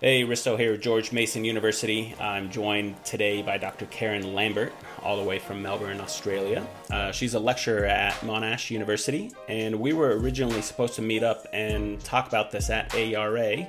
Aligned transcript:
Hey, 0.00 0.22
Risto 0.22 0.56
here, 0.56 0.74
at 0.74 0.80
George 0.80 1.10
Mason 1.10 1.44
University. 1.44 2.14
I'm 2.20 2.52
joined 2.52 3.04
today 3.04 3.42
by 3.42 3.58
Dr. 3.58 3.86
Karen 3.86 4.32
Lambert, 4.32 4.72
all 5.02 5.16
the 5.16 5.24
way 5.24 5.40
from 5.40 5.60
Melbourne, 5.60 6.00
Australia. 6.00 6.64
Uh, 6.88 7.10
she's 7.10 7.34
a 7.34 7.40
lecturer 7.40 7.84
at 7.84 8.12
Monash 8.20 8.70
University, 8.70 9.32
and 9.48 9.80
we 9.80 9.92
were 9.92 10.16
originally 10.16 10.62
supposed 10.62 10.94
to 10.94 11.02
meet 11.02 11.24
up 11.24 11.48
and 11.52 11.98
talk 12.04 12.28
about 12.28 12.52
this 12.52 12.70
at 12.70 12.94
ARA, 12.94 13.66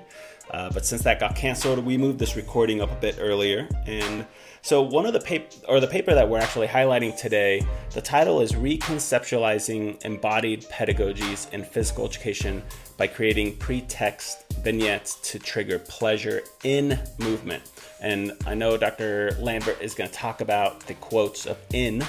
uh, 0.51 0.69
but 0.71 0.85
since 0.85 1.03
that 1.03 1.19
got 1.19 1.35
canceled, 1.35 1.85
we 1.85 1.97
moved 1.97 2.19
this 2.19 2.35
recording 2.35 2.81
up 2.81 2.91
a 2.91 2.95
bit 2.95 3.17
earlier. 3.19 3.67
And 3.85 4.25
so, 4.61 4.81
one 4.81 5.05
of 5.05 5.13
the 5.13 5.19
paper, 5.19 5.55
or 5.67 5.79
the 5.79 5.87
paper 5.87 6.13
that 6.13 6.27
we're 6.27 6.39
actually 6.39 6.67
highlighting 6.67 7.17
today, 7.17 7.65
the 7.93 8.01
title 8.01 8.41
is 8.41 8.53
Reconceptualizing 8.53 10.03
Embodied 10.03 10.63
Pedagogies 10.63 11.51
in 11.53 11.63
Physical 11.63 12.05
Education 12.05 12.63
by 12.97 13.07
Creating 13.07 13.55
Pretext 13.57 14.51
Vignettes 14.61 15.15
to 15.31 15.39
Trigger 15.39 15.79
Pleasure 15.79 16.41
in 16.63 16.99
Movement. 17.19 17.63
And 18.01 18.33
I 18.45 18.53
know 18.53 18.75
Dr. 18.75 19.37
Lambert 19.39 19.81
is 19.81 19.93
going 19.93 20.09
to 20.09 20.15
talk 20.15 20.41
about 20.41 20.81
the 20.81 20.95
quotes 20.95 21.45
of 21.45 21.57
in 21.73 22.03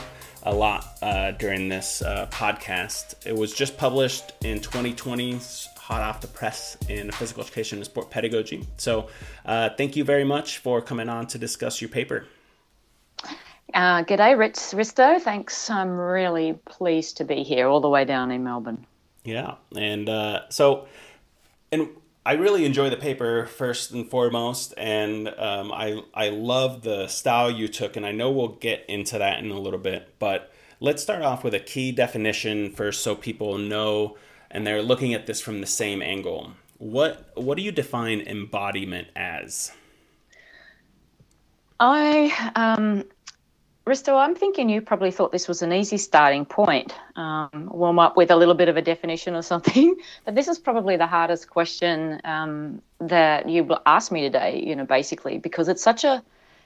a 0.45 0.55
lot 0.55 0.99
uh, 1.03 1.33
during 1.33 1.69
this 1.69 2.03
uh, 2.03 2.27
podcast. 2.31 3.15
It 3.27 3.37
was 3.37 3.53
just 3.53 3.77
published 3.77 4.33
in 4.43 4.61
2020's 4.61 5.69
hot 5.91 6.03
off 6.03 6.21
the 6.21 6.29
press 6.29 6.77
in 6.89 7.11
physical 7.11 7.43
education 7.43 7.79
and 7.79 7.85
sport 7.85 8.11
pedagogy. 8.11 8.65
So, 8.77 9.09
uh, 9.45 9.71
thank 9.77 9.97
you 9.97 10.05
very 10.05 10.23
much 10.23 10.59
for 10.59 10.81
coming 10.81 11.09
on 11.09 11.27
to 11.29 11.39
discuss 11.39 11.81
your 11.81 11.91
paper. 11.91 12.27
Uh, 13.75 14.05
g'day, 14.05 14.39
Rich 14.39 14.55
Risto. 14.55 15.21
Thanks. 15.21 15.69
I'm 15.69 15.97
really 15.99 16.53
pleased 16.65 17.17
to 17.17 17.25
be 17.25 17.43
here 17.43 17.67
all 17.67 17.81
the 17.81 17.89
way 17.89 18.05
down 18.05 18.31
in 18.31 18.45
Melbourne. 18.45 18.87
Yeah, 19.25 19.57
and 19.77 20.09
uh, 20.09 20.49
so, 20.49 20.87
and 21.73 21.89
I 22.25 22.35
really 22.35 22.65
enjoy 22.65 22.91
the 22.91 22.97
paper 22.97 23.47
first 23.47 23.91
and 23.91 24.09
foremost, 24.09 24.75
and 24.77 25.29
um, 25.29 25.73
I 25.73 26.03
I 26.15 26.29
love 26.29 26.83
the 26.83 27.09
style 27.09 27.51
you 27.51 27.67
took, 27.67 27.97
and 27.97 28.07
I 28.07 28.13
know 28.13 28.31
we'll 28.31 28.49
get 28.49 28.85
into 28.89 29.19
that 29.19 29.41
in 29.41 29.51
a 29.51 29.59
little 29.59 29.79
bit. 29.79 30.15
But 30.21 30.53
let's 30.79 31.03
start 31.03 31.23
off 31.23 31.43
with 31.43 31.55
a 31.55 31.61
key 31.61 31.91
definition 31.91 32.71
first, 32.71 33.03
so 33.03 33.17
people 33.17 33.59
know 33.59 34.17
and 34.51 34.67
they're 34.67 34.83
looking 34.83 35.15
at 35.15 35.27
this 35.27 35.41
from 35.41 35.61
the 35.61 35.67
same 35.67 36.03
angle. 36.03 36.53
What 36.79 37.31
what 37.35 37.57
do 37.57 37.63
you 37.63 37.73
define 37.73 38.21
embodiment 38.23 39.09
as? 39.15 39.73
I 41.79 42.53
um, 42.57 43.05
Risto, 43.87 44.17
I'm 44.17 44.35
thinking 44.35 44.69
you 44.69 44.81
probably 44.81 45.11
thought 45.11 45.33
this 45.33 45.49
was 45.49 45.63
an 45.63 45.73
easy 45.73 45.97
starting 45.99 46.45
point. 46.45 46.95
Um, 47.17 47.69
warm 47.73 47.99
up 47.99 48.17
with 48.17 48.31
a 48.31 48.37
little 48.37 48.55
bit 48.55 48.69
of 48.69 48.77
a 48.77 48.83
definition 48.83 49.35
or 49.35 49.43
something. 49.53 49.97
But 50.25 50.35
this 50.35 50.49
is 50.49 50.59
probably 50.59 50.97
the 50.97 51.07
hardest 51.07 51.51
question 51.51 52.21
um, 52.25 52.83
that 52.99 53.49
you 53.49 53.69
asked 53.87 54.13
me 54.13 54.23
today. 54.23 54.63
You 54.65 54.77
know, 54.77 54.85
basically 54.85 55.39
because 55.39 55.69
it's 55.69 55.83
such 55.83 56.05
a 56.05 56.23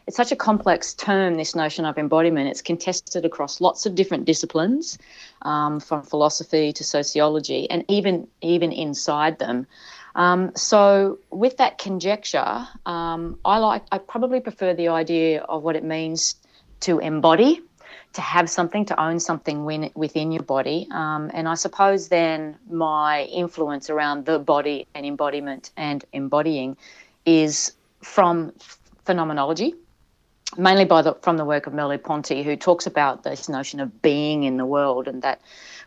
it's 0.06 0.16
such 0.16 0.32
a 0.32 0.36
complex 0.36 0.92
term, 0.94 1.34
this 1.34 1.54
notion 1.54 1.84
of 1.84 1.96
embodiment. 1.96 2.48
It's 2.48 2.60
contested 2.60 3.24
across 3.24 3.60
lots 3.60 3.86
of 3.86 3.94
different 3.94 4.26
disciplines, 4.26 4.98
um, 5.42 5.80
from 5.80 6.02
philosophy 6.02 6.72
to 6.72 6.84
sociology, 6.84 7.70
and 7.70 7.84
even 7.88 8.28
even 8.42 8.72
inside 8.72 9.38
them. 9.38 9.66
Um, 10.14 10.52
so, 10.54 11.18
with 11.30 11.56
that 11.56 11.78
conjecture, 11.78 12.68
um, 12.86 13.38
I 13.44 13.58
like 13.58 13.84
I 13.90 13.98
probably 13.98 14.40
prefer 14.40 14.74
the 14.74 14.88
idea 14.88 15.42
of 15.42 15.62
what 15.62 15.74
it 15.74 15.84
means 15.84 16.36
to 16.80 16.98
embody, 16.98 17.62
to 18.12 18.20
have 18.20 18.50
something, 18.50 18.84
to 18.86 19.00
own 19.00 19.18
something 19.20 19.64
when, 19.64 19.90
within 19.94 20.32
your 20.32 20.42
body. 20.42 20.86
Um, 20.90 21.30
and 21.32 21.48
I 21.48 21.54
suppose 21.54 22.08
then 22.08 22.56
my 22.68 23.22
influence 23.24 23.88
around 23.88 24.26
the 24.26 24.38
body 24.38 24.86
and 24.94 25.06
embodiment 25.06 25.70
and 25.78 26.04
embodying 26.12 26.76
is 27.24 27.72
from 28.02 28.52
phenomenology 29.06 29.74
mainly 30.56 30.84
by 30.84 31.02
the, 31.02 31.14
from 31.22 31.36
the 31.36 31.44
work 31.44 31.66
of 31.66 31.72
Merleau-Ponty, 31.72 32.42
who 32.42 32.56
talks 32.56 32.86
about 32.86 33.22
this 33.22 33.48
notion 33.48 33.80
of 33.80 34.02
being 34.02 34.44
in 34.44 34.56
the 34.56 34.66
world 34.66 35.08
and 35.08 35.22
that 35.22 35.40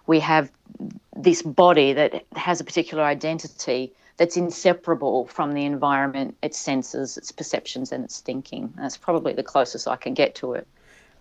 we 0.05 0.19
have 0.19 0.51
this 1.15 1.41
body 1.41 1.93
that 1.93 2.25
has 2.35 2.61
a 2.61 2.63
particular 2.63 3.03
identity 3.03 3.91
that's 4.17 4.35
inseparable 4.35 5.27
from 5.27 5.53
the 5.53 5.65
environment, 5.65 6.35
its 6.41 6.57
senses, 6.57 7.17
its 7.17 7.31
perceptions, 7.31 7.91
and 7.91 8.03
its 8.03 8.19
thinking. 8.19 8.73
That's 8.77 8.97
probably 8.97 9.33
the 9.33 9.43
closest 9.43 9.87
I 9.87 9.95
can 9.95 10.13
get 10.13 10.35
to 10.35 10.53
it. 10.53 10.67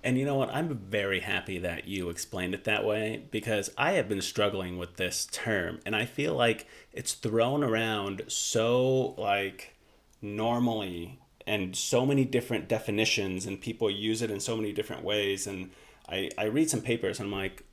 And 0.02 0.16
you 0.16 0.24
know 0.24 0.36
what? 0.36 0.50
I'm 0.50 0.76
very 0.76 1.20
happy 1.20 1.58
that 1.58 1.88
you 1.88 2.10
explained 2.10 2.54
it 2.54 2.64
that 2.64 2.84
way 2.84 3.24
because 3.30 3.70
I 3.76 3.92
have 3.92 4.08
been 4.08 4.22
struggling 4.22 4.78
with 4.78 4.96
this 4.96 5.26
term 5.32 5.80
and 5.84 5.96
I 5.96 6.04
feel 6.04 6.34
like 6.34 6.66
it's 6.92 7.12
thrown 7.12 7.64
around 7.64 8.22
so 8.28 9.14
like 9.18 9.74
normally 10.22 11.18
and 11.46 11.76
so 11.76 12.04
many 12.04 12.24
different 12.24 12.68
definitions 12.68 13.46
and 13.46 13.60
people 13.60 13.90
use 13.90 14.22
it 14.22 14.30
in 14.30 14.40
so 14.40 14.56
many 14.56 14.72
different 14.72 15.04
ways 15.04 15.46
and 15.46 15.70
I, 16.08 16.30
I 16.38 16.44
read 16.44 16.70
some 16.70 16.80
papers 16.80 17.20
and 17.20 17.26
I'm 17.26 17.38
like 17.38 17.64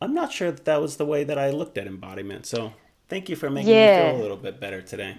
I'm 0.00 0.14
not 0.14 0.32
sure 0.32 0.50
that 0.50 0.64
that 0.64 0.80
was 0.80 0.96
the 0.96 1.06
way 1.06 1.24
that 1.24 1.38
I 1.38 1.50
looked 1.50 1.78
at 1.78 1.86
embodiment 1.86 2.46
so 2.46 2.72
thank 3.08 3.28
you 3.28 3.36
for 3.36 3.50
making 3.50 3.74
yeah. 3.74 4.04
me 4.04 4.10
feel 4.12 4.20
a 4.20 4.22
little 4.22 4.36
bit 4.36 4.60
better 4.60 4.82
today 4.82 5.18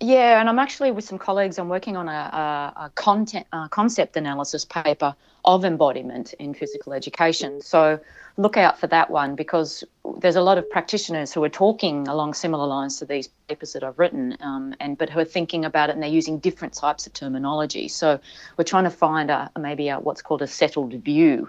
yeah, 0.00 0.40
and 0.40 0.48
I'm 0.48 0.58
actually 0.58 0.90
with 0.90 1.04
some 1.04 1.18
colleagues. 1.18 1.58
I'm 1.58 1.70
working 1.70 1.96
on 1.96 2.06
a, 2.06 2.12
a, 2.12 2.84
a 2.84 2.90
content 2.94 3.46
a 3.52 3.66
concept 3.70 4.16
analysis 4.16 4.64
paper 4.64 5.14
of 5.46 5.64
embodiment 5.64 6.34
in 6.34 6.52
physical 6.54 6.92
education. 6.92 7.60
So 7.60 8.00
look 8.36 8.56
out 8.56 8.78
for 8.78 8.88
that 8.88 9.10
one 9.10 9.36
because 9.36 9.84
there's 10.18 10.36
a 10.36 10.42
lot 10.42 10.58
of 10.58 10.68
practitioners 10.68 11.32
who 11.32 11.42
are 11.44 11.48
talking 11.48 12.08
along 12.08 12.34
similar 12.34 12.66
lines 12.66 12.98
to 12.98 13.06
these 13.06 13.28
papers 13.48 13.72
that 13.72 13.84
I've 13.84 13.98
written, 13.98 14.36
um, 14.40 14.74
and 14.80 14.98
but 14.98 15.08
who 15.08 15.20
are 15.20 15.24
thinking 15.24 15.64
about 15.64 15.88
it 15.88 15.94
and 15.94 16.02
they're 16.02 16.10
using 16.10 16.38
different 16.38 16.74
types 16.74 17.06
of 17.06 17.12
terminology. 17.12 17.88
So 17.88 18.18
we're 18.56 18.64
trying 18.64 18.84
to 18.84 18.90
find 18.90 19.30
a 19.30 19.50
maybe 19.58 19.88
a, 19.88 20.00
what's 20.00 20.22
called 20.22 20.42
a 20.42 20.46
settled 20.46 20.92
view 20.94 21.48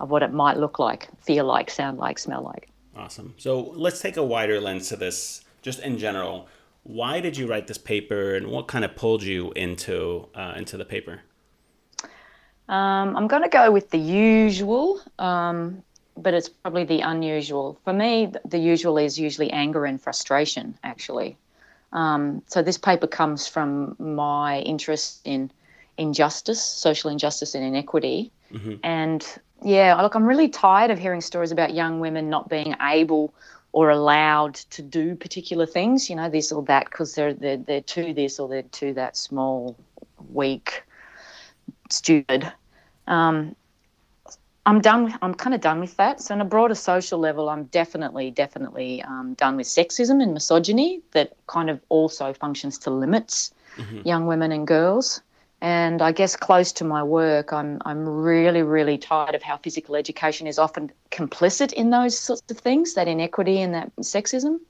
of 0.00 0.10
what 0.10 0.22
it 0.22 0.32
might 0.32 0.56
look 0.56 0.78
like, 0.78 1.08
feel 1.22 1.44
like, 1.44 1.70
sound 1.70 1.98
like, 1.98 2.18
smell 2.18 2.42
like. 2.42 2.68
Awesome. 2.96 3.34
So 3.38 3.72
let's 3.76 4.00
take 4.00 4.16
a 4.16 4.24
wider 4.24 4.60
lens 4.60 4.88
to 4.88 4.96
this, 4.96 5.44
just 5.62 5.80
in 5.80 5.98
general 5.98 6.48
why 6.84 7.18
did 7.20 7.36
you 7.36 7.46
write 7.46 7.66
this 7.66 7.78
paper, 7.78 8.34
and 8.34 8.48
what 8.48 8.68
kind 8.68 8.84
of 8.84 8.94
pulled 8.94 9.22
you 9.22 9.52
into 9.56 10.28
uh, 10.34 10.52
into 10.56 10.76
the 10.76 10.84
paper? 10.84 11.22
Um, 12.68 13.16
I'm 13.16 13.28
going 13.28 13.42
to 13.42 13.48
go 13.48 13.70
with 13.70 13.90
the 13.90 13.98
usual, 13.98 15.00
um, 15.18 15.82
but 16.16 16.34
it's 16.34 16.48
probably 16.48 16.84
the 16.84 17.00
unusual. 17.00 17.78
For 17.84 17.92
me, 17.92 18.32
the 18.44 18.58
usual 18.58 18.98
is 18.98 19.18
usually 19.18 19.50
anger 19.50 19.84
and 19.84 20.00
frustration, 20.00 20.78
actually. 20.82 21.36
Um, 21.92 22.42
so 22.46 22.62
this 22.62 22.78
paper 22.78 23.06
comes 23.06 23.46
from 23.46 23.96
my 23.98 24.60
interest 24.60 25.20
in 25.24 25.50
injustice, 25.98 26.62
social 26.62 27.10
injustice, 27.10 27.54
and 27.54 27.64
inequity. 27.64 28.32
Mm-hmm. 28.52 28.74
And 28.82 29.26
yeah, 29.62 30.00
look, 30.00 30.14
I'm 30.14 30.24
really 30.24 30.48
tired 30.48 30.90
of 30.90 30.98
hearing 30.98 31.20
stories 31.20 31.52
about 31.52 31.74
young 31.74 32.00
women 32.00 32.28
not 32.28 32.48
being 32.48 32.74
able 32.80 33.32
or 33.72 33.90
allowed 33.90 34.54
to 34.54 34.82
do 34.82 35.16
particular 35.16 35.66
things, 35.66 36.08
you 36.08 36.16
know, 36.16 36.28
this 36.28 36.52
or 36.52 36.62
that, 36.64 36.86
because 36.86 37.14
they're, 37.14 37.34
they're, 37.34 37.56
they're 37.56 37.80
too 37.80 38.14
this 38.14 38.38
or 38.38 38.48
they're 38.48 38.62
too 38.62 38.94
that 38.94 39.16
small, 39.16 39.76
weak, 40.32 40.82
stupid. 41.90 42.52
Um, 43.06 43.54
I'm 44.66 44.80
done. 44.80 45.04
With, 45.04 45.14
I'm 45.20 45.34
kind 45.34 45.54
of 45.54 45.60
done 45.60 45.80
with 45.80 45.96
that. 45.96 46.20
So, 46.20 46.34
on 46.34 46.40
a 46.40 46.44
broader 46.44 46.74
social 46.74 47.18
level, 47.18 47.48
I'm 47.48 47.64
definitely, 47.64 48.30
definitely 48.30 49.02
um, 49.02 49.34
done 49.34 49.56
with 49.56 49.66
sexism 49.66 50.22
and 50.22 50.32
misogyny 50.32 51.02
that 51.12 51.36
kind 51.46 51.68
of 51.68 51.80
also 51.90 52.32
functions 52.32 52.78
to 52.78 52.90
limits 52.90 53.52
mm-hmm. 53.76 54.06
young 54.06 54.26
women 54.26 54.52
and 54.52 54.66
girls. 54.66 55.20
And 55.60 56.02
I 56.02 56.12
guess 56.12 56.36
close 56.36 56.72
to 56.72 56.84
my 56.84 57.02
work, 57.02 57.52
I'm 57.52 57.80
I'm 57.84 58.06
really 58.06 58.62
really 58.62 58.98
tired 58.98 59.34
of 59.34 59.42
how 59.42 59.56
physical 59.56 59.96
education 59.96 60.46
is 60.46 60.58
often 60.58 60.90
complicit 61.10 61.72
in 61.72 61.90
those 61.90 62.18
sorts 62.18 62.42
of 62.50 62.58
things, 62.58 62.94
that 62.94 63.08
inequity 63.08 63.60
and 63.60 63.72
that 63.74 63.94
sexism. 63.96 64.60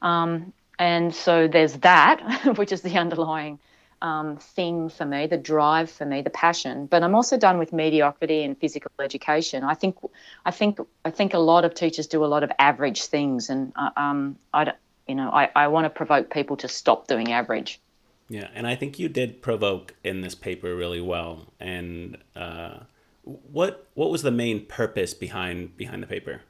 Um, 0.00 0.52
and 0.78 1.14
so 1.14 1.48
there's 1.48 1.74
that, 1.78 2.20
which 2.56 2.72
is 2.72 2.82
the 2.82 2.96
underlying 2.96 3.58
um, 4.02 4.36
thing 4.36 4.88
for 4.88 5.04
me, 5.04 5.26
the 5.26 5.36
drive 5.36 5.90
for 5.90 6.04
me, 6.04 6.22
the 6.22 6.30
passion. 6.30 6.86
But 6.86 7.02
I'm 7.02 7.14
also 7.14 7.36
done 7.36 7.58
with 7.58 7.72
mediocrity 7.72 8.42
in 8.42 8.54
physical 8.54 8.90
education. 9.00 9.64
I 9.64 9.74
think, 9.74 9.96
I 10.44 10.50
think, 10.50 10.78
I 11.04 11.10
think 11.10 11.34
a 11.34 11.38
lot 11.38 11.64
of 11.64 11.74
teachers 11.74 12.06
do 12.06 12.24
a 12.24 12.26
lot 12.26 12.42
of 12.42 12.52
average 12.58 13.06
things, 13.06 13.50
and 13.50 13.72
uh, 13.76 13.90
um, 13.96 14.36
I, 14.52 14.72
you 15.06 15.14
know, 15.14 15.30
I, 15.30 15.50
I 15.54 15.68
want 15.68 15.86
to 15.86 15.90
provoke 15.90 16.30
people 16.30 16.56
to 16.58 16.68
stop 16.68 17.06
doing 17.06 17.32
average. 17.32 17.80
Yeah, 18.28 18.48
and 18.54 18.66
I 18.66 18.74
think 18.74 18.98
you 18.98 19.08
did 19.08 19.40
provoke 19.40 19.94
in 20.04 20.20
this 20.20 20.34
paper 20.34 20.76
really 20.76 21.00
well. 21.00 21.46
And 21.58 22.18
uh, 22.36 22.80
what 23.24 23.86
what 23.94 24.10
was 24.10 24.22
the 24.22 24.30
main 24.30 24.66
purpose 24.66 25.14
behind 25.14 25.76
behind 25.76 26.02
the 26.02 26.06
paper? 26.06 26.42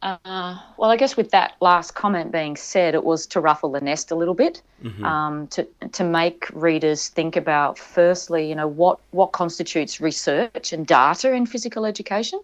Uh, 0.00 0.58
well, 0.76 0.90
I 0.90 0.96
guess 0.96 1.16
with 1.16 1.30
that 1.30 1.56
last 1.60 1.96
comment 1.96 2.30
being 2.30 2.56
said, 2.56 2.94
it 2.94 3.02
was 3.02 3.26
to 3.28 3.40
ruffle 3.40 3.72
the 3.72 3.80
nest 3.80 4.12
a 4.12 4.14
little 4.14 4.34
bit, 4.34 4.62
mm-hmm. 4.82 5.04
um, 5.04 5.48
to 5.48 5.66
to 5.92 6.04
make 6.04 6.48
readers 6.52 7.08
think 7.08 7.34
about 7.34 7.78
firstly, 7.78 8.48
you 8.48 8.54
know, 8.54 8.68
what 8.68 9.00
what 9.10 9.32
constitutes 9.32 10.00
research 10.00 10.72
and 10.72 10.86
data 10.86 11.32
in 11.32 11.46
physical 11.46 11.84
education, 11.84 12.40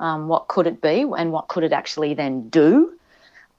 um, 0.00 0.26
what 0.26 0.48
could 0.48 0.66
it 0.66 0.80
be, 0.80 1.06
and 1.16 1.30
what 1.30 1.46
could 1.46 1.62
it 1.62 1.72
actually 1.72 2.14
then 2.14 2.48
do. 2.48 2.92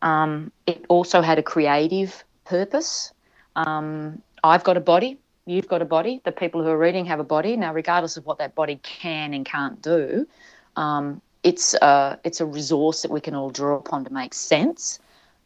Um, 0.02 0.52
it 0.66 0.86
also 0.90 1.22
had 1.22 1.40
a 1.40 1.44
creative 1.44 2.24
purpose 2.44 3.14
um, 3.58 4.22
I've 4.44 4.64
got 4.64 4.78
a 4.78 4.80
body, 4.80 5.18
you've 5.46 5.68
got 5.68 5.82
a 5.82 5.86
body, 5.86 6.22
the 6.24 6.32
people 6.32 6.64
who 6.64 6.70
are 6.70 6.78
reading 6.78 7.06
have 7.06 7.20
a 7.20 7.24
body. 7.24 7.58
Now, 7.58 7.74
regardless 7.74 8.16
of 8.16 8.26
what 8.26 8.38
that 8.38 8.56
body 8.56 8.80
can 8.84 9.34
and 9.34 9.46
can't 9.46 9.82
do, 9.82 10.28
um, 10.76 11.22
it's 11.48 11.74
a, 11.76 12.20
it's 12.26 12.42
a 12.42 12.46
resource 12.46 13.04
that 13.04 13.12
we 13.12 13.22
can 13.22 13.34
all 13.34 13.50
draw 13.50 13.78
upon 13.78 14.04
to 14.04 14.12
make 14.12 14.34
sense. 14.34 15.00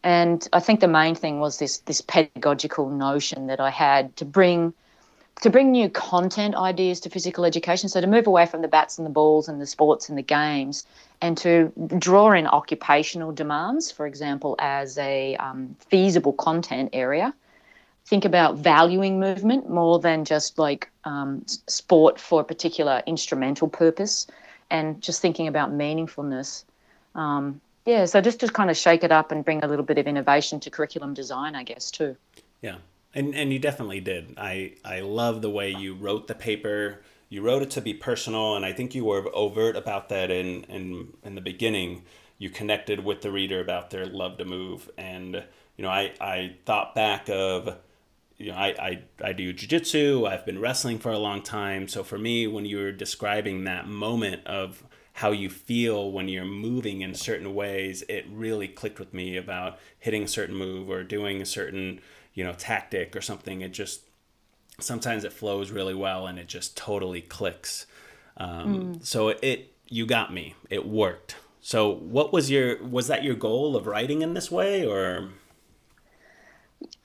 And 0.03 0.47
I 0.51 0.59
think 0.59 0.79
the 0.79 0.87
main 0.87 1.13
thing 1.13 1.39
was 1.39 1.59
this 1.59 1.77
this 1.89 2.01
pedagogical 2.01 2.89
notion 2.89 3.47
that 3.47 3.59
I 3.59 3.69
had 3.69 4.15
to 4.17 4.25
bring 4.25 4.73
to 5.41 5.49
bring 5.49 5.71
new 5.71 5.89
content 5.89 6.55
ideas 6.55 6.99
to 7.01 7.09
physical 7.09 7.45
education. 7.45 7.87
So 7.87 8.01
to 8.01 8.07
move 8.07 8.25
away 8.25 8.47
from 8.47 8.61
the 8.63 8.67
bats 8.67 8.97
and 8.97 9.05
the 9.05 9.11
balls 9.11 9.47
and 9.47 9.61
the 9.61 9.67
sports 9.67 10.09
and 10.09 10.17
the 10.17 10.23
games, 10.23 10.85
and 11.21 11.37
to 11.37 11.71
draw 11.99 12.31
in 12.31 12.47
occupational 12.47 13.31
demands, 13.31 13.91
for 13.91 14.07
example, 14.07 14.55
as 14.57 14.97
a 14.97 15.35
um, 15.35 15.75
feasible 15.89 16.33
content 16.33 16.89
area. 16.93 17.33
Think 18.05 18.25
about 18.25 18.55
valuing 18.57 19.19
movement 19.19 19.69
more 19.69 19.99
than 19.99 20.25
just 20.25 20.57
like 20.57 20.89
um, 21.03 21.45
sport 21.67 22.19
for 22.19 22.41
a 22.41 22.43
particular 22.43 23.03
instrumental 23.05 23.69
purpose, 23.69 24.25
and 24.71 25.01
just 25.01 25.21
thinking 25.21 25.47
about 25.47 25.71
meaningfulness. 25.71 26.63
Um, 27.13 27.61
yeah, 27.85 28.05
so 28.05 28.21
just 28.21 28.39
to 28.39 28.47
kind 28.47 28.69
of 28.69 28.77
shake 28.77 29.03
it 29.03 29.11
up 29.11 29.31
and 29.31 29.43
bring 29.43 29.63
a 29.63 29.67
little 29.67 29.85
bit 29.85 29.97
of 29.97 30.07
innovation 30.07 30.59
to 30.61 30.69
curriculum 30.69 31.13
design, 31.13 31.55
I 31.55 31.63
guess 31.63 31.91
too. 31.91 32.15
Yeah, 32.61 32.77
and 33.13 33.35
and 33.35 33.51
you 33.51 33.59
definitely 33.59 33.99
did. 33.99 34.35
I 34.37 34.73
I 34.85 35.01
love 35.01 35.41
the 35.41 35.49
way 35.49 35.71
you 35.71 35.95
wrote 35.95 36.27
the 36.27 36.35
paper. 36.35 37.01
You 37.29 37.41
wrote 37.41 37.61
it 37.61 37.71
to 37.71 37.81
be 37.81 37.93
personal, 37.93 38.55
and 38.55 38.65
I 38.65 38.73
think 38.73 38.93
you 38.93 39.05
were 39.05 39.29
overt 39.33 39.75
about 39.75 40.09
that 40.09 40.31
in 40.31 40.63
in 40.65 41.13
in 41.23 41.35
the 41.35 41.41
beginning. 41.41 42.03
You 42.37 42.49
connected 42.49 43.03
with 43.03 43.21
the 43.21 43.31
reader 43.31 43.61
about 43.61 43.89
their 43.89 44.05
love 44.05 44.37
to 44.37 44.45
move, 44.45 44.89
and 44.97 45.43
you 45.75 45.83
know 45.83 45.89
I 45.89 46.13
I 46.21 46.55
thought 46.65 46.93
back 46.93 47.29
of 47.29 47.77
you 48.41 48.51
know, 48.51 48.57
I, 48.57 48.67
I, 48.79 49.03
I 49.23 49.33
do 49.33 49.53
jujitsu. 49.53 50.27
I've 50.27 50.45
been 50.45 50.59
wrestling 50.59 50.99
for 50.99 51.11
a 51.11 51.17
long 51.17 51.41
time. 51.41 51.87
So 51.87 52.03
for 52.03 52.17
me, 52.17 52.47
when 52.47 52.65
you 52.65 52.77
were 52.77 52.91
describing 52.91 53.63
that 53.65 53.87
moment 53.87 54.45
of 54.47 54.83
how 55.13 55.31
you 55.31 55.49
feel 55.49 56.11
when 56.11 56.27
you're 56.27 56.45
moving 56.45 57.01
in 57.01 57.13
certain 57.13 57.53
ways, 57.53 58.03
it 58.09 58.25
really 58.31 58.67
clicked 58.67 58.99
with 58.99 59.13
me 59.13 59.37
about 59.37 59.77
hitting 59.99 60.23
a 60.23 60.27
certain 60.27 60.55
move 60.55 60.89
or 60.89 61.03
doing 61.03 61.41
a 61.41 61.45
certain, 61.45 61.99
you 62.33 62.43
know, 62.43 62.53
tactic 62.53 63.15
or 63.15 63.21
something. 63.21 63.61
It 63.61 63.73
just 63.73 64.01
sometimes 64.79 65.23
it 65.23 65.33
flows 65.33 65.69
really 65.69 65.93
well 65.93 66.25
and 66.25 66.39
it 66.39 66.47
just 66.47 66.75
totally 66.75 67.21
clicks. 67.21 67.85
Um, 68.37 68.95
mm. 68.95 69.05
So 69.05 69.29
it 69.29 69.73
you 69.87 70.05
got 70.05 70.33
me. 70.33 70.55
It 70.69 70.87
worked. 70.87 71.35
So 71.61 71.89
what 71.89 72.33
was 72.33 72.49
your 72.49 72.83
was 72.83 73.07
that 73.07 73.23
your 73.23 73.35
goal 73.35 73.75
of 73.75 73.85
writing 73.85 74.21
in 74.21 74.33
this 74.33 74.49
way 74.49 74.85
or? 74.85 75.29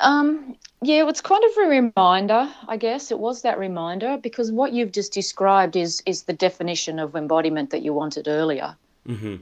Um, 0.00 0.56
yeah, 0.82 1.08
it's 1.08 1.20
kind 1.20 1.42
of 1.42 1.64
a 1.64 1.68
reminder, 1.68 2.48
I 2.68 2.76
guess. 2.76 3.10
It 3.10 3.18
was 3.18 3.42
that 3.42 3.58
reminder 3.58 4.18
because 4.18 4.52
what 4.52 4.72
you've 4.72 4.92
just 4.92 5.12
described 5.12 5.76
is 5.76 6.02
is 6.06 6.24
the 6.24 6.32
definition 6.32 6.98
of 6.98 7.16
embodiment 7.16 7.70
that 7.70 7.82
you 7.82 7.92
wanted 7.92 8.28
earlier. 8.28 8.76
Mm-hmm. 9.08 9.36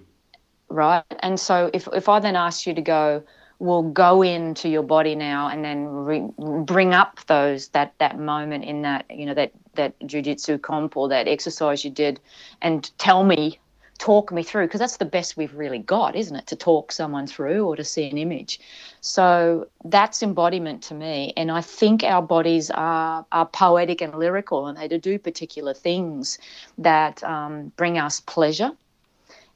Right. 0.68 1.04
And 1.20 1.38
so 1.38 1.70
if, 1.72 1.88
if 1.92 2.08
I 2.08 2.20
then 2.20 2.36
ask 2.36 2.66
you 2.66 2.74
to 2.74 2.82
go, 2.82 3.22
well, 3.58 3.82
go 3.82 4.22
into 4.22 4.68
your 4.68 4.82
body 4.82 5.14
now 5.14 5.48
and 5.48 5.64
then 5.64 5.86
re- 5.86 6.30
bring 6.36 6.92
up 6.92 7.20
those 7.26 7.68
that 7.68 7.94
that 7.98 8.18
moment 8.18 8.64
in 8.64 8.82
that 8.82 9.04
you 9.10 9.26
know 9.26 9.34
that 9.34 9.52
that 9.74 9.98
jujitsu 10.00 10.60
comp 10.60 10.96
or 10.96 11.08
that 11.08 11.28
exercise 11.28 11.84
you 11.84 11.90
did, 11.90 12.20
and 12.62 12.90
tell 12.98 13.24
me 13.24 13.58
talk 13.98 14.32
me 14.32 14.42
through 14.42 14.66
because 14.66 14.80
that's 14.80 14.96
the 14.96 15.04
best 15.04 15.36
we've 15.36 15.54
really 15.54 15.78
got 15.78 16.16
isn't 16.16 16.36
it 16.36 16.46
to 16.46 16.56
talk 16.56 16.90
someone 16.92 17.26
through 17.26 17.66
or 17.66 17.76
to 17.76 17.84
see 17.84 18.08
an 18.10 18.18
image 18.18 18.60
so 19.00 19.66
that's 19.84 20.22
embodiment 20.22 20.82
to 20.82 20.94
me 20.94 21.32
and 21.36 21.50
i 21.50 21.60
think 21.60 22.02
our 22.02 22.22
bodies 22.22 22.70
are, 22.70 23.24
are 23.32 23.46
poetic 23.46 24.00
and 24.00 24.14
lyrical 24.14 24.66
and 24.66 24.76
they 24.76 24.88
do 24.98 25.18
particular 25.18 25.72
things 25.74 26.38
that 26.78 27.22
um, 27.24 27.72
bring 27.76 27.98
us 27.98 28.20
pleasure 28.20 28.72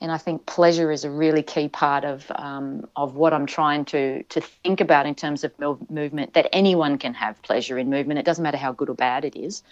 and 0.01 0.13
I 0.13 0.19
think 0.19 0.47
pleasure 0.47 0.93
is 0.93 1.05
a 1.05 1.11
really 1.11 1.43
key 1.43 1.69
part 1.69 2.05
of 2.05 2.31
um, 2.37 2.87
of 2.95 3.17
what 3.17 3.33
I'm 3.33 3.47
trying 3.47 3.85
to 3.87 4.23
to 4.23 4.41
think 4.41 4.81
about 4.81 5.07
in 5.07 5.15
terms 5.15 5.45
of 5.45 5.53
movement. 5.91 6.35
That 6.35 6.49
anyone 6.53 6.99
can 6.99 7.15
have 7.15 7.41
pleasure 7.43 7.79
in 7.79 7.91
movement. 7.91 8.21
It 8.21 8.25
doesn't 8.25 8.43
matter 8.43 8.57
how 8.57 8.73
good 8.73 8.89
or 8.89 8.95
bad 8.95 9.25
it 9.25 9.35
is. 9.35 9.63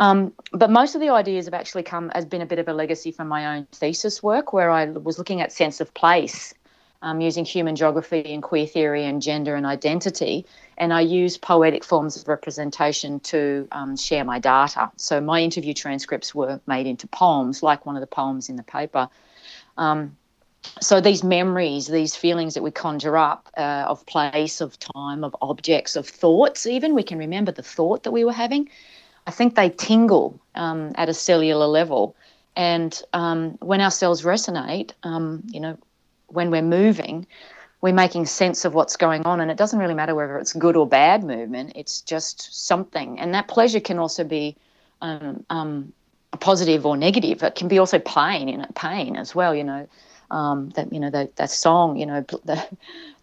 Um, 0.00 0.32
but 0.52 0.70
most 0.70 0.94
of 0.94 1.02
the 1.02 1.10
ideas 1.10 1.44
have 1.44 1.52
actually 1.52 1.82
come 1.82 2.10
as 2.14 2.24
been 2.24 2.40
a 2.40 2.46
bit 2.46 2.58
of 2.58 2.66
a 2.68 2.72
legacy 2.72 3.12
from 3.12 3.28
my 3.28 3.54
own 3.54 3.66
thesis 3.70 4.22
work, 4.22 4.54
where 4.54 4.70
I 4.70 4.86
was 4.86 5.18
looking 5.18 5.42
at 5.42 5.52
sense 5.52 5.78
of 5.78 5.92
place 5.92 6.54
um, 7.02 7.20
using 7.20 7.44
human 7.44 7.76
geography 7.76 8.32
and 8.32 8.42
queer 8.42 8.66
theory 8.66 9.04
and 9.04 9.20
gender 9.20 9.54
and 9.54 9.66
identity. 9.66 10.46
And 10.78 10.94
I 10.94 11.02
use 11.02 11.36
poetic 11.36 11.84
forms 11.84 12.16
of 12.16 12.28
representation 12.28 13.20
to 13.20 13.68
um, 13.72 13.94
share 13.94 14.24
my 14.24 14.38
data. 14.38 14.90
So 14.96 15.20
my 15.20 15.42
interview 15.42 15.74
transcripts 15.74 16.34
were 16.34 16.60
made 16.66 16.86
into 16.86 17.06
poems, 17.06 17.62
like 17.62 17.84
one 17.84 17.94
of 17.94 18.00
the 18.00 18.06
poems 18.06 18.48
in 18.48 18.56
the 18.56 18.62
paper. 18.62 19.06
Um, 19.76 20.16
so 20.80 21.02
these 21.02 21.22
memories, 21.22 21.88
these 21.88 22.16
feelings 22.16 22.54
that 22.54 22.62
we 22.62 22.70
conjure 22.70 23.18
up 23.18 23.50
uh, 23.58 23.84
of 23.86 24.06
place, 24.06 24.62
of 24.62 24.78
time, 24.78 25.24
of 25.24 25.36
objects, 25.42 25.94
of 25.94 26.08
thoughts, 26.08 26.66
even 26.66 26.94
we 26.94 27.02
can 27.02 27.18
remember 27.18 27.52
the 27.52 27.62
thought 27.62 28.04
that 28.04 28.12
we 28.12 28.24
were 28.24 28.32
having. 28.32 28.70
I 29.26 29.30
think 29.30 29.54
they 29.54 29.70
tingle 29.70 30.40
um, 30.54 30.92
at 30.96 31.08
a 31.08 31.14
cellular 31.14 31.66
level. 31.66 32.16
And 32.56 33.00
um, 33.12 33.52
when 33.60 33.80
our 33.80 33.90
cells 33.90 34.22
resonate, 34.22 34.92
um, 35.02 35.42
you 35.50 35.60
know, 35.60 35.78
when 36.26 36.50
we're 36.50 36.62
moving, 36.62 37.26
we're 37.80 37.94
making 37.94 38.26
sense 38.26 38.64
of 38.64 38.74
what's 38.74 38.96
going 38.96 39.24
on. 39.24 39.40
And 39.40 39.50
it 39.50 39.56
doesn't 39.56 39.78
really 39.78 39.94
matter 39.94 40.14
whether 40.14 40.38
it's 40.38 40.52
good 40.52 40.76
or 40.76 40.86
bad 40.86 41.24
movement, 41.24 41.72
it's 41.74 42.00
just 42.00 42.66
something. 42.66 43.18
And 43.18 43.34
that 43.34 43.48
pleasure 43.48 43.80
can 43.80 43.98
also 43.98 44.24
be 44.24 44.56
um, 45.00 45.44
um, 45.50 45.92
positive 46.40 46.84
or 46.86 46.96
negative. 46.96 47.42
It 47.42 47.54
can 47.54 47.68
be 47.68 47.78
also 47.78 47.98
pain, 47.98 48.48
you 48.48 48.58
know, 48.58 48.66
pain 48.74 49.16
as 49.16 49.34
well, 49.34 49.54
you 49.54 49.64
know. 49.64 49.88
Um, 50.32 50.70
that 50.76 50.92
you 50.92 51.00
know 51.00 51.10
that 51.10 51.34
that 51.36 51.50
song 51.50 51.96
you 51.96 52.06
know 52.06 52.20
the, 52.44 52.64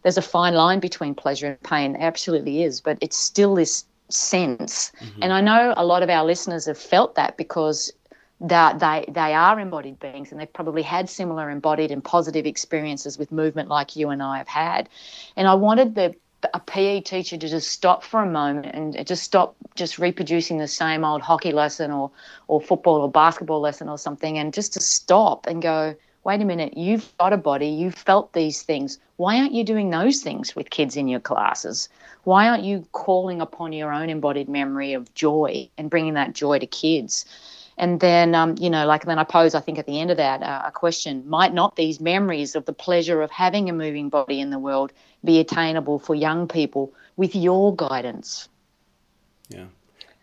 there's 0.04 0.18
a 0.18 0.22
fine 0.22 0.56
line 0.56 0.82
between 0.82 1.16
pleasure 1.16 1.48
and 1.48 1.64
pain 1.64 1.96
absolutely 1.98 2.64
is 2.64 2.82
but 2.82 2.98
it's 3.00 3.16
still 3.16 3.56
this 3.56 3.86
sense. 4.10 4.92
Mm-hmm. 5.00 5.24
And 5.24 5.34
I 5.34 5.42
know 5.42 5.74
a 5.76 5.86
lot 5.86 6.04
of 6.04 6.10
our 6.10 6.26
listeners 6.26 6.66
have 6.66 6.78
felt 6.78 7.16
that 7.16 7.38
because 7.38 7.92
that 8.40 8.80
they 8.80 9.06
they 9.12 9.34
are 9.34 9.60
embodied 9.60 10.00
beings 10.00 10.32
and 10.32 10.40
they've 10.40 10.54
probably 10.54 10.84
had 10.84 11.10
similar 11.10 11.50
embodied 11.50 11.92
and 11.92 12.04
positive 12.04 12.46
experiences 12.46 13.18
with 13.18 13.32
movement 13.32 13.68
like 13.68 13.96
you 13.96 14.10
and 14.10 14.22
I 14.22 14.38
have 14.38 14.48
had. 14.48 14.90
And 15.36 15.48
I 15.48 15.56
wanted 15.56 15.96
the 15.96 16.16
a 16.54 16.60
PE 16.60 17.02
teacher 17.02 17.36
to 17.36 17.50
just 17.50 17.72
stop 17.72 18.04
for 18.04 18.22
a 18.22 18.30
moment 18.30 18.68
and 18.68 19.08
just 19.08 19.24
stop 19.24 19.56
just 19.76 19.98
reproducing 19.98 20.60
the 20.60 20.68
same 20.68 21.04
old 21.04 21.22
hockey 21.22 21.52
lesson 21.52 21.92
or 21.92 22.12
or 22.48 22.62
football 22.62 23.02
or 23.02 23.10
basketball 23.10 23.60
lesson 23.60 23.90
or 23.90 23.98
something 23.98 24.38
and 24.38 24.54
just 24.54 24.74
to 24.74 24.80
stop 24.80 25.48
and 25.48 25.62
go 25.64 25.96
wait 26.28 26.42
a 26.42 26.46
minute, 26.46 26.76
you've 26.76 27.14
got 27.20 27.32
a 27.32 27.38
body, 27.38 27.70
you've 27.70 27.96
felt 27.96 28.34
these 28.34 28.62
things. 28.62 29.00
Why 29.16 29.40
aren't 29.40 29.54
you 29.54 29.64
doing 29.64 29.90
those 29.90 30.20
things 30.20 30.58
with 30.58 30.72
kids 30.72 30.98
in 30.98 31.08
your 31.08 31.22
classes? 31.22 31.88
Why 32.26 32.50
aren't 32.50 32.66
you 32.66 32.86
calling 32.92 33.40
upon 33.40 33.72
your 33.72 33.94
own 33.94 34.10
embodied 34.10 34.50
memory 34.50 34.92
of 34.92 35.14
joy 35.14 35.70
and 35.78 35.90
bringing 35.90 36.16
that 36.16 36.34
joy 36.34 36.60
to 36.60 36.68
kids? 36.68 37.24
And 37.78 38.02
then, 38.02 38.36
um, 38.36 38.56
you 38.60 38.70
know, 38.70 38.86
like 38.86 39.06
then 39.06 39.18
I 39.18 39.24
pose, 39.24 39.56
I 39.56 39.62
think 39.62 39.80
at 39.80 39.86
the 39.86 40.02
end 40.02 40.12
of 40.12 40.18
that, 40.18 40.44
uh, 40.44 40.64
a 40.66 40.72
question 40.72 41.24
might 41.30 41.54
not 41.54 41.78
these 41.78 42.02
memories 42.02 42.56
of 42.56 42.66
the 42.66 42.74
pleasure 42.74 43.22
of 43.22 43.32
having 43.32 43.70
a 43.70 43.74
moving 43.74 44.10
body 44.10 44.42
in 44.42 44.50
the 44.50 44.60
world 44.60 44.92
be 45.24 45.40
attainable 45.40 45.98
for 45.98 46.14
young 46.14 46.46
people 46.46 46.92
with 47.16 47.38
your 47.38 47.74
guidance? 47.74 48.50
Yeah. 49.48 49.68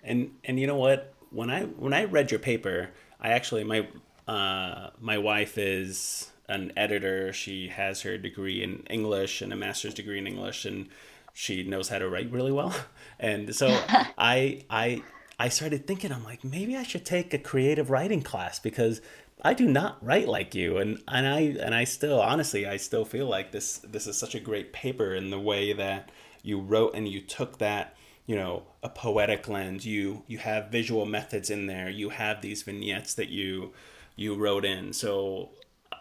And, 0.02 0.32
and 0.44 0.60
you 0.60 0.66
know 0.66 0.76
what? 0.76 1.14
When 1.30 1.48
I, 1.48 1.62
when 1.62 1.94
I 1.94 2.04
read 2.04 2.30
your 2.30 2.40
paper, 2.40 2.90
I 3.20 3.30
actually, 3.30 3.64
my, 3.64 3.86
uh, 4.26 4.90
my 5.00 5.18
wife 5.18 5.58
is 5.58 6.30
an 6.48 6.72
editor. 6.76 7.32
She 7.32 7.68
has 7.68 8.02
her 8.02 8.18
degree 8.18 8.62
in 8.62 8.84
English 8.90 9.42
and 9.42 9.52
a 9.52 9.56
master's 9.56 9.94
degree 9.94 10.18
in 10.18 10.26
English, 10.26 10.64
and 10.64 10.88
she 11.32 11.62
knows 11.62 11.88
how 11.88 11.98
to 11.98 12.08
write 12.08 12.30
really 12.30 12.52
well. 12.52 12.74
And 13.20 13.54
so 13.54 13.68
I 14.18 14.64
I 14.68 15.02
I 15.38 15.48
started 15.48 15.86
thinking, 15.86 16.12
I'm 16.12 16.24
like, 16.24 16.44
maybe 16.44 16.76
I 16.76 16.82
should 16.82 17.06
take 17.06 17.32
a 17.32 17.38
creative 17.38 17.88
writing 17.88 18.22
class 18.22 18.58
because 18.58 19.00
I 19.42 19.54
do 19.54 19.66
not 19.66 20.04
write 20.04 20.28
like 20.28 20.54
you, 20.54 20.78
and 20.78 21.02
and 21.06 21.26
I 21.26 21.40
and 21.40 21.74
I 21.74 21.84
still 21.84 22.20
honestly 22.20 22.66
I 22.66 22.76
still 22.76 23.04
feel 23.04 23.26
like 23.26 23.52
this 23.52 23.78
this 23.78 24.06
is 24.06 24.18
such 24.18 24.34
a 24.34 24.40
great 24.40 24.72
paper 24.72 25.14
in 25.14 25.30
the 25.30 25.40
way 25.40 25.72
that 25.72 26.10
you 26.42 26.60
wrote 26.60 26.94
and 26.94 27.08
you 27.08 27.20
took 27.20 27.58
that 27.58 27.96
you 28.26 28.36
know 28.36 28.64
a 28.82 28.88
poetic 28.88 29.48
lens 29.48 29.86
you 29.86 30.22
you 30.26 30.38
have 30.38 30.68
visual 30.70 31.06
methods 31.06 31.50
in 31.50 31.66
there 31.66 31.88
you 31.88 32.10
have 32.10 32.40
these 32.40 32.62
vignettes 32.62 33.14
that 33.14 33.28
you 33.28 33.72
you 34.16 34.34
wrote 34.34 34.64
in. 34.64 34.92
So 34.92 35.50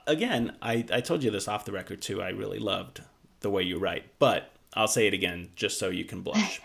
again, 0.07 0.55
I, 0.61 0.85
I 0.91 1.01
told 1.01 1.23
you 1.23 1.31
this 1.31 1.47
off 1.47 1.65
the 1.65 1.71
record 1.71 2.01
too. 2.01 2.21
I 2.21 2.29
really 2.29 2.59
loved 2.59 3.01
the 3.41 3.49
way 3.49 3.63
you 3.63 3.77
write, 3.77 4.05
but 4.19 4.51
I'll 4.73 4.87
say 4.87 5.07
it 5.07 5.13
again 5.13 5.49
just 5.55 5.79
so 5.79 5.89
you 5.89 6.05
can 6.05 6.21
blush. 6.21 6.61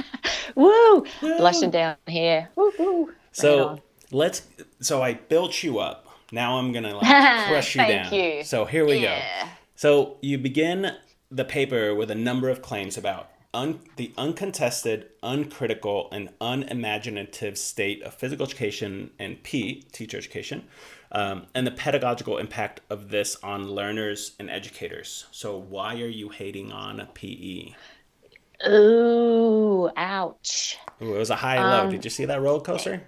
woo! 0.54 1.04
woo! 1.22 1.36
Blushing 1.38 1.70
down 1.70 1.96
here. 2.06 2.50
Woo, 2.56 2.72
woo. 2.78 3.14
So 3.32 3.80
let's. 4.10 4.42
So 4.80 5.02
I 5.02 5.14
built 5.14 5.62
you 5.62 5.78
up. 5.78 6.06
Now 6.30 6.58
I'm 6.58 6.72
gonna 6.72 6.96
like 6.96 7.46
crush 7.48 7.74
you 7.74 7.82
Thank 7.82 8.10
down. 8.10 8.14
You. 8.14 8.44
So 8.44 8.64
here 8.64 8.84
we 8.86 8.98
yeah. 8.98 9.44
go. 9.44 9.50
So 9.74 10.16
you 10.20 10.38
begin 10.38 10.92
the 11.30 11.44
paper 11.44 11.94
with 11.94 12.10
a 12.10 12.14
number 12.14 12.48
of 12.48 12.62
claims 12.62 12.96
about 12.96 13.30
un, 13.58 13.80
the 13.96 14.12
uncontested, 14.16 15.06
uncritical, 15.22 16.08
and 16.12 16.30
unimaginative 16.40 17.58
state 17.58 18.02
of 18.02 18.14
physical 18.14 18.46
education 18.46 19.10
and 19.18 19.42
P, 19.42 19.82
teacher 19.92 20.16
education, 20.16 20.64
um, 21.10 21.46
and 21.54 21.66
the 21.66 21.72
pedagogical 21.72 22.38
impact 22.38 22.80
of 22.88 23.10
this 23.10 23.36
on 23.42 23.70
learners 23.70 24.36
and 24.38 24.48
educators. 24.48 25.26
So, 25.32 25.58
why 25.58 25.94
are 26.00 26.08
you 26.08 26.28
hating 26.28 26.70
on 26.72 27.06
PE? 27.14 27.74
Ooh, 28.68 29.90
ouch. 29.96 30.78
Ooh, 31.02 31.14
it 31.14 31.18
was 31.18 31.30
a 31.30 31.36
high 31.36 31.62
low. 31.62 31.84
Um, 31.84 31.90
Did 31.90 32.04
you 32.04 32.10
see 32.10 32.24
that 32.26 32.40
roller 32.40 32.60
coaster? 32.60 33.02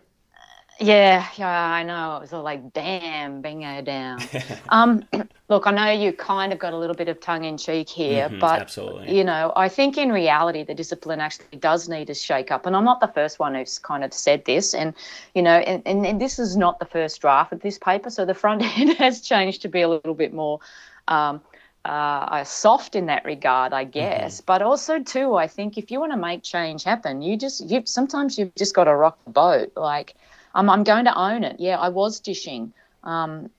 Yeah, 0.83 1.27
yeah, 1.37 1.47
I 1.47 1.83
know. 1.83 2.17
It 2.17 2.21
was 2.23 2.33
all 2.33 2.43
like, 2.43 2.73
bam, 2.73 3.43
bingo 3.43 3.83
down. 3.83 4.19
um, 4.71 5.05
look, 5.51 5.67
I 5.67 5.73
know 5.73 5.91
you 5.91 6.15
kind 6.15 6.55
of 6.55 6.59
got 6.59 6.73
a 6.73 6.77
little 6.79 6.97
bit 6.97 7.09
of 7.09 7.21
tongue 7.21 7.45
in 7.45 7.59
cheek 7.59 7.87
here, 7.87 8.31
mm-hmm, 8.31 8.39
but 8.39 8.63
absolutely. 8.63 9.15
you 9.15 9.23
know, 9.23 9.53
I 9.57 9.69
think 9.69 9.99
in 9.99 10.11
reality 10.11 10.65
the 10.65 10.75
discipline 10.75 11.21
actually 11.21 11.59
does 11.59 11.87
need 11.91 12.09
a 12.09 12.15
shake 12.15 12.51
up. 12.51 12.65
And 12.65 12.75
I'm 12.75 12.85
not 12.85 13.01
the 13.01 13.09
first 13.09 13.39
one 13.39 13.55
who's 13.55 13.79
kind 13.79 14.03
of 14.03 14.15
said 14.15 14.47
this. 14.47 14.73
And, 14.73 14.95
you 15.35 15.43
know, 15.43 15.59
and, 15.59 15.83
and, 15.85 16.07
and 16.07 16.19
this 16.19 16.39
is 16.39 16.57
not 16.57 16.79
the 16.79 16.87
first 16.87 17.21
draft 17.21 17.53
of 17.53 17.61
this 17.61 17.79
paper. 17.79 18.09
So 18.09 18.25
the 18.25 18.35
front 18.35 18.63
end 18.79 18.97
has 18.97 19.21
changed 19.21 19.61
to 19.63 19.69
be 19.69 19.83
a 19.83 19.89
little 19.89 20.15
bit 20.15 20.33
more 20.33 20.61
um, 21.09 21.43
uh, 21.85 22.43
soft 22.45 22.97
in 22.97 23.05
that 23.07 23.27
regard, 23.27 23.75
I 23.75 23.85
guess. 23.85 24.39
Mm-hmm. 24.39 24.45
But 24.47 24.63
also, 24.63 24.99
too, 25.03 25.35
I 25.35 25.47
think 25.47 25.77
if 25.77 25.91
you 25.91 26.01
want 26.01 26.13
to 26.13 26.19
make 26.19 26.43
change 26.43 26.85
happen, 26.85 27.21
you 27.21 27.37
just, 27.37 27.69
you 27.69 27.83
sometimes 27.85 28.39
you've 28.39 28.55
just 28.55 28.75
got 28.75 28.85
to 28.85 28.95
rock 28.95 29.19
the 29.27 29.31
boat. 29.31 29.73
Like, 29.77 30.15
um, 30.55 30.69
I'm 30.71 30.85
going 30.85 31.05
to 31.05 31.17
own 31.17 31.45
it. 31.45 31.57
Yeah, 31.59 31.79
I 31.79 31.89
was 31.89 32.21
dishing, 32.21 32.73
um, 33.05 33.51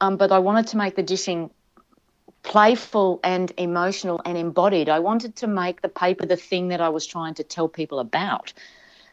um, 0.00 0.16
but 0.16 0.32
I 0.32 0.38
wanted 0.38 0.68
to 0.68 0.76
make 0.76 0.96
the 0.96 1.02
dishing 1.02 1.50
playful 2.42 3.20
and 3.24 3.52
emotional 3.56 4.20
and 4.24 4.36
embodied. 4.36 4.88
I 4.88 5.00
wanted 5.00 5.36
to 5.36 5.46
make 5.46 5.80
the 5.80 5.88
paper 5.88 6.26
the 6.26 6.36
thing 6.36 6.68
that 6.68 6.80
I 6.80 6.90
was 6.90 7.06
trying 7.06 7.34
to 7.34 7.42
tell 7.42 7.68
people 7.68 7.98
about. 7.98 8.52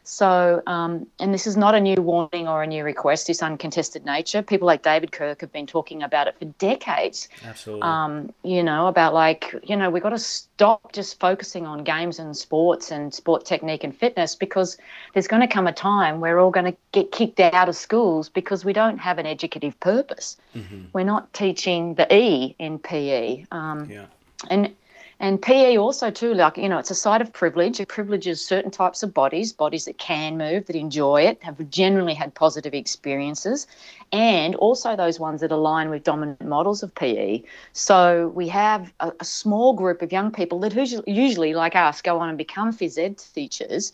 So, 0.04 0.62
um, 0.66 1.06
and 1.20 1.32
this 1.32 1.46
is 1.46 1.56
not 1.56 1.74
a 1.74 1.80
new 1.80 1.94
warning 1.96 2.48
or 2.48 2.62
a 2.62 2.66
new 2.66 2.82
request, 2.82 3.28
this 3.28 3.42
uncontested 3.42 4.04
nature. 4.04 4.42
People 4.42 4.66
like 4.66 4.82
David 4.82 5.12
Kirk 5.12 5.40
have 5.42 5.52
been 5.52 5.66
talking 5.66 6.02
about 6.02 6.26
it 6.26 6.36
for 6.38 6.46
decades. 6.58 7.28
Absolutely. 7.44 7.82
Um, 7.82 8.32
you 8.42 8.64
know, 8.64 8.88
about 8.88 9.14
like, 9.14 9.54
you 9.62 9.76
know, 9.76 9.90
we've 9.90 10.02
got 10.02 10.10
to 10.10 10.18
stop 10.18 10.92
just 10.92 11.20
focusing 11.20 11.66
on 11.66 11.84
games 11.84 12.18
and 12.18 12.36
sports 12.36 12.90
and 12.90 13.14
sport 13.14 13.44
technique 13.44 13.84
and 13.84 13.96
fitness 13.96 14.34
because 14.34 14.76
there's 15.14 15.28
going 15.28 15.42
to 15.42 15.48
come 15.48 15.68
a 15.68 15.72
time 15.72 16.20
we're 16.20 16.38
all 16.38 16.50
going 16.50 16.66
to 16.66 16.76
get 16.90 17.12
kicked 17.12 17.38
out 17.38 17.68
of 17.68 17.76
schools 17.76 18.28
because 18.28 18.64
we 18.64 18.72
don't 18.72 18.98
have 18.98 19.18
an 19.18 19.26
educative 19.26 19.78
purpose. 19.78 20.36
Mm-hmm. 20.56 20.86
We're 20.92 21.04
not 21.04 21.32
teaching 21.32 21.94
the 21.94 22.12
E 22.12 22.56
in 22.58 22.80
PE. 22.80 23.46
Um, 23.52 23.88
yeah. 23.88 24.06
And 24.50 24.74
and 25.22 25.40
PE 25.40 25.78
also 25.78 26.10
too, 26.10 26.34
like 26.34 26.56
you 26.56 26.68
know, 26.68 26.78
it's 26.78 26.90
a 26.90 26.96
site 26.96 27.22
of 27.22 27.32
privilege. 27.32 27.78
It 27.78 27.86
privileges 27.86 28.44
certain 28.44 28.72
types 28.72 29.04
of 29.04 29.14
bodies, 29.14 29.52
bodies 29.52 29.84
that 29.84 29.96
can 29.96 30.36
move, 30.36 30.66
that 30.66 30.74
enjoy 30.74 31.22
it, 31.22 31.40
have 31.44 31.70
generally 31.70 32.12
had 32.12 32.34
positive 32.34 32.74
experiences, 32.74 33.68
and 34.10 34.56
also 34.56 34.96
those 34.96 35.20
ones 35.20 35.40
that 35.40 35.52
align 35.52 35.90
with 35.90 36.02
dominant 36.02 36.44
models 36.44 36.82
of 36.82 36.92
PE. 36.96 37.40
So 37.72 38.32
we 38.34 38.48
have 38.48 38.92
a, 38.98 39.12
a 39.20 39.24
small 39.24 39.74
group 39.74 40.02
of 40.02 40.10
young 40.10 40.32
people 40.32 40.58
that 40.58 40.74
usually, 40.74 41.04
usually, 41.06 41.54
like 41.54 41.76
us, 41.76 42.02
go 42.02 42.18
on 42.18 42.28
and 42.28 42.36
become 42.36 42.72
phys 42.72 42.98
ed 42.98 43.22
teachers 43.32 43.92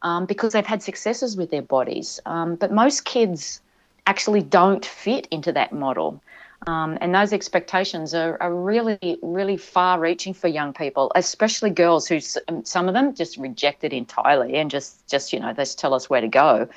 um, 0.00 0.24
because 0.24 0.54
they've 0.54 0.64
had 0.64 0.82
successes 0.82 1.36
with 1.36 1.50
their 1.50 1.60
bodies. 1.60 2.20
Um, 2.24 2.54
but 2.54 2.72
most 2.72 3.04
kids 3.04 3.60
actually 4.06 4.40
don't 4.40 4.86
fit 4.86 5.28
into 5.30 5.52
that 5.52 5.74
model. 5.74 6.22
Um, 6.66 6.98
and 7.00 7.14
those 7.14 7.32
expectations 7.32 8.14
are, 8.14 8.36
are, 8.40 8.54
really, 8.54 9.18
really 9.22 9.56
far 9.56 9.98
reaching 9.98 10.34
for 10.34 10.48
young 10.48 10.74
people, 10.74 11.10
especially 11.14 11.70
girls 11.70 12.06
who 12.06 12.20
um, 12.48 12.64
some 12.66 12.86
of 12.86 12.92
them 12.92 13.14
just 13.14 13.38
reject 13.38 13.82
it 13.82 13.94
entirely 13.94 14.56
and 14.56 14.70
just, 14.70 15.06
just 15.08 15.32
you 15.32 15.40
know, 15.40 15.54
they 15.54 15.62
just 15.62 15.78
tell 15.78 15.94
us 15.94 16.10
where 16.10 16.20
to 16.20 16.28
go. 16.28 16.68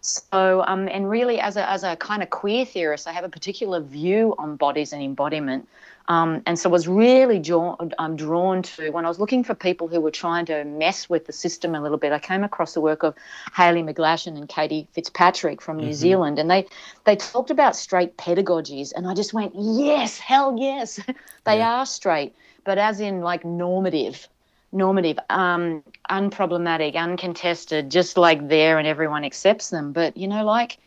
So, 0.00 0.64
um, 0.66 0.88
and 0.88 1.10
really, 1.10 1.38
as 1.38 1.56
a, 1.56 1.68
as 1.68 1.84
a 1.84 1.96
kind 1.96 2.22
of 2.22 2.30
queer 2.30 2.64
theorist, 2.64 3.06
I 3.06 3.12
have 3.12 3.24
a 3.24 3.28
particular 3.28 3.80
view 3.80 4.34
on 4.38 4.56
bodies 4.56 4.92
and 4.92 5.02
embodiment. 5.02 5.68
Um, 6.08 6.42
and 6.46 6.58
so 6.58 6.70
I 6.70 6.72
was 6.72 6.86
really 6.86 7.38
drawn, 7.38 7.92
um, 7.98 8.16
drawn 8.16 8.62
to 8.62 8.90
when 8.90 9.04
I 9.04 9.08
was 9.08 9.18
looking 9.18 9.42
for 9.42 9.54
people 9.54 9.88
who 9.88 10.00
were 10.00 10.10
trying 10.10 10.46
to 10.46 10.64
mess 10.64 11.08
with 11.08 11.26
the 11.26 11.32
system 11.32 11.74
a 11.74 11.80
little 11.80 11.98
bit. 11.98 12.12
I 12.12 12.18
came 12.18 12.44
across 12.44 12.74
the 12.74 12.80
work 12.80 13.02
of 13.02 13.14
Hayley 13.54 13.82
McGlashan 13.82 14.36
and 14.36 14.48
Katie 14.48 14.86
Fitzpatrick 14.92 15.60
from 15.60 15.78
New 15.78 15.84
mm-hmm. 15.84 15.92
Zealand, 15.92 16.38
and 16.38 16.50
they 16.50 16.66
they 17.04 17.16
talked 17.16 17.50
about 17.50 17.74
straight 17.74 18.16
pedagogies, 18.16 18.92
and 18.94 19.08
I 19.08 19.14
just 19.14 19.34
went, 19.34 19.52
yes, 19.56 20.18
hell 20.18 20.56
yes, 20.58 21.00
they 21.44 21.58
yeah. 21.58 21.80
are 21.80 21.86
straight, 21.86 22.34
but 22.64 22.78
as 22.78 23.00
in 23.00 23.20
like 23.20 23.44
normative, 23.44 24.28
normative, 24.70 25.18
um, 25.28 25.82
unproblematic, 26.08 26.94
uncontested, 26.94 27.90
just 27.90 28.16
like 28.16 28.48
there, 28.48 28.78
and 28.78 28.86
everyone 28.86 29.24
accepts 29.24 29.70
them. 29.70 29.92
But 29.92 30.16
you 30.16 30.28
know, 30.28 30.44
like 30.44 30.78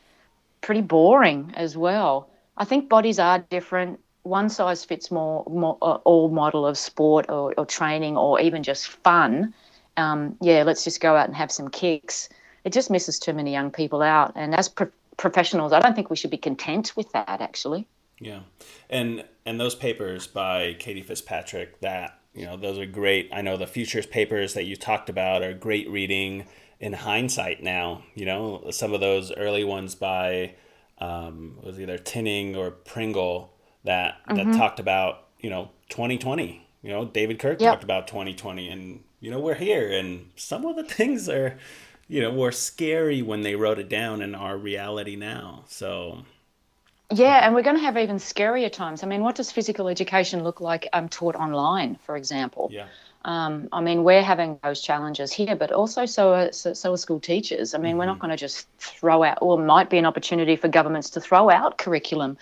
pretty 0.61 0.81
boring 0.81 1.53
as 1.55 1.75
well. 1.75 2.29
I 2.57 2.65
think 2.65 2.89
bodies 2.89 3.19
are 3.19 3.39
different 3.39 3.99
one 4.23 4.49
size 4.49 4.83
fits 4.83 5.11
more, 5.11 5.45
more 5.49 5.77
uh, 5.81 5.95
all 6.03 6.29
model 6.29 6.65
of 6.65 6.77
sport 6.77 7.27
or, 7.29 7.53
or, 7.57 7.65
training 7.65 8.17
or 8.17 8.39
even 8.39 8.63
just 8.63 8.87
fun. 8.87 9.53
Um, 9.97 10.35
yeah, 10.41 10.63
let's 10.63 10.83
just 10.83 11.01
go 11.01 11.15
out 11.15 11.27
and 11.27 11.35
have 11.35 11.51
some 11.51 11.69
kicks. 11.69 12.29
It 12.63 12.73
just 12.73 12.89
misses 12.89 13.19
too 13.19 13.33
many 13.33 13.51
young 13.51 13.71
people 13.71 14.01
out. 14.01 14.33
And 14.35 14.55
as 14.55 14.69
pro- 14.69 14.91
professionals, 15.17 15.73
I 15.73 15.79
don't 15.79 15.95
think 15.95 16.09
we 16.09 16.15
should 16.15 16.31
be 16.31 16.37
content 16.37 16.93
with 16.95 17.11
that. 17.13 17.41
Actually. 17.41 17.87
Yeah, 18.19 18.41
and 18.89 19.23
and 19.45 19.59
those 19.59 19.75
papers 19.75 20.27
by 20.27 20.75
Katie 20.79 21.01
Fitzpatrick 21.01 21.79
that 21.79 22.19
you 22.33 22.45
know 22.45 22.57
those 22.57 22.77
are 22.77 22.85
great. 22.85 23.29
I 23.33 23.41
know 23.41 23.57
the 23.57 23.67
futures 23.67 24.05
papers 24.05 24.53
that 24.53 24.65
you 24.65 24.75
talked 24.75 25.09
about 25.09 25.41
are 25.41 25.53
great 25.53 25.89
reading 25.89 26.45
in 26.79 26.93
hindsight 26.93 27.63
now. 27.63 28.03
You 28.15 28.25
know 28.25 28.67
some 28.71 28.93
of 28.93 28.99
those 28.99 29.31
early 29.31 29.63
ones 29.63 29.95
by 29.95 30.55
um, 30.97 31.57
was 31.63 31.79
either 31.79 31.97
Tinning 31.97 32.55
or 32.55 32.71
Pringle 32.71 33.53
that 33.83 34.25
mm-hmm. 34.27 34.51
that 34.51 34.57
talked 34.57 34.79
about 34.79 35.25
you 35.39 35.49
know 35.49 35.69
2020. 35.89 36.65
You 36.81 36.91
know, 36.91 37.05
David 37.05 37.39
Kirk 37.39 37.59
yep. 37.59 37.73
talked 37.73 37.83
about 37.83 38.07
2020, 38.07 38.69
and 38.69 39.03
you 39.19 39.31
know 39.31 39.39
we're 39.39 39.55
here, 39.55 39.91
and 39.91 40.29
some 40.35 40.65
of 40.65 40.75
the 40.75 40.83
things 40.83 41.27
are, 41.27 41.57
you 42.07 42.21
know, 42.21 42.31
were 42.31 42.51
scary 42.51 43.21
when 43.21 43.41
they 43.41 43.55
wrote 43.55 43.79
it 43.79 43.89
down 43.89 44.21
in 44.21 44.35
our 44.35 44.57
reality 44.57 45.15
now. 45.15 45.65
So. 45.67 46.23
Yeah, 47.11 47.43
and 47.43 47.55
we're 47.55 47.63
going 47.63 47.75
to 47.75 47.81
have 47.81 47.97
even 47.97 48.17
scarier 48.17 48.71
times. 48.71 49.01
I 49.01 49.07
mean, 49.07 49.23
what 49.23 49.33
does 49.33 49.51
physical 49.51 49.87
education 49.87 50.43
look 50.43 50.61
like 50.61 50.87
um, 50.93 51.09
taught 51.09 51.35
online, 51.35 51.97
for 52.05 52.15
example? 52.15 52.69
Yeah. 52.71 52.85
Um, 53.25 53.67
I 53.71 53.81
mean, 53.81 54.03
we're 54.03 54.21
having 54.21 54.59
those 54.63 54.79
challenges 54.79 55.31
here, 55.31 55.55
but 55.55 55.71
also 55.71 56.05
so 56.05 56.33
are, 56.35 56.51
so, 56.51 56.73
so 56.73 56.93
are 56.93 56.97
school 56.97 57.19
teachers. 57.19 57.73
I 57.73 57.79
mean, 57.79 57.91
mm-hmm. 57.91 57.99
we're 57.99 58.05
not 58.05 58.13
mm-hmm. 58.13 58.27
going 58.27 58.31
to 58.31 58.37
just 58.37 58.67
throw 58.77 59.23
out, 59.23 59.39
or 59.41 59.57
might 59.57 59.89
be 59.89 59.97
an 59.97 60.05
opportunity 60.05 60.55
for 60.55 60.67
governments 60.67 61.09
to 61.11 61.21
throw 61.21 61.49
out 61.49 61.79
curriculum 61.79 62.37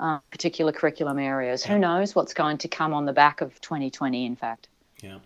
uh, 0.00 0.18
particular 0.30 0.72
curriculum 0.72 1.18
areas. 1.18 1.64
Who 1.64 1.78
knows 1.78 2.14
what's 2.14 2.34
going 2.34 2.58
to 2.58 2.68
come 2.68 2.94
on 2.94 3.04
the 3.04 3.12
back 3.12 3.40
of 3.40 3.60
2020, 3.60 4.26
in 4.26 4.36
fact. 4.36 4.68
Yeah. 5.02 5.18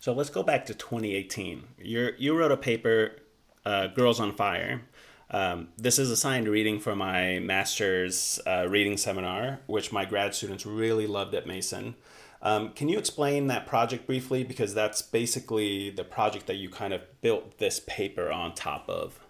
So 0.00 0.12
let's 0.12 0.30
go 0.30 0.42
back 0.42 0.66
to 0.66 0.74
2018. 0.74 1.64
you 1.78 2.12
you 2.18 2.36
wrote 2.36 2.52
a 2.52 2.56
paper, 2.56 3.16
uh, 3.64 3.88
Girls 3.88 4.20
on 4.20 4.34
Fire. 4.34 4.82
Um, 5.30 5.68
this 5.76 5.98
is 5.98 6.10
assigned 6.10 6.48
reading 6.48 6.80
for 6.80 6.96
my 6.96 7.38
master's 7.38 8.40
uh, 8.46 8.66
reading 8.68 8.96
seminar, 8.96 9.60
which 9.66 9.92
my 9.92 10.04
grad 10.04 10.34
students 10.34 10.64
really 10.64 11.06
loved 11.06 11.34
at 11.34 11.46
Mason. 11.46 11.96
Um, 12.40 12.70
can 12.72 12.88
you 12.88 12.98
explain 12.98 13.48
that 13.48 13.66
project 13.66 14.06
briefly? 14.06 14.44
Because 14.44 14.72
that's 14.72 15.02
basically 15.02 15.90
the 15.90 16.04
project 16.04 16.46
that 16.46 16.54
you 16.54 16.70
kind 16.70 16.92
of 16.92 17.02
built 17.20 17.58
this 17.58 17.80
paper 17.86 18.30
on 18.30 18.54
top 18.54 18.88
of. 18.88 19.20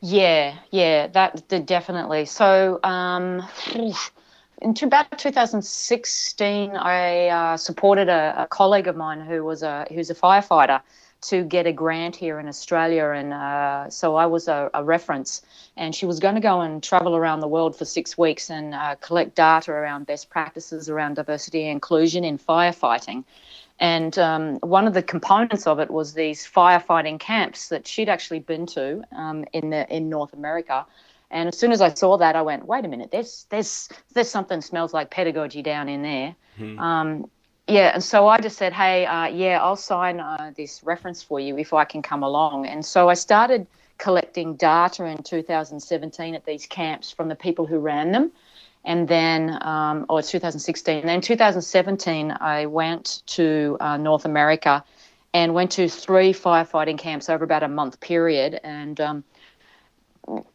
Yeah, 0.00 0.58
yeah, 0.70 1.06
that 1.08 1.48
did 1.48 1.66
definitely. 1.66 2.26
So, 2.26 2.80
um, 2.84 3.42
in 4.62 4.74
about 4.82 5.18
2016, 5.18 6.70
I 6.76 7.28
uh, 7.28 7.56
supported 7.56 8.08
a, 8.08 8.42
a, 8.42 8.46
colleague 8.46 8.88
of 8.88 8.96
mine 8.96 9.20
who 9.20 9.42
was 9.44 9.62
a 9.62 9.86
who's 9.90 10.10
a 10.10 10.14
firefighter 10.14 10.80
to 11.22 11.44
get 11.44 11.66
a 11.66 11.72
grant 11.72 12.14
here 12.14 12.38
in 12.38 12.46
Australia, 12.46 13.06
and 13.08 13.32
uh, 13.32 13.88
so 13.88 14.16
I 14.16 14.26
was 14.26 14.48
a, 14.48 14.70
a, 14.74 14.84
reference. 14.84 15.42
And 15.76 15.94
she 15.94 16.06
was 16.06 16.20
going 16.20 16.34
to 16.34 16.40
go 16.40 16.60
and 16.60 16.82
travel 16.82 17.16
around 17.16 17.40
the 17.40 17.48
world 17.48 17.76
for 17.76 17.84
six 17.84 18.16
weeks 18.16 18.50
and 18.50 18.74
uh, 18.74 18.96
collect 19.00 19.34
data 19.34 19.72
around 19.72 20.06
best 20.06 20.30
practices 20.30 20.88
around 20.88 21.14
diversity 21.14 21.62
and 21.62 21.72
inclusion 21.72 22.22
in 22.24 22.38
firefighting. 22.38 23.24
And 23.78 24.18
um, 24.18 24.54
one 24.60 24.86
of 24.86 24.94
the 24.94 25.02
components 25.02 25.66
of 25.66 25.78
it 25.80 25.90
was 25.90 26.14
these 26.14 26.46
firefighting 26.46 27.20
camps 27.20 27.68
that 27.68 27.86
she'd 27.86 28.08
actually 28.08 28.40
been 28.40 28.66
to 28.66 29.02
um, 29.14 29.44
in 29.52 29.70
the 29.70 29.86
in 29.94 30.08
North 30.08 30.32
America. 30.32 30.86
And 31.30 31.48
as 31.48 31.58
soon 31.58 31.72
as 31.72 31.80
I 31.80 31.92
saw 31.92 32.16
that, 32.16 32.36
I 32.36 32.42
went, 32.42 32.66
"Wait 32.66 32.84
a 32.84 32.88
minute! 32.88 33.10
There's 33.10 33.46
there's 33.50 33.88
there's 34.14 34.30
something 34.30 34.60
smells 34.60 34.94
like 34.94 35.10
pedagogy 35.10 35.62
down 35.62 35.88
in 35.88 36.02
there." 36.02 36.34
Hmm. 36.56 36.78
Um, 36.78 37.30
yeah, 37.68 37.90
and 37.94 38.02
so 38.02 38.28
I 38.28 38.38
just 38.38 38.56
said, 38.56 38.72
"Hey, 38.72 39.04
uh, 39.04 39.26
yeah, 39.26 39.62
I'll 39.62 39.76
sign 39.76 40.20
uh, 40.20 40.52
this 40.56 40.82
reference 40.82 41.22
for 41.22 41.38
you 41.38 41.58
if 41.58 41.74
I 41.74 41.84
can 41.84 42.00
come 42.00 42.22
along." 42.22 42.66
And 42.66 42.84
so 42.84 43.10
I 43.10 43.14
started 43.14 43.66
collecting 43.98 44.54
data 44.56 45.04
in 45.04 45.22
2017 45.22 46.34
at 46.34 46.44
these 46.44 46.66
camps 46.66 47.10
from 47.10 47.28
the 47.28 47.34
people 47.34 47.66
who 47.66 47.78
ran 47.78 48.12
them 48.12 48.30
and 48.86 49.08
then 49.08 49.58
um, 49.62 50.06
it's 50.10 50.30
2016 50.30 51.00
and 51.00 51.08
then 51.08 51.20
2017 51.20 52.36
i 52.40 52.64
went 52.66 53.22
to 53.26 53.76
uh, 53.80 53.96
north 53.96 54.24
america 54.24 54.82
and 55.34 55.52
went 55.52 55.70
to 55.72 55.88
three 55.88 56.32
firefighting 56.32 56.98
camps 56.98 57.28
over 57.28 57.44
about 57.44 57.62
a 57.62 57.68
month 57.68 58.00
period 58.00 58.58
and 58.64 59.00
um, 59.00 59.24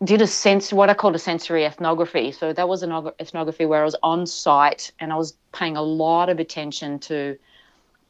did 0.03 0.21
a 0.21 0.27
sense 0.27 0.73
what 0.73 0.89
I 0.89 0.93
called 0.93 1.15
a 1.15 1.19
sensory 1.19 1.65
ethnography. 1.65 2.31
So 2.31 2.51
that 2.51 2.67
was 2.67 2.83
an 2.83 2.91
ethnography 3.19 3.65
where 3.65 3.81
I 3.81 3.85
was 3.85 3.95
on 4.03 4.25
site 4.25 4.91
and 4.99 5.13
I 5.13 5.15
was 5.15 5.37
paying 5.53 5.77
a 5.77 5.81
lot 5.81 6.29
of 6.29 6.39
attention 6.39 6.99
to 6.99 7.37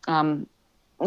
um, 0.07 0.47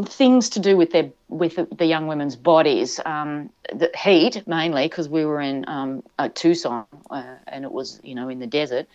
things 0.02 0.48
to 0.50 0.60
do 0.60 0.76
with 0.76 0.90
their 0.90 1.10
with 1.28 1.58
the, 1.76 1.86
young 1.86 2.06
women's 2.06 2.36
bodies. 2.36 3.00
Um, 3.04 3.50
the 3.72 3.90
heat 3.96 4.46
mainly 4.46 4.88
because 4.88 5.08
we 5.08 5.24
were 5.24 5.40
in 5.40 5.64
um, 5.68 6.02
uh, 6.18 6.28
Tucson 6.34 6.86
uh, 7.10 7.36
and 7.46 7.64
it 7.64 7.72
was 7.72 8.00
you 8.02 8.14
know 8.14 8.28
in 8.28 8.38
the 8.38 8.46
desert. 8.46 8.86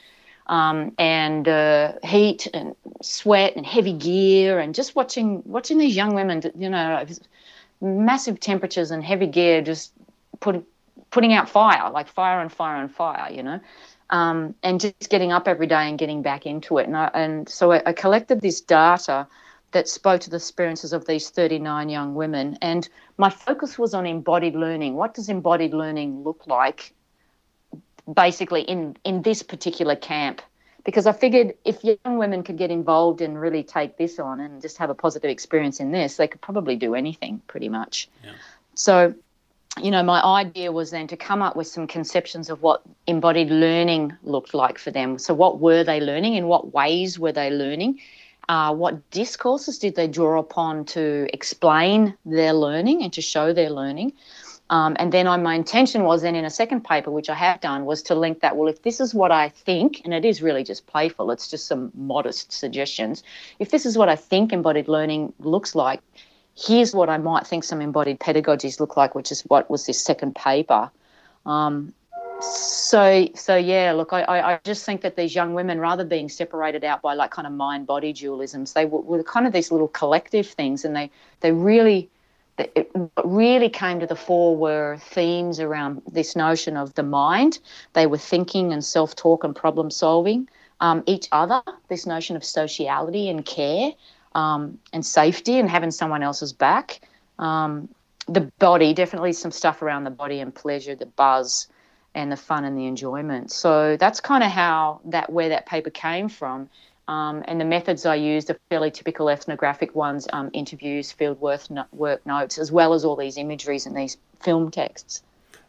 Um, 0.48 0.94
and 0.98 1.48
uh, 1.48 1.94
heat 2.04 2.48
and 2.56 2.76
sweat 3.04 3.56
and 3.56 3.64
heavy 3.64 3.94
gear 3.94 4.60
and 4.60 4.74
just 4.74 4.96
watching 4.96 5.44
watching 5.46 5.78
these 5.78 5.96
young 5.96 6.16
women, 6.16 6.42
you 6.58 6.70
know, 6.70 7.06
massive 7.82 8.40
temperatures 8.40 8.92
and 8.92 9.04
heavy 9.04 9.28
gear, 9.28 9.62
just 9.62 9.94
put, 10.40 10.66
putting 11.12 11.34
out 11.34 11.50
fire, 11.50 11.90
like 11.92 12.08
fire 12.08 12.42
and 12.42 12.52
fire 12.52 12.82
and 12.82 12.94
fire, 12.94 13.32
you 13.32 13.44
know, 13.44 13.60
um, 14.10 14.56
and 14.64 14.82
just 14.82 15.10
getting 15.10 15.32
up 15.32 15.48
every 15.48 15.68
day 15.68 15.88
and 15.88 15.98
getting 15.98 16.22
back 16.22 16.46
into 16.46 16.78
it. 16.78 16.88
And, 16.88 16.98
I, 16.98 17.12
and 17.14 17.50
so 17.50 17.72
I, 17.72 17.82
I 17.86 17.94
collected 17.94 18.42
this 18.42 18.62
data 18.62 19.28
that 19.72 19.88
spoke 19.88 20.22
to 20.22 20.30
the 20.30 20.38
experiences 20.38 20.94
of 20.94 21.06
these 21.06 21.30
39 21.30 21.90
young 21.90 22.16
women. 22.16 22.58
And 22.62 22.88
my 23.18 23.30
focus 23.30 23.78
was 23.78 23.94
on 23.94 24.06
embodied 24.06 24.56
learning. 24.56 24.96
What 24.96 25.14
does 25.14 25.30
embodied 25.30 25.74
learning 25.74 26.24
look 26.24 26.48
like 26.48 26.94
basically 28.12 28.62
in, 28.62 28.98
in 29.04 29.22
this 29.22 29.44
particular 29.44 29.96
camp? 29.96 30.42
Because 30.84 31.06
I 31.06 31.12
figured 31.12 31.54
if 31.66 31.84
young 31.84 32.18
women 32.18 32.42
could 32.42 32.58
get 32.58 32.72
involved 32.72 33.22
and 33.22 33.40
really 33.40 33.64
take 33.64 33.98
this 33.98 34.18
on 34.18 34.40
and 34.40 34.62
just 34.62 34.78
have 34.78 34.90
a 34.90 34.96
positive 34.96 35.30
experience 35.30 35.80
in 35.80 35.92
this, 35.92 36.18
they 36.18 36.28
could 36.28 36.42
probably 36.42 36.76
do 36.76 36.96
anything 36.96 37.42
pretty 37.48 37.70
much. 37.70 38.10
Yeah. 38.24 38.32
So, 38.74 39.14
you 39.82 39.92
know, 39.92 40.02
my 40.02 40.24
idea 40.24 40.72
was 40.72 40.90
then 40.90 41.06
to 41.08 41.18
come 41.18 41.42
up 41.42 41.56
with 41.56 41.68
some 41.68 41.86
conceptions 41.86 42.50
of 42.50 42.64
what 42.64 42.82
embodied 43.06 43.50
learning 43.50 44.14
looked 44.24 44.54
like 44.54 44.80
for 44.80 44.90
them. 44.90 45.20
So, 45.20 45.34
what 45.34 45.60
were 45.60 45.84
they 45.84 46.00
learning? 46.00 46.36
In 46.36 46.48
what 46.48 46.74
ways 46.74 47.20
were 47.20 47.34
they 47.34 47.52
learning? 47.52 48.00
Uh, 48.50 48.74
what 48.74 49.12
discourses 49.12 49.78
did 49.78 49.96
they 49.96 50.08
draw 50.08 50.40
upon 50.40 50.84
to 50.84 51.28
explain 51.32 52.18
their 52.26 52.52
learning 52.52 53.04
and 53.04 53.14
to 53.14 53.22
show 53.22 53.54
their 53.54 53.70
learning? 53.70 54.12
Um, 54.72 54.96
and 55.00 55.12
then 55.12 55.26
my 55.44 55.54
intention 55.54 56.04
was 56.04 56.24
then 56.24 56.36
in 56.36 56.46
a 56.46 56.50
second 56.50 56.84
paper, 56.84 57.12
which 57.12 57.30
I 57.30 57.36
have 57.36 57.62
done, 57.62 57.86
was 57.86 58.02
to 58.04 58.16
link 58.16 58.42
that. 58.42 58.58
Well, 58.58 58.68
if 58.68 58.82
this 58.82 59.00
is 59.00 59.14
what 59.14 59.32
I 59.32 59.50
think, 59.50 60.02
and 60.04 60.16
it 60.16 60.26
is 60.26 60.42
really 60.42 60.64
just 60.64 60.88
playful, 60.88 61.30
it's 61.30 61.48
just 61.48 61.68
some 61.68 61.92
modest 61.94 62.52
suggestions. 62.52 63.24
If 63.60 63.70
this 63.70 63.86
is 63.86 63.98
what 63.98 64.10
I 64.10 64.16
think 64.16 64.52
embodied 64.52 64.88
learning 64.88 65.34
looks 65.40 65.76
like, 65.76 66.02
here's 66.58 66.94
what 66.94 67.10
I 67.10 67.18
might 67.18 67.46
think 67.46 67.64
some 67.64 67.82
embodied 67.82 68.20
pedagogies 68.20 68.80
look 68.80 68.98
like, 68.98 69.14
which 69.14 69.32
is 69.32 69.42
what 69.42 69.70
was 69.70 69.86
this 69.86 70.04
second 70.04 70.36
paper. 70.36 70.90
Um, 71.46 71.94
so 72.42 73.28
so 73.36 73.56
yeah 73.56 73.92
look 73.92 74.14
I, 74.14 74.24
I 74.24 74.60
just 74.64 74.86
think 74.86 75.02
that 75.02 75.16
these 75.16 75.36
young 75.36 75.54
women 75.54 75.80
rather 75.80 76.06
being 76.06 76.30
separated 76.30 76.84
out 76.84 77.02
by 77.02 77.14
like 77.14 77.32
kind 77.32 77.46
of 77.46 77.54
mind 77.54 77.86
body 77.86 78.14
dualisms 78.14 78.74
they 78.74 78.86
were, 78.86 79.02
were, 79.02 79.24
kind 79.24 79.46
of 79.46 79.54
these 79.54 79.72
little 79.72 79.90
collective 79.90 80.48
things 80.48 80.86
and 80.86 80.96
they 80.96 81.12
they 81.42 81.52
really 81.52 82.10
it, 82.76 82.92
really 83.24 83.70
came 83.70 84.00
to 84.00 84.06
the 84.06 84.16
fore 84.16 84.56
were 84.56 84.98
themes 85.00 85.60
around 85.60 86.02
this 86.12 86.36
notion 86.36 86.76
of 86.76 86.94
the 86.96 87.04
mind. 87.04 87.60
They 87.94 88.08
were 88.08 88.18
thinking 88.18 88.74
and 88.74 88.84
self-talk 88.84 89.44
and 89.44 89.56
problem 89.56 89.90
solving 89.90 90.50
um, 90.82 91.04
each 91.06 91.28
other 91.32 91.62
this 91.88 92.06
notion 92.06 92.36
of 92.36 92.44
sociality 92.44 93.30
and 93.30 93.46
care 93.46 93.92
um, 94.36 94.78
and 94.94 95.06
safety 95.06 95.58
and 95.60 95.70
having 95.70 95.92
someone 95.92 96.24
else's 96.24 96.54
back. 96.54 97.02
Um, 97.38 97.90
the 98.28 98.42
body 98.60 98.94
definitely 98.94 99.34
some 99.34 99.52
stuff 99.52 99.82
around 99.82 100.04
the 100.04 100.12
body 100.12 100.40
and 100.40 100.54
pleasure 100.54 100.96
the 100.96 101.06
buzz 101.06 101.68
and 102.16 102.32
the 102.32 102.38
fun 102.38 102.66
and 102.66 102.78
the 102.78 102.86
enjoyment. 102.86 103.52
So 103.52 103.98
that's 103.98 104.20
kind 104.20 104.44
of 104.44 104.52
how 104.52 105.02
that 105.06 105.32
where 105.32 105.50
that 105.50 105.66
paper 105.66 105.90
came 105.90 106.30
from. 106.30 106.70
Um, 107.08 107.44
and 107.48 107.60
the 107.60 107.66
methods 107.66 108.06
I 108.06 108.16
used 108.16 108.52
are 108.52 108.58
fairly 108.70 108.92
typical 108.92 109.30
ethnographic 109.30 109.96
ones: 109.96 110.28
um, 110.32 110.50
interviews, 110.54 111.12
field 111.12 111.40
work, 111.42 111.62
work 111.92 112.26
notes, 112.26 112.58
as 112.58 112.72
well 112.72 112.94
as 112.94 113.04
all 113.04 113.16
these 113.16 113.38
imageries 113.38 113.86
and 113.86 113.96
these 113.96 114.18
film 114.42 114.70
texts. 114.70 115.24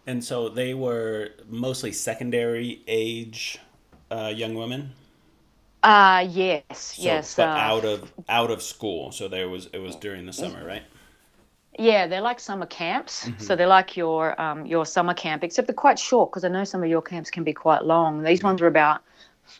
And 0.07 0.25
so 0.25 0.49
they 0.49 0.75
were 0.75 1.31
mostly 1.49 1.93
secondary 1.93 2.83
age 2.87 3.59
uh, 4.11 4.33
young 4.35 4.55
women. 4.55 4.93
Uh 5.83 6.27
yes, 6.29 6.63
so, 6.71 7.03
yes. 7.03 7.35
But 7.35 7.49
uh, 7.49 7.53
out 7.53 7.85
of 7.87 8.13
out 8.29 8.51
of 8.51 8.63
school, 8.63 9.13
so 9.13 9.29
there 9.29 9.49
was 9.49 9.67
it 9.73 9.79
was 9.79 9.97
during 9.97 10.27
the 10.27 10.33
summer, 10.33 10.63
right? 10.67 10.83
Yeah, 11.81 12.07
they're 12.07 12.21
like 12.21 12.41
summer 12.41 12.67
camps. 12.67 13.25
Mm-hmm. 13.25 13.43
So 13.43 13.57
they're 13.57 13.67
like 13.67 13.97
your 13.97 14.39
um, 14.39 14.67
your 14.67 14.85
summer 14.85 15.15
camp, 15.15 15.43
except 15.43 15.67
they're 15.67 15.75
quite 15.75 15.99
short 15.99 16.31
because 16.31 16.45
I 16.45 16.49
know 16.49 16.65
some 16.65 16.83
of 16.83 16.91
your 16.91 17.01
camps 17.01 17.31
can 17.31 17.43
be 17.43 17.55
quite 17.55 17.85
long. 17.87 18.23
These 18.23 18.43
ones 18.43 18.61
are 18.61 18.67
about 18.67 19.01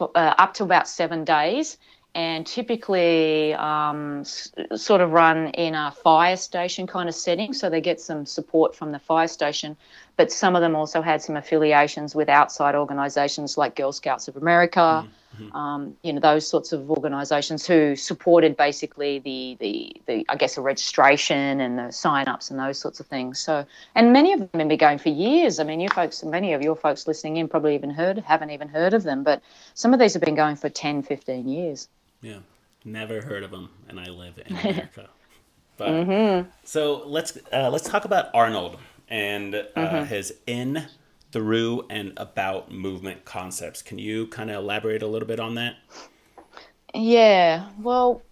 uh, 0.01 0.05
up 0.15 0.53
to 0.55 0.65
about 0.65 0.87
seven 0.87 1.25
days, 1.25 1.79
and 2.15 2.47
typically 2.47 3.55
um, 3.55 4.21
s- 4.21 4.53
sort 4.77 5.01
of 5.01 5.13
run 5.13 5.49
in 5.49 5.75
a 5.75 5.93
fire 5.93 6.37
station 6.37 6.87
kind 6.87 7.09
of 7.09 7.15
setting. 7.15 7.55
So 7.55 7.71
they 7.71 7.81
get 7.81 8.03
some 8.03 8.27
support 8.27 8.77
from 8.77 8.93
the 8.93 8.99
fire 8.99 9.29
station, 9.29 9.75
but 10.19 10.31
some 10.31 10.55
of 10.55 10.61
them 10.61 10.77
also 10.77 11.01
had 11.01 11.23
some 11.23 11.39
affiliations 11.39 12.15
with 12.15 12.29
outside 12.29 12.75
organisations 12.75 13.57
like 13.57 13.77
Girl 13.77 13.93
Scouts 13.93 14.29
of 14.29 14.37
America. 14.37 15.05
Mm-hmm 15.05 15.20
mm-hmm. 15.39 15.55
um, 15.57 15.97
you 16.03 16.13
know 16.13 16.21
those 16.21 16.47
sorts 16.47 16.73
of 16.73 16.91
organisations 16.91 17.67
who 17.67 17.97
supported 17.97 18.57
basically 18.57 19.19
the, 19.19 19.57
the 19.61 20.03
the 20.07 20.27
I 20.29 20.37
guess 20.37 20.55
the 20.55 20.61
registration 20.61 21.61
and 21.61 21.79
the 21.79 21.91
sign-ups 21.91 22.51
and 22.51 22.59
those 22.59 22.79
sorts 22.79 23.01
of 23.01 23.07
things. 23.07 23.39
So 23.39 23.65
and 23.95 24.13
many 24.13 24.33
of 24.33 24.41
them 24.41 24.61
have 24.61 24.69
been 24.69 24.79
going 24.79 24.99
for 24.99 25.09
years. 25.09 25.59
I 25.59 25.65
mean, 25.65 25.81
you 25.81 25.89
folks, 25.89 26.23
many 26.23 26.53
of 26.53 26.63
your 26.63 26.77
folks 26.77 27.07
listening 27.07 27.37
in 27.37 27.49
probably 27.49 27.75
even 27.75 27.91
heard 27.91 28.19
haven't 28.19 28.51
even 28.51 28.69
heard 28.69 28.95
of 28.95 29.03
them, 29.03 29.23
but 29.23 29.43
some 29.75 29.93
of 29.93 30.01
these 30.01 30.13
have 30.15 30.23
been 30.23 30.35
going 30.35 30.57
for 30.57 30.69
10, 30.69 31.03
15 31.03 31.49
years. 31.49 31.89
Yeah, 32.23 32.39
never 32.85 33.21
heard 33.21 33.43
of 33.43 33.51
them, 33.51 33.71
and 33.89 33.99
I 33.99 34.07
live 34.07 34.39
in 34.45 34.57
America. 34.57 35.09
but 35.77 35.89
mm-hmm. 35.89 36.49
so 36.65 37.03
let's 37.07 37.39
uh, 37.53 37.71
let's 37.71 37.89
talk 37.89 38.05
about 38.05 38.27
Arnold 38.35 38.79
and 39.09 39.55
uh, 39.55 39.65
mm-hmm. 39.77 40.05
his 40.05 40.35
in 40.47 40.87
through 41.33 41.87
and 41.91 42.13
about 42.17 42.71
movement 42.71 43.25
concepts. 43.25 43.83
Can 43.83 43.99
you 43.99 44.27
kind 44.29 44.51
of 44.51 44.57
elaborate 44.57 45.03
a 45.03 45.07
little 45.07 45.29
bit 45.29 45.41
on 45.41 45.55
that? 45.55 45.77
Yeah, 46.95 47.69
well, 47.81 48.23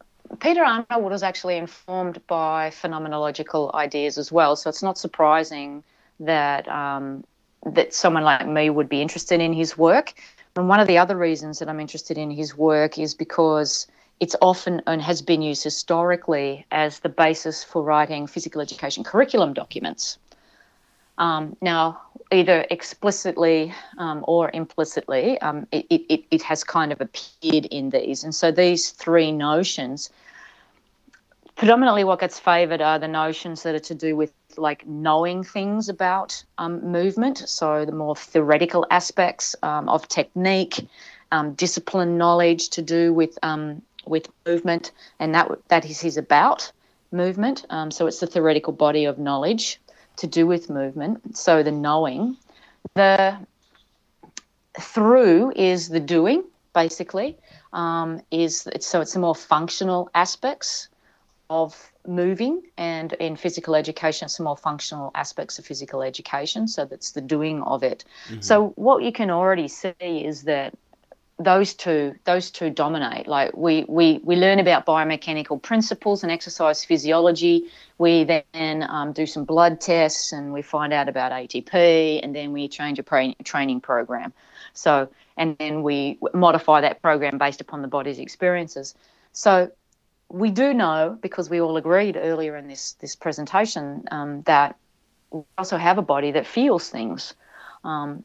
Peter 0.41 0.63
Arnold 0.65 1.11
was 1.11 1.23
actually 1.23 1.57
informed 1.57 2.25
by 2.27 2.71
phenomenological 2.71 3.73
ideas 3.75 4.19
as 4.19 4.31
well, 4.31 4.57
so 4.57 4.69
it's 4.69 4.83
not 4.83 4.99
surprising 4.99 5.83
that 6.21 6.69
um, 6.69 7.25
that 7.65 7.95
someone 7.95 8.25
like 8.25 8.47
me 8.47 8.71
would 8.71 8.89
be 8.89 9.01
interested 9.01 9.41
in 9.41 9.53
his 9.53 9.77
work. 9.77 10.15
And 10.57 10.69
one 10.69 10.81
of 10.81 10.89
the 10.89 10.99
other 10.99 11.17
reasons 11.17 11.59
that 11.59 11.69
I'm 11.69 11.81
interested 11.81 12.19
in 12.19 12.31
his 12.31 12.57
work 12.57 12.99
is 12.99 13.15
because 13.15 13.87
it's 14.21 14.35
often 14.43 14.83
and 14.87 15.01
has 15.01 15.23
been 15.23 15.43
used 15.43 15.63
historically 15.63 16.67
as 16.73 17.01
the 17.01 17.09
basis 17.09 17.63
for 17.63 17.83
writing 17.83 18.27
physical 18.27 18.61
education 18.61 19.05
curriculum 19.05 19.55
documents. 19.55 20.19
Um, 21.19 21.57
now, 21.61 22.01
either 22.31 22.65
explicitly 22.71 23.75
um, 23.99 24.25
or 24.27 24.51
implicitly, 24.55 25.41
um, 25.41 25.67
it, 25.73 25.87
it, 25.91 26.25
it 26.31 26.43
has 26.43 26.63
kind 26.63 26.93
of 26.93 27.01
appeared 27.01 27.67
in 27.67 27.91
these. 27.91 28.23
And 28.25 28.35
so 28.35 28.53
these 28.53 28.91
three 28.91 29.33
notions, 29.33 30.11
predominantly 31.57 32.05
what 32.05 32.21
gets 32.21 32.39
favoured 32.39 32.81
are 32.81 32.99
the 32.99 33.09
notions 33.09 33.65
that 33.65 33.75
are 33.75 33.81
to 33.81 33.95
do 33.95 34.15
with 34.15 34.33
like 34.57 34.87
knowing 34.87 35.43
things 35.43 35.89
about 35.89 36.43
um, 36.59 36.85
movement, 36.91 37.39
so 37.39 37.85
the 37.85 37.93
more 37.93 38.15
theoretical 38.15 38.87
aspects 38.91 39.57
um, 39.63 39.89
of 39.89 40.07
technique, 40.09 40.89
um, 41.33 41.55
discipline 41.55 42.17
knowledge 42.17 42.71
to 42.71 42.83
do 42.83 43.13
with 43.13 43.39
with 44.07 44.29
movement, 44.47 44.93
and 45.19 45.35
that 45.35 45.51
that 45.69 45.85
is 45.85 46.01
his 46.01 46.17
about 46.17 46.73
movement. 47.13 47.67
so 47.91 48.07
it's 48.07 48.21
the 48.21 48.27
theoretical 48.27 48.73
body 48.73 49.05
of 49.05 49.19
knowledge 49.19 49.79
to 50.19 50.27
do 50.27 50.47
with 50.47 50.69
movement. 50.71 51.37
So 51.37 51.63
the 51.63 51.73
knowing, 51.73 52.37
the 52.95 53.39
through 54.81 55.53
is 55.57 55.89
the 55.89 56.01
doing, 56.01 56.45
basically. 56.75 57.37
Um, 57.73 58.23
is 58.31 58.69
so 58.81 59.01
it's 59.01 59.13
the 59.13 59.19
more 59.19 59.35
functional 59.35 60.11
aspects 60.15 60.89
of 61.51 61.93
moving, 62.07 62.63
and 62.77 63.13
in 63.15 63.37
physical 63.37 63.75
education, 63.75 64.29
some 64.29 64.45
more 64.45 64.57
functional 64.57 65.11
aspects 65.15 65.59
of 65.59 65.67
physical 65.67 66.03
education. 66.03 66.69
So 66.69 66.85
that's 66.85 67.13
the 67.13 67.21
doing 67.21 67.63
of 67.63 67.83
it. 67.83 68.05
Mm-hmm. 68.29 68.41
So 68.41 68.69
what 68.77 69.03
you 69.03 69.13
can 69.13 69.31
already 69.31 69.69
see 69.69 69.95
is 70.01 70.43
that 70.45 70.75
those 71.39 71.75
two 71.75 72.15
those 72.25 72.51
two 72.51 72.71
dominate. 72.71 73.29
Like 73.29 73.57
we 73.57 73.85
we 73.89 74.21
we 74.25 74.37
learn 74.37 74.59
about 74.59 74.87
biomechanical 74.87 75.63
principles 75.63 76.23
and 76.23 76.33
exercise 76.33 76.85
physiology. 76.85 77.65
We 77.97 78.25
then 78.25 78.87
um, 78.89 79.13
do 79.13 79.25
some 79.25 79.45
blood 79.45 79.81
tests 79.81 80.33
and 80.33 80.53
we 80.53 80.63
find 80.63 80.93
out 80.93 81.09
about 81.09 81.33
atp 81.33 82.21
and 82.23 82.35
then 82.35 82.53
we 82.53 82.69
change 82.69 82.99
a 82.99 83.03
pra- 83.03 83.35
training 83.45 83.81
program. 83.81 84.33
So 84.73 85.09
and 85.37 85.57
then 85.59 85.83
we 85.83 86.19
modify 86.35 86.81
that 86.81 87.03
program 87.03 87.39
based 87.39 87.61
upon 87.61 87.83
the 87.83 87.89
body's 87.89 88.19
experiences. 88.19 88.95
So 89.33 89.71
we 90.29 90.51
do 90.51 90.75
know 90.75 91.17
because 91.21 91.49
we 91.49 91.61
all 91.61 91.77
agreed 91.77 92.17
earlier 92.17 92.57
in 92.57 92.67
this 92.67 92.95
this 92.95 93.15
presentation 93.15 94.05
um, 94.11 94.43
that 94.43 94.77
we 95.31 95.43
also 95.57 95.77
have 95.77 95.99
a 95.99 96.03
body 96.03 96.33
that 96.33 96.47
feels 96.47 96.89
things. 96.89 97.35
Um, 97.85 98.25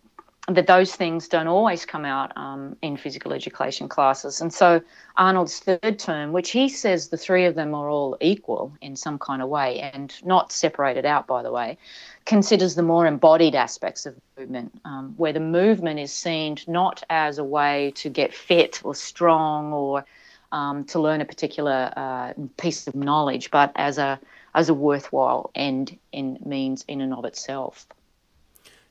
that 0.49 0.67
those 0.67 0.93
things 0.93 1.29
don't 1.29 1.47
always 1.47 1.86
come 1.86 2.03
out 2.03 2.36
um, 2.36 2.75
in 2.82 2.97
physical 2.97 3.32
education 3.32 3.88
classes. 3.88 4.41
And 4.41 4.53
so 4.53 4.82
Arnold's 5.15 5.60
third 5.60 5.97
term, 5.99 6.34
which 6.34 6.51
he 6.51 6.67
says 6.67 7.08
the 7.08 7.17
three 7.17 7.45
of 7.45 7.56
them 7.56 7.73
are 7.73 7.89
all 7.89 8.17
equal 8.19 8.75
in 8.82 8.97
some 8.97 9.17
kind 9.17 9.41
of 9.41 9.47
way 9.47 9.79
and 9.79 10.13
not 10.25 10.51
separated 10.51 11.06
out, 11.06 11.27
by 11.27 11.43
the 11.43 11.51
way, 11.51 11.77
considers 12.25 12.75
the 12.75 12.84
more 12.84 13.08
embodied 13.08 13.56
aspects 13.56 14.06
of 14.06 14.15
movement, 14.38 14.77
um, 14.84 15.13
where 15.15 15.32
the 15.32 15.39
movement 15.39 15.99
is 15.99 16.12
seen 16.12 16.58
not 16.67 17.03
as 17.10 17.38
a 17.38 17.43
way 17.43 17.93
to 17.95 18.10
get 18.10 18.34
fit 18.34 18.82
or 18.84 18.93
strong 18.93 19.71
or 19.71 20.03
um, 20.51 20.84
to 20.86 20.99
learn 20.99 21.21
a 21.21 21.25
particular 21.25 21.91
uh, 21.95 22.34
piece 22.58 22.86
of 22.86 22.95
knowledge, 22.95 23.49
but 23.49 23.71
as 23.75 23.97
a 23.97 24.19
as 24.56 24.69
a 24.69 24.73
worthwhile 24.73 25.49
end 25.56 25.97
in 26.12 26.38
means 26.45 26.86
in 26.88 27.01
and 27.01 27.13
of 27.13 27.25
itself. 27.25 27.88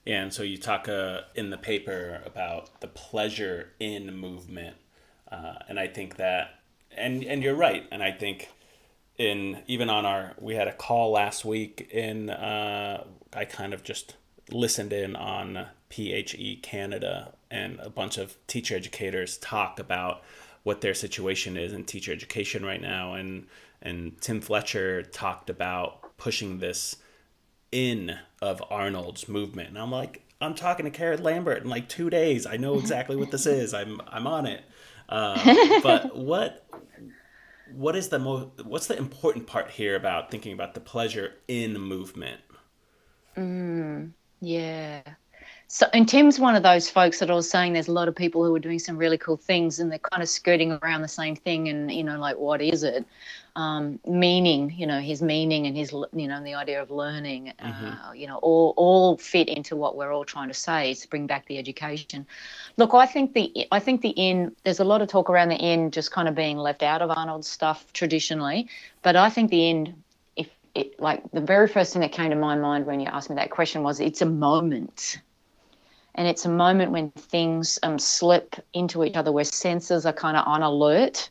And 0.07 0.33
so 0.33 0.43
you 0.43 0.59
talk 0.59 0.89
uh, 0.89 1.23
in 1.35 1.51
the 1.51 1.59
paper 1.59 2.23
about 2.27 2.81
the 2.81 2.89
pleasure 2.89 3.73
in 3.79 4.17
movement, 4.17 4.77
uh, 5.31 5.55
and 5.69 5.79
I 5.79 5.87
think 5.87 6.17
that, 6.17 6.61
and 6.97 7.23
and 7.23 7.43
you're 7.43 7.55
right, 7.55 7.87
and 7.93 8.03
I 8.03 8.11
think 8.11 8.49
in 9.17 9.63
even 9.67 9.89
on 9.89 10.05
our 10.05 10.35
we 10.41 10.55
had 10.55 10.67
a 10.67 10.73
call 10.73 11.13
last 11.13 11.45
week 11.45 11.89
in 11.93 12.31
uh, 12.31 13.05
I 13.33 13.45
kind 13.45 13.73
of 13.73 13.85
just 13.85 14.17
listened 14.51 14.93
in 14.93 15.15
on 15.15 15.67
PHE 15.91 16.61
Canada 16.63 17.35
and 17.51 17.79
a 17.81 17.91
bunch 17.91 18.19
of 18.19 18.37
teacher 18.47 18.75
educators 18.75 19.39
talk 19.39 19.79
about 19.79 20.23
what 20.63 20.81
their 20.81 20.95
situation 20.95 21.57
is 21.57 21.73
in 21.73 21.85
teacher 21.85 22.13
education 22.13 22.65
right 22.65 22.81
now. 22.81 23.15
And 23.15 23.47
and 23.81 24.21
Tim 24.21 24.41
Fletcher 24.41 25.03
talked 25.03 25.51
about 25.51 26.17
pushing 26.17 26.59
this 26.59 26.97
in 27.73 28.17
of 28.41 28.63
Arnold's 28.71 29.29
movement. 29.29 29.71
And 29.71 29.79
I'm 29.79 29.91
like, 29.91 30.23
I'm 30.41 30.55
talking 30.55 30.85
to 30.85 30.91
Karen 30.91 31.23
Lambert 31.23 31.63
in 31.63 31.71
like 31.71 31.89
two 31.89 32.11
days. 32.11 32.47
I 32.47 32.57
know 32.57 32.79
exactly 32.79 33.17
what 33.17 33.31
this 33.31 33.47
is. 33.47 33.75
I'm 33.75 34.01
I'm 34.07 34.27
on 34.27 34.47
it. 34.47 34.65
Uh, 35.09 35.81
but 35.83 36.17
what 36.17 36.67
what 37.73 37.97
is 37.97 38.09
the 38.09 38.19
most 38.19 38.65
what's 38.65 38.87
the 38.87 38.97
important 38.97 39.47
part 39.47 39.71
here 39.71 39.97
about 39.97 40.31
thinking 40.31 40.53
about 40.53 40.75
the 40.75 40.81
pleasure 40.81 41.35
in 41.49 41.79
movement? 41.79 42.41
Mm, 43.37 44.13
yeah. 44.41 45.03
So, 45.75 45.87
and 45.95 46.07
Tim's 46.07 46.39
one 46.39 46.55
of 46.55 46.63
those 46.63 46.91
folks 46.91 47.19
that 47.21 47.31
I 47.31 47.35
was 47.35 47.49
saying 47.49 47.73
there's 47.73 47.89
a 47.89 47.93
lot 47.93 48.07
of 48.07 48.15
people 48.15 48.45
who 48.45 48.55
are 48.55 48.59
doing 48.59 48.79
some 48.79 48.99
really 48.99 49.17
cool 49.17 49.39
things 49.39 49.81
and 49.81 49.91
they're 49.91 49.99
kind 49.99 50.23
of 50.23 50.29
skirting 50.29 50.73
around 50.83 51.01
the 51.01 51.09
same 51.09 51.35
thing 51.35 51.71
and, 51.71 51.91
you 51.91 52.05
know, 52.05 52.19
like, 52.19 52.37
what 52.37 52.61
is 52.61 52.83
it? 52.83 53.07
Um, 53.57 53.99
meaning, 54.07 54.75
you 54.77 54.87
know, 54.87 55.01
his 55.01 55.23
meaning 55.23 55.67
and 55.67 55.75
his, 55.75 55.91
you 56.13 56.29
know, 56.29 56.45
the 56.45 56.53
idea 56.53 56.83
of 56.83 56.91
learning, 56.91 57.55
uh, 57.59 57.65
mm-hmm. 57.65 57.87
uh, 57.87 58.13
you 58.13 58.27
know, 58.27 58.37
all, 58.43 58.75
all 58.77 59.17
fit 59.17 59.49
into 59.49 59.75
what 59.75 59.97
we're 59.97 60.13
all 60.13 60.27
trying 60.27 60.49
to 60.49 60.55
say 60.55 60.91
is 60.91 61.01
to 61.01 61.09
bring 61.09 61.27
back 61.27 61.47
the 61.47 61.57
education. 61.57 62.27
Look, 62.77 62.93
I 62.93 63.07
think 63.07 63.33
the, 63.33 63.67
I 63.73 63.79
think 63.81 64.03
the 64.03 64.11
in, 64.11 64.55
there's 64.65 64.81
a 64.81 64.85
lot 64.85 65.01
of 65.01 65.09
talk 65.09 65.31
around 65.31 65.49
the 65.49 65.55
end 65.55 65.95
just 65.95 66.13
kind 66.13 66.29
of 66.29 66.35
being 66.35 66.59
left 66.59 66.83
out 66.83 67.01
of 67.01 67.11
Arnold's 67.11 67.49
stuff 67.49 67.91
traditionally, 67.95 68.69
but 69.01 69.17
I 69.17 69.31
think 69.31 69.51
the 69.51 69.71
end 69.71 69.95
if 70.37 70.51
it, 70.75 71.01
like 71.01 71.23
the 71.31 71.41
very 71.41 71.67
first 71.67 71.95
thing 71.95 72.03
that 72.03 72.13
came 72.13 72.29
to 72.29 72.37
my 72.37 72.57
mind 72.57 72.85
when 72.85 73.01
you 73.01 73.07
asked 73.07 73.31
me 73.31 73.37
that 73.37 73.51
question 73.51 73.83
was 73.83 74.01
it's 74.01 74.21
a 74.21 74.27
moment 74.27 75.19
and 76.15 76.29
it's 76.29 76.45
a 76.45 76.49
moment 76.49 76.93
when 76.93 77.11
things 77.11 77.79
um, 77.83 77.99
slip 77.99 78.57
into 78.73 79.05
each 79.05 79.17
other 79.17 79.33
where 79.33 79.45
senses 79.45 80.07
are 80.07 80.13
kind 80.13 80.37
of 80.37 80.47
on 80.47 80.63
alert 80.63 81.31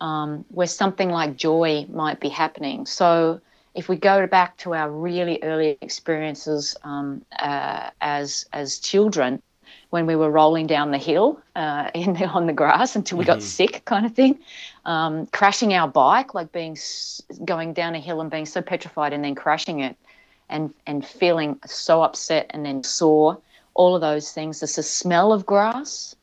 um, 0.00 0.44
where 0.50 0.66
something 0.66 1.10
like 1.10 1.36
joy 1.36 1.86
might 1.88 2.20
be 2.20 2.28
happening 2.28 2.86
so 2.86 3.40
if 3.74 3.88
we 3.88 3.96
go 3.96 4.26
back 4.26 4.56
to 4.56 4.74
our 4.74 4.90
really 4.90 5.38
early 5.42 5.76
experiences 5.80 6.76
um, 6.82 7.24
uh, 7.38 7.90
as 8.00 8.46
as 8.52 8.78
children 8.78 9.42
when 9.90 10.06
we 10.06 10.16
were 10.16 10.30
rolling 10.30 10.66
down 10.66 10.90
the 10.90 10.98
hill 10.98 11.40
uh, 11.54 11.90
in 11.94 12.14
the, 12.14 12.26
on 12.26 12.46
the 12.46 12.52
grass 12.52 12.96
until 12.96 13.18
we 13.18 13.24
mm-hmm. 13.24 13.34
got 13.34 13.42
sick, 13.42 13.84
kind 13.84 14.06
of 14.06 14.14
thing. 14.14 14.38
Um, 14.84 15.26
crashing 15.26 15.74
our 15.74 15.88
bike, 15.88 16.34
like 16.34 16.52
being 16.52 16.76
going 17.44 17.72
down 17.72 17.94
a 17.94 18.00
hill 18.00 18.20
and 18.20 18.30
being 18.30 18.46
so 18.46 18.62
petrified, 18.62 19.12
and 19.12 19.24
then 19.24 19.34
crashing 19.34 19.80
it, 19.80 19.96
and 20.48 20.72
and 20.86 21.04
feeling 21.06 21.58
so 21.66 22.02
upset, 22.02 22.46
and 22.50 22.64
then 22.64 22.82
sore. 22.82 23.38
All 23.76 23.94
of 23.94 24.00
those 24.00 24.32
things. 24.32 24.60
There's 24.60 24.76
the 24.76 24.82
smell 24.82 25.32
of 25.32 25.46
grass 25.46 26.16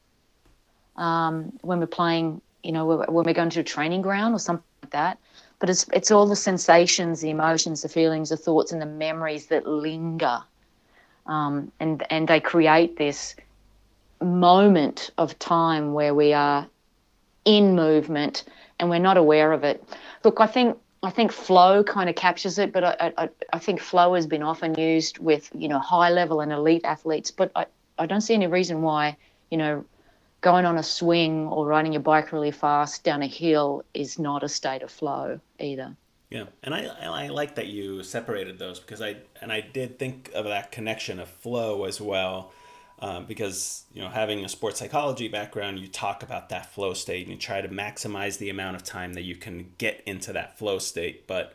um, 0.97 1.53
when 1.61 1.79
we're 1.79 1.85
playing. 1.87 2.41
You 2.63 2.71
know, 2.71 2.85
when 2.85 3.25
we're 3.25 3.33
going 3.33 3.49
to 3.51 3.59
a 3.59 3.63
training 3.63 4.01
ground 4.01 4.33
or 4.33 4.39
something 4.39 4.63
like 4.83 4.91
that. 4.91 5.19
But 5.59 5.69
it's 5.69 5.85
it's 5.93 6.11
all 6.11 6.25
the 6.27 6.35
sensations, 6.35 7.21
the 7.21 7.29
emotions, 7.29 7.81
the 7.81 7.89
feelings, 7.89 8.29
the 8.29 8.37
thoughts, 8.37 8.71
and 8.71 8.81
the 8.81 8.85
memories 8.85 9.47
that 9.47 9.67
linger. 9.67 10.41
Um, 11.25 11.71
and 11.79 12.05
and 12.09 12.27
they 12.27 12.39
create 12.39 12.97
this 12.97 13.35
moment 14.21 15.11
of 15.17 15.37
time 15.39 15.93
where 15.93 16.13
we 16.13 16.33
are 16.33 16.67
in 17.45 17.75
movement 17.75 18.43
and 18.79 18.89
we're 18.89 18.99
not 18.99 19.17
aware 19.17 19.51
of 19.51 19.63
it. 19.63 19.83
Look, 20.23 20.39
I 20.39 20.47
think 20.47 20.77
I 21.03 21.09
think 21.09 21.31
flow 21.31 21.83
kind 21.83 22.09
of 22.09 22.15
captures 22.15 22.57
it, 22.57 22.71
but 22.71 22.83
I, 22.83 23.13
I, 23.17 23.29
I 23.51 23.59
think 23.59 23.81
flow 23.81 24.13
has 24.13 24.25
been 24.25 24.41
often 24.41 24.73
used 24.75 25.19
with 25.19 25.51
you 25.53 25.67
know 25.67 25.79
high 25.79 26.09
level 26.09 26.39
and 26.39 26.51
elite 26.51 26.85
athletes, 26.85 27.29
but 27.29 27.51
I, 27.55 27.65
I 27.99 28.05
don't 28.05 28.21
see 28.21 28.33
any 28.33 28.47
reason 28.47 28.81
why 28.81 29.17
you 29.51 29.57
know 29.57 29.85
going 30.41 30.65
on 30.65 30.77
a 30.77 30.83
swing 30.83 31.47
or 31.47 31.65
riding 31.65 31.93
your 31.93 32.01
bike 32.01 32.31
really 32.31 32.51
fast 32.51 33.03
down 33.03 33.21
a 33.21 33.27
hill 33.27 33.83
is 33.93 34.17
not 34.17 34.43
a 34.43 34.49
state 34.49 34.81
of 34.81 34.91
flow 34.91 35.39
either. 35.59 35.95
Yeah, 36.29 36.45
and 36.63 36.73
I, 36.73 36.85
I 36.85 37.27
like 37.27 37.55
that 37.55 37.67
you 37.67 38.01
separated 38.03 38.57
those 38.57 38.79
because 38.79 39.01
I 39.01 39.17
and 39.41 39.51
I 39.51 39.61
did 39.61 39.99
think 39.99 40.31
of 40.33 40.45
that 40.45 40.71
connection 40.71 41.19
of 41.19 41.27
flow 41.27 41.83
as 41.83 41.99
well 41.99 42.51
um, 43.03 43.25
because 43.25 43.83
you 43.93 44.01
know 44.01 44.07
having 44.07 44.45
a 44.45 44.49
sports 44.49 44.79
psychology 44.79 45.27
background 45.27 45.77
you 45.77 45.89
talk 45.89 46.23
about 46.23 46.47
that 46.47 46.65
flow 46.65 46.93
state 46.93 47.23
and 47.23 47.31
you 47.33 47.37
try 47.37 47.59
to 47.59 47.67
maximize 47.67 48.37
the 48.37 48.49
amount 48.49 48.77
of 48.77 48.83
time 48.83 49.13
that 49.13 49.23
you 49.23 49.35
can 49.35 49.73
get 49.77 50.01
into 50.05 50.31
that 50.31 50.57
flow 50.57 50.79
state. 50.79 51.27
But 51.27 51.53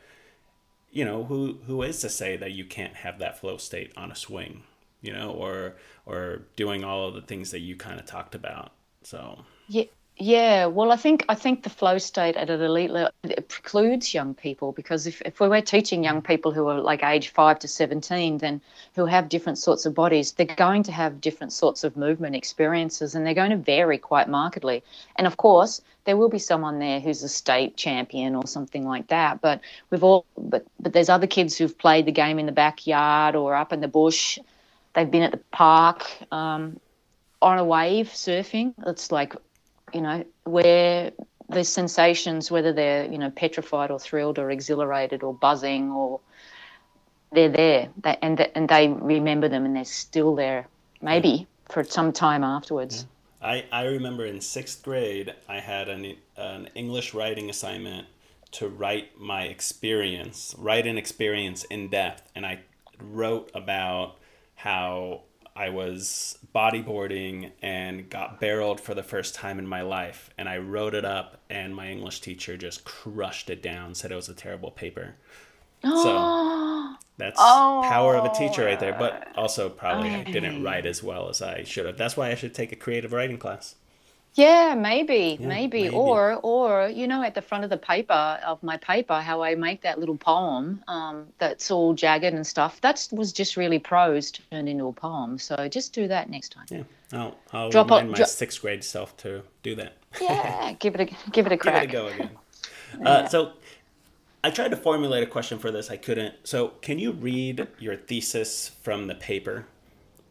you 0.90 1.06
know 1.06 1.24
who 1.24 1.58
who 1.66 1.82
is 1.82 2.02
to 2.02 2.11
say 2.11 2.37
that 2.37 2.52
you 2.52 2.66
can't 2.66 2.96
have 2.96 3.18
that 3.20 3.38
flow 3.40 3.56
state 3.56 3.92
on 3.96 4.12
a 4.12 4.16
swing 4.16 4.62
you 5.00 5.12
know 5.12 5.30
or 5.30 5.76
or 6.04 6.42
doing 6.56 6.84
all 6.84 7.08
of 7.08 7.14
the 7.14 7.22
things 7.22 7.50
that 7.50 7.61
you 7.61 7.76
kind 7.76 7.98
of 7.98 8.06
talked 8.06 8.34
about 8.34 8.72
so. 9.02 9.44
Yeah 9.68 9.84
yeah, 10.20 10.66
well, 10.66 10.90
I 10.90 10.96
think 10.96 11.24
I 11.28 11.35
think 11.35 11.62
the 11.62 11.70
flow 11.70 11.98
state 11.98 12.37
at 12.37 12.50
an 12.50 12.61
elite 12.61 12.90
level 12.90 13.12
precludes 13.48 14.12
young 14.12 14.35
people 14.35 14.72
because 14.72 15.07
if, 15.07 15.22
if 15.22 15.38
we 15.38 15.48
were 15.48 15.61
teaching 15.61 16.02
young 16.02 16.22
people 16.22 16.50
who 16.50 16.66
are 16.66 16.81
like 16.81 17.04
age 17.04 17.28
five 17.28 17.61
to 17.61 17.68
seventeen, 17.68 18.38
then 18.38 18.61
who 18.96 19.07
have 19.07 19.28
different 19.28 19.59
sorts 19.59 19.87
of 19.87 19.94
bodies, 19.94 20.33
they're 20.33 20.46
going 20.46 20.83
to 20.85 20.92
have 20.92 21.20
different 21.20 21.52
sorts 21.52 21.85
of 21.85 21.96
movement 21.96 22.35
experiences, 22.35 23.14
and 23.14 23.24
they're 23.24 23.35
going 23.35 23.50
to 23.50 23.57
vary 23.57 23.96
quite 23.96 24.28
markedly. 24.28 24.83
And 25.16 25.26
of 25.26 25.37
course, 25.37 25.81
there 26.04 26.16
will 26.16 26.28
be 26.28 26.40
someone 26.40 26.81
there 26.81 26.98
who's 26.98 27.22
a 27.22 27.28
state 27.28 27.76
champion 27.76 28.35
or 28.35 28.46
something 28.46 28.85
like 28.87 29.09
that. 29.09 29.40
But 29.40 29.61
we've 29.90 30.02
all, 30.02 30.26
but 30.37 30.66
but 30.81 30.92
there's 30.92 31.09
other 31.09 31.28
kids 31.28 31.57
who've 31.57 31.78
played 31.78 32.07
the 32.07 32.12
game 32.12 32.40
in 32.40 32.46
the 32.46 32.52
backyard 32.52 33.37
or 33.37 33.54
up 33.54 33.72
in 33.72 33.81
the 33.81 33.88
bush. 33.88 34.38
They've 34.94 35.11
been 35.11 35.22
at 35.22 35.31
the 35.31 35.40
park. 35.52 36.07
Um, 36.33 36.81
on 37.40 37.59
a 37.59 37.64
wave 37.64 38.09
surfing. 38.09 38.74
It's 38.85 39.12
like 39.12 39.37
you 39.92 40.01
know, 40.01 40.24
where 40.44 41.12
the 41.48 41.64
sensations, 41.64 42.51
whether 42.51 42.72
they're, 42.72 43.11
you 43.11 43.18
know, 43.18 43.31
petrified 43.31 43.90
or 43.90 43.98
thrilled 43.98 44.38
or 44.38 44.51
exhilarated 44.51 45.22
or 45.22 45.35
buzzing 45.35 45.90
or 45.90 46.20
they're 47.33 47.48
there 47.48 47.88
they, 48.03 48.16
and, 48.22 48.40
and 48.55 48.68
they 48.68 48.88
remember 48.88 49.48
them 49.48 49.64
and 49.64 49.77
they're 49.77 49.85
still 49.85 50.35
there, 50.35 50.66
maybe 51.01 51.46
for 51.68 51.85
some 51.85 52.12
time 52.12 52.44
afterwards. 52.44 53.07
Yeah. 53.40 53.48
I, 53.48 53.64
I 53.70 53.85
remember 53.85 54.27
in 54.27 54.40
sixth 54.40 54.83
grade, 54.83 55.35
I 55.48 55.61
had 55.61 55.88
an, 55.88 56.16
an 56.37 56.68
English 56.74 57.14
writing 57.14 57.48
assignment 57.51 58.07
to 58.53 58.68
write 58.68 59.18
my 59.18 59.44
experience, 59.44 60.55
write 60.59 60.87
an 60.87 60.98
experience 60.98 61.64
in 61.64 61.88
depth. 61.88 62.31
And 62.35 62.44
I 62.44 62.61
wrote 63.01 63.51
about 63.55 64.16
how 64.57 65.22
I 65.59 65.71
was 65.71 66.38
bodyboarding 66.55 67.51
and 67.61 68.09
got 68.09 68.40
barreled 68.40 68.81
for 68.81 68.94
the 68.94 69.03
first 69.03 69.35
time 69.35 69.59
in 69.59 69.66
my 69.66 69.83
life. 69.83 70.31
And 70.38 70.49
I 70.49 70.59
wrote 70.59 70.94
it 70.94 71.05
up, 71.05 71.38
and 71.51 71.75
my 71.75 71.88
English 71.88 72.21
teacher 72.21 72.57
just 72.57 72.85
crushed 72.85 73.51
it 73.51 73.61
down, 73.61 73.97
said 73.97 74.12
it 74.12 74.14
was 74.14 74.29
a 74.29 74.35
terrible 74.35 74.71
paper. 74.71 75.16
so 75.83 76.94
that's 77.16 77.40
oh. 77.40 77.83
power 77.85 78.14
of 78.14 78.25
a 78.25 78.35
teacher 78.35 78.66
right 78.66 78.79
there. 78.79 78.94
But 78.97 79.33
also, 79.35 79.68
probably 79.68 80.11
I 80.11 80.23
didn't 80.23 80.62
write 80.62 80.87
as 80.87 81.03
well 81.03 81.29
as 81.29 81.42
I 81.42 81.64
should 81.64 81.87
have. 81.87 81.99
That's 81.99 82.16
why 82.16 82.31
I 82.31 82.37
should 82.37 82.55
take 82.55 82.71
a 82.71 82.77
creative 82.77 83.12
writing 83.12 83.37
class. 83.37 83.75
Yeah, 84.38 84.77
maybe, 84.77 85.37
yeah, 85.40 85.48
maybe, 85.48 85.83
maybe, 85.83 85.96
or 85.96 86.35
or 86.44 86.88
you 86.88 87.09
know, 87.09 87.24
at 87.24 87.35
the 87.35 87.42
front 87.42 87.64
of 87.64 87.70
the 87.70 87.77
paper 87.77 88.38
of 88.46 88.62
my 88.62 88.77
paper, 88.77 89.14
how 89.14 89.42
I 89.42 89.57
make 89.57 89.83
that 89.83 89.98
little 89.98 90.16
poem 90.16 90.85
um, 90.87 91.27
that's 91.38 91.72
all 91.72 91.92
jagged 91.92 92.33
and 92.33 92.46
stuff. 92.46 92.81
That 92.81 93.09
was 93.11 93.33
just 93.33 93.57
really 93.57 93.81
prose 93.81 94.31
turned 94.31 94.68
into 94.68 94.87
a 94.87 94.92
poem. 94.92 95.38
So 95.38 95.66
just 95.66 95.92
do 95.92 96.07
that 96.07 96.31
next 96.31 96.51
time. 96.53 96.66
Yeah, 96.70 96.83
I'll, 97.12 97.37
I'll 97.53 97.70
Drop 97.70 97.87
remind 97.87 98.12
my 98.12 98.16
dro- 98.18 98.27
sixth 98.27 98.61
grade 98.62 98.85
self 98.85 99.16
to 99.18 99.42
do 99.64 99.74
that. 99.74 99.96
Yeah, 100.20 100.72
give 100.79 100.94
it 100.94 101.01
a 101.01 101.31
give 101.33 101.46
it 101.46 101.53
a 101.53 101.57
crack. 101.57 101.90
give 101.90 101.94
it 101.94 101.96
a 101.96 102.01
go 102.01 102.07
again. 102.07 102.31
Uh, 103.05 103.29
so 103.29 103.53
I 104.42 104.48
tried 104.48 104.70
to 104.70 104.77
formulate 104.77 105.22
a 105.22 105.27
question 105.27 105.59
for 105.59 105.70
this. 105.70 105.90
I 105.90 105.98
couldn't. 105.98 106.35
So 106.44 106.68
can 106.81 106.98
you 106.98 107.12
read 107.12 107.68
your 107.79 107.96
thesis 107.96 108.70
from 108.83 109.09
the 109.09 109.14
paper? 109.14 109.66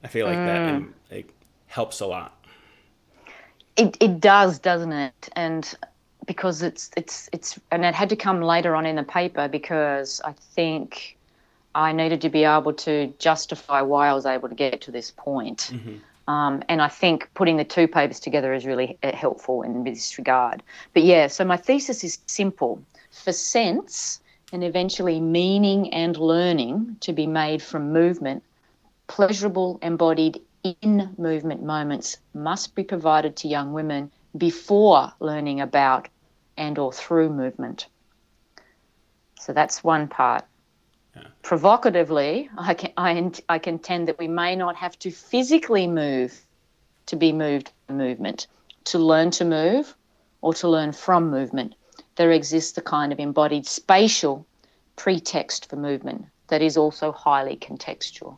I 0.03 0.07
feel 0.07 0.25
like 0.25 0.37
that 0.37 0.69
um, 0.69 0.95
it 1.11 1.29
helps 1.67 1.99
a 1.99 2.07
lot. 2.07 2.36
It 3.77 3.97
it 3.99 4.19
does, 4.19 4.59
doesn't 4.59 4.91
it? 4.91 5.29
And 5.35 5.75
because 6.25 6.61
it's 6.61 6.91
it's 6.97 7.29
it's 7.31 7.59
and 7.71 7.85
it 7.85 7.95
had 7.95 8.09
to 8.09 8.15
come 8.15 8.41
later 8.41 8.75
on 8.75 8.85
in 8.85 8.95
the 8.95 9.03
paper 9.03 9.47
because 9.47 10.21
I 10.25 10.33
think 10.33 11.17
I 11.73 11.91
needed 11.91 12.21
to 12.21 12.29
be 12.29 12.43
able 12.43 12.73
to 12.73 13.13
justify 13.19 13.81
why 13.81 14.09
I 14.09 14.13
was 14.13 14.25
able 14.25 14.49
to 14.49 14.55
get 14.55 14.81
to 14.81 14.91
this 14.91 15.11
point. 15.11 15.69
Mm-hmm. 15.71 15.97
Um, 16.29 16.61
and 16.67 16.81
I 16.81 16.89
think 16.89 17.29
putting 17.35 17.55
the 17.55 17.63
two 17.63 17.87
papers 17.87 18.19
together 18.19 18.53
is 18.53 18.65
really 18.65 18.97
uh, 19.01 19.15
helpful 19.15 19.61
in 19.61 19.85
this 19.85 20.17
regard. 20.17 20.61
But 20.93 21.03
yeah, 21.03 21.27
so 21.27 21.45
my 21.45 21.55
thesis 21.55 22.03
is 22.03 22.17
simple 22.25 22.81
for 23.11 23.31
sense 23.31 24.19
and 24.51 24.63
eventually 24.63 25.21
meaning 25.21 25.93
and 25.93 26.17
learning 26.17 26.97
to 27.01 27.13
be 27.13 27.27
made 27.27 27.61
from 27.61 27.93
movement, 27.93 28.43
pleasurable 29.07 29.79
embodied 29.81 30.41
in 30.81 31.13
movement 31.17 31.63
moments 31.63 32.17
must 32.33 32.75
be 32.75 32.83
provided 32.83 33.35
to 33.37 33.47
young 33.47 33.73
women 33.73 34.11
before 34.37 35.13
learning 35.19 35.61
about 35.61 36.07
and 36.57 36.77
or 36.77 36.91
through 36.91 37.29
movement. 37.29 37.87
So 39.39 39.53
that's 39.53 39.83
one 39.83 40.07
part. 40.07 40.43
Yeah. 41.15 41.23
Provocatively, 41.43 42.49
I, 42.57 42.73
can, 42.73 42.91
I, 42.97 43.31
I 43.47 43.59
contend 43.59 44.07
that 44.07 44.19
we 44.19 44.27
may 44.27 44.55
not 44.55 44.75
have 44.75 44.97
to 44.99 45.11
physically 45.11 45.87
move 45.87 46.45
to 47.05 47.15
be 47.15 47.31
moved 47.31 47.71
by 47.87 47.93
movement, 47.93 48.47
to 48.85 48.99
learn 48.99 49.31
to 49.31 49.45
move 49.45 49.95
or 50.41 50.53
to 50.55 50.67
learn 50.67 50.91
from 50.91 51.29
movement. 51.29 51.75
There 52.15 52.31
exists 52.31 52.77
a 52.77 52.81
kind 52.81 53.13
of 53.13 53.19
embodied 53.19 53.65
spatial 53.65 54.45
pretext 54.95 55.69
for 55.69 55.75
movement 55.75 56.25
that 56.47 56.61
is 56.61 56.77
also 56.77 57.11
highly 57.11 57.55
contextual. 57.55 58.37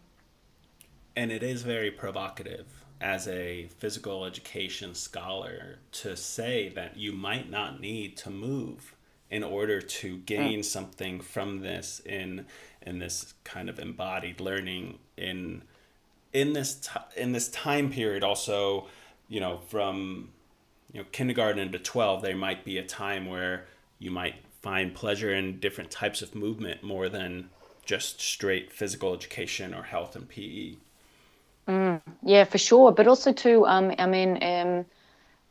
And 1.20 1.34
it 1.34 1.44
is 1.44 1.64
very 1.64 1.92
provocative 1.92 2.66
as 3.02 3.28
a 3.28 3.68
physical 3.78 4.24
education 4.24 4.96
scholar 4.96 5.80
to 5.92 6.16
say 6.16 6.70
that 6.70 6.96
you 6.96 7.12
might 7.12 7.52
not 7.52 7.82
need 7.82 8.16
to 8.20 8.30
move 8.30 8.96
in 9.30 9.44
order 9.44 9.82
to 9.82 10.20
gain 10.20 10.62
mm. 10.62 10.66
something 10.66 11.20
from 11.20 11.60
this 11.60 12.02
in 12.06 12.46
in 12.82 13.00
this 13.00 13.34
kind 13.44 13.70
of 13.70 13.80
embodied 13.80 14.40
learning 14.40 14.98
in 15.18 15.62
in 16.32 16.54
this 16.54 16.76
t- 16.76 17.22
in 17.22 17.34
this 17.34 17.50
time 17.50 17.92
period 17.92 18.24
also 18.24 18.88
you 19.28 19.42
know 19.42 19.58
from 19.68 20.30
you 20.94 21.02
know 21.02 21.08
kindergarten 21.12 21.70
to 21.70 21.80
12 21.80 22.22
there 22.22 22.38
might 22.38 22.64
be 22.64 22.78
a 22.78 22.86
time 22.86 23.26
where 23.26 23.66
you 23.98 24.10
might 24.10 24.36
find 24.62 24.96
pleasure 24.96 25.34
in 25.34 25.60
different 25.60 25.92
types 25.92 26.22
of 26.22 26.34
movement 26.34 26.82
more 26.82 27.10
than 27.10 27.50
just 27.84 28.22
straight 28.22 28.72
physical 28.72 29.14
education 29.14 29.74
or 29.74 29.84
health 29.84 30.16
and 30.16 30.30
PE 30.30 30.76
Mm, 31.70 32.02
yeah, 32.24 32.46
for 32.46 32.58
sure. 32.58 32.92
But 32.92 33.08
also 33.08 33.32
too, 33.32 33.66
um, 33.68 33.94
I 34.00 34.08
mean, 34.08 34.44
um, 34.44 34.86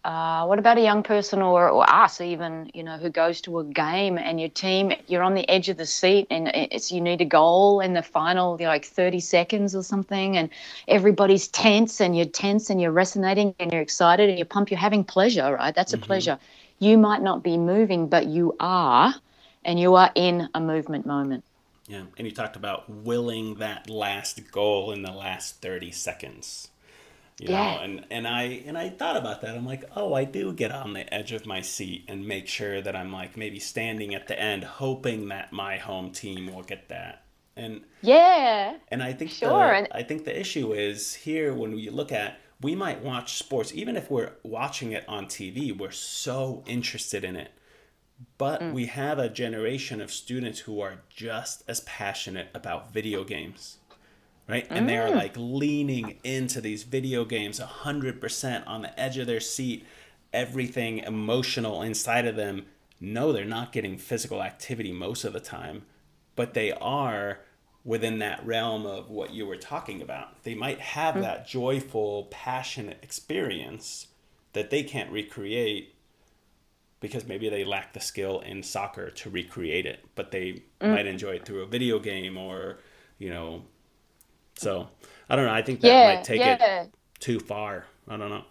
uh, 0.05 0.47
what 0.47 0.59
about 0.59 0.77
a 0.77 0.81
young 0.81 1.05
person 1.05 1.43
or, 1.43 1.69
or 1.69 1.89
us 1.89 2.21
even, 2.21 2.71
you 2.75 2.83
know, 2.83 2.97
who 2.97 3.09
goes 3.09 3.41
to 3.43 3.61
a 3.61 3.65
game 3.65 4.19
and 4.19 4.41
your 4.41 4.49
team, 4.49 4.93
you're 5.07 5.23
on 5.23 5.35
the 5.35 5.49
edge 5.49 5.69
of 5.69 5.77
the 5.77 5.87
seat 5.87 6.27
and 6.31 6.49
it's 6.49 6.91
you 6.91 7.01
need 7.01 7.21
a 7.21 7.25
goal 7.25 7.81
in 7.81 7.93
the 7.93 8.03
final 8.03 8.57
you 8.59 8.65
know, 8.65 8.71
like 8.71 8.85
30 8.85 9.21
seconds 9.21 9.77
or 9.77 9.83
something 9.85 10.37
and 10.37 10.51
everybody's 10.89 11.47
tense 11.49 12.01
and 12.01 12.17
you're 12.17 12.27
tense 12.27 12.69
and 12.69 12.81
you're 12.81 12.91
resonating 12.91 13.55
and 13.61 13.73
you're 13.73 13.83
excited 13.83 14.29
and 14.29 14.39
you're 14.39 14.47
pump, 14.47 14.73
you're 14.73 14.81
having 14.81 15.05
pleasure, 15.05 15.55
right? 15.55 15.75
That's 15.75 15.93
a 15.93 15.97
mm-hmm. 15.97 16.07
pleasure. 16.07 16.39
You 16.81 16.99
might 16.99 17.23
not 17.23 17.45
be 17.45 17.59
moving, 17.59 18.09
but 18.09 18.27
you 18.27 18.57
are, 18.59 19.15
and 19.65 19.79
you 19.79 19.95
are 19.97 20.11
in 20.15 20.49
a 20.55 20.61
movement 20.61 21.07
moment. 21.07 21.45
Yeah, 21.89 22.03
and 22.19 22.27
you 22.27 22.33
talked 22.33 22.57
about 22.57 22.89
willing 22.91 23.57
that 23.57 23.89
last 23.89 24.53
goal 24.53 24.93
in 24.93 25.03
the 25.03 25.11
last 25.11 25.63
30 25.63 25.91
seconds. 25.91 26.69
You 27.41 27.51
yeah. 27.51 27.77
know, 27.77 27.83
and, 27.83 28.05
and 28.11 28.29
I 28.29 28.43
and 28.67 28.77
I 28.77 28.91
thought 28.91 29.17
about 29.17 29.43
that. 29.43 29.57
I'm 29.57 29.65
like, 29.65 29.85
oh, 29.97 30.13
I 30.13 30.25
do 30.25 30.53
get 30.53 30.73
on 30.73 30.93
the 30.93 31.13
edge 31.13 31.33
of 31.33 31.47
my 31.47 31.61
seat 31.61 32.05
and 32.09 32.27
make 32.27 32.49
sure 32.49 32.81
that 32.83 32.97
I'm 32.97 33.13
like 33.13 33.37
maybe 33.37 33.59
standing 33.61 34.15
at 34.15 34.27
the 34.27 34.39
end, 34.39 34.65
hoping 34.65 35.29
that 35.29 35.53
my 35.53 35.77
home 35.77 36.11
team 36.11 36.53
will 36.53 36.65
get 36.65 36.89
that. 36.89 37.23
And 37.57 37.83
yeah, 38.03 38.77
and 38.89 39.03
I 39.03 39.13
think 39.13 39.31
sure. 39.31 39.83
The, 39.83 39.97
I 39.97 40.03
think 40.03 40.25
the 40.25 40.39
issue 40.39 40.73
is 40.73 41.15
here 41.15 41.55
when 41.55 41.75
we 41.75 41.89
look 41.91 42.13
at 42.13 42.39
we 42.61 42.75
might 42.75 43.05
watch 43.05 43.39
sports 43.39 43.73
even 43.73 43.97
if 43.97 44.11
we're 44.11 44.33
watching 44.43 44.93
it 44.93 45.05
on 45.09 45.27
TV, 45.27 45.77
we're 45.77 45.93
so 45.93 46.65
interested 46.67 47.25
in 47.25 47.37
it 47.37 47.53
but 48.37 48.61
mm. 48.61 48.73
we 48.73 48.87
have 48.87 49.19
a 49.19 49.29
generation 49.29 50.01
of 50.01 50.11
students 50.11 50.61
who 50.61 50.81
are 50.81 51.01
just 51.09 51.63
as 51.69 51.81
passionate 51.81 52.49
about 52.55 52.93
video 52.93 53.25
games, 53.25 53.79
right? 54.49 54.67
And 54.71 54.85
mm. 54.85 54.89
they 54.89 54.99
are 54.99 55.11
mm. 55.11 55.17
like 55.17 55.35
leaning 55.37 56.19
into 56.25 56.61
these 56.61 56.83
video 56.83 57.25
games 57.25 57.61
100% 57.61 58.67
on 58.67 58.83
the 58.83 59.01
edge 59.01 59.19
of 59.19 59.27
their 59.27 59.41
seat, 59.41 59.87
everything 60.33 60.99
emotional 60.99 61.83
inside 61.83 62.27
of 62.27 62.37
them. 62.37 62.67
No, 63.01 63.33
they're 63.33 63.45
not 63.45 63.73
getting 63.73 63.99
physical 63.99 64.43
activity 64.43 64.93
most 64.93 65.25
of 65.25 65.33
the 65.33 65.41
time, 65.41 65.83
but 66.35 66.55
they 66.55 66.73
are 66.73 67.41
within 67.85 68.19
that 68.19 68.45
realm 68.45 68.85
of 68.85 69.09
what 69.09 69.33
you 69.33 69.47
were 69.47 69.57
talking 69.57 70.03
about. 70.03 70.43
They 70.43 70.55
might 70.55 70.81
have 70.81 71.15
mm. 71.15 71.21
that 71.23 71.47
joyful, 71.47 72.27
passionate 72.31 72.99
experience 73.03 74.09
that 74.53 74.71
they 74.71 74.83
can't 74.83 75.13
recreate 75.13 75.95
because 77.01 77.27
maybe 77.27 77.49
they 77.49 77.65
lack 77.65 77.93
the 77.93 78.01
skill 78.01 78.41
in 78.41 78.63
soccer 78.63 79.11
to 79.11 79.31
recreate 79.31 79.87
it, 79.87 80.05
but 80.15 80.31
they 80.31 80.63
mm. 80.81 80.91
might 80.91 81.07
enjoy 81.07 81.33
it 81.33 81.45
through 81.45 81.63
a 81.63 81.67
video 81.67 81.99
game 81.99 82.37
or, 82.37 82.79
you 83.19 83.31
know. 83.31 83.63
So 84.57 84.89
I 85.29 85.37
don't 85.37 85.47
know. 85.47 85.53
I 85.53 85.63
think 85.63 85.81
that 85.81 85.89
yeah, 85.89 86.15
might 86.15 86.25
take 86.25 86.41
yeah. 86.41 86.83
it 86.83 86.93
too 87.21 87.39
far. 87.39 87.87
I 88.09 88.17
don't 88.17 88.31
know. 88.31 88.45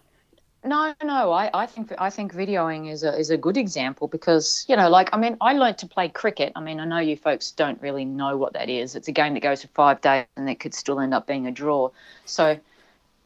No, 0.64 0.94
no, 1.04 1.32
I, 1.32 1.50
I 1.54 1.66
think 1.66 1.94
I 1.98 2.10
think 2.10 2.34
videoing 2.34 2.92
is 2.92 3.04
a 3.04 3.18
is 3.18 3.30
a 3.30 3.38
good 3.38 3.58
example 3.58 4.08
because 4.08 4.66
you 4.68 4.76
know, 4.76 4.90
like 4.90 5.10
I 5.14 5.18
mean, 5.18 5.38
I 5.40 5.54
learned 5.54 5.78
to 5.80 5.88
play 5.88 6.10
cricket. 6.10 6.52
I 6.56 6.62
mean, 6.62 6.80
I 6.80 6.86
know 6.86 7.00
you 7.00 7.16
folks 7.16 7.52
don't 7.52 7.82
really 7.82 8.04
know 8.04 8.36
what 8.36 8.54
that 8.54 8.70
is. 8.70 8.96
It's 8.96 9.08
a 9.08 9.12
game 9.12 9.34
that 9.36 9.44
goes 9.44 9.62
for 9.62 9.70
five 9.70 10.02
days 10.02 10.26
and 10.36 10.50
it 10.50 10.60
could 10.60 10.74
still 10.74 11.00
end 11.00 11.14
up 11.14 11.28
being 11.28 11.48
a 11.48 11.52
draw. 11.52 11.90
So 12.26 12.60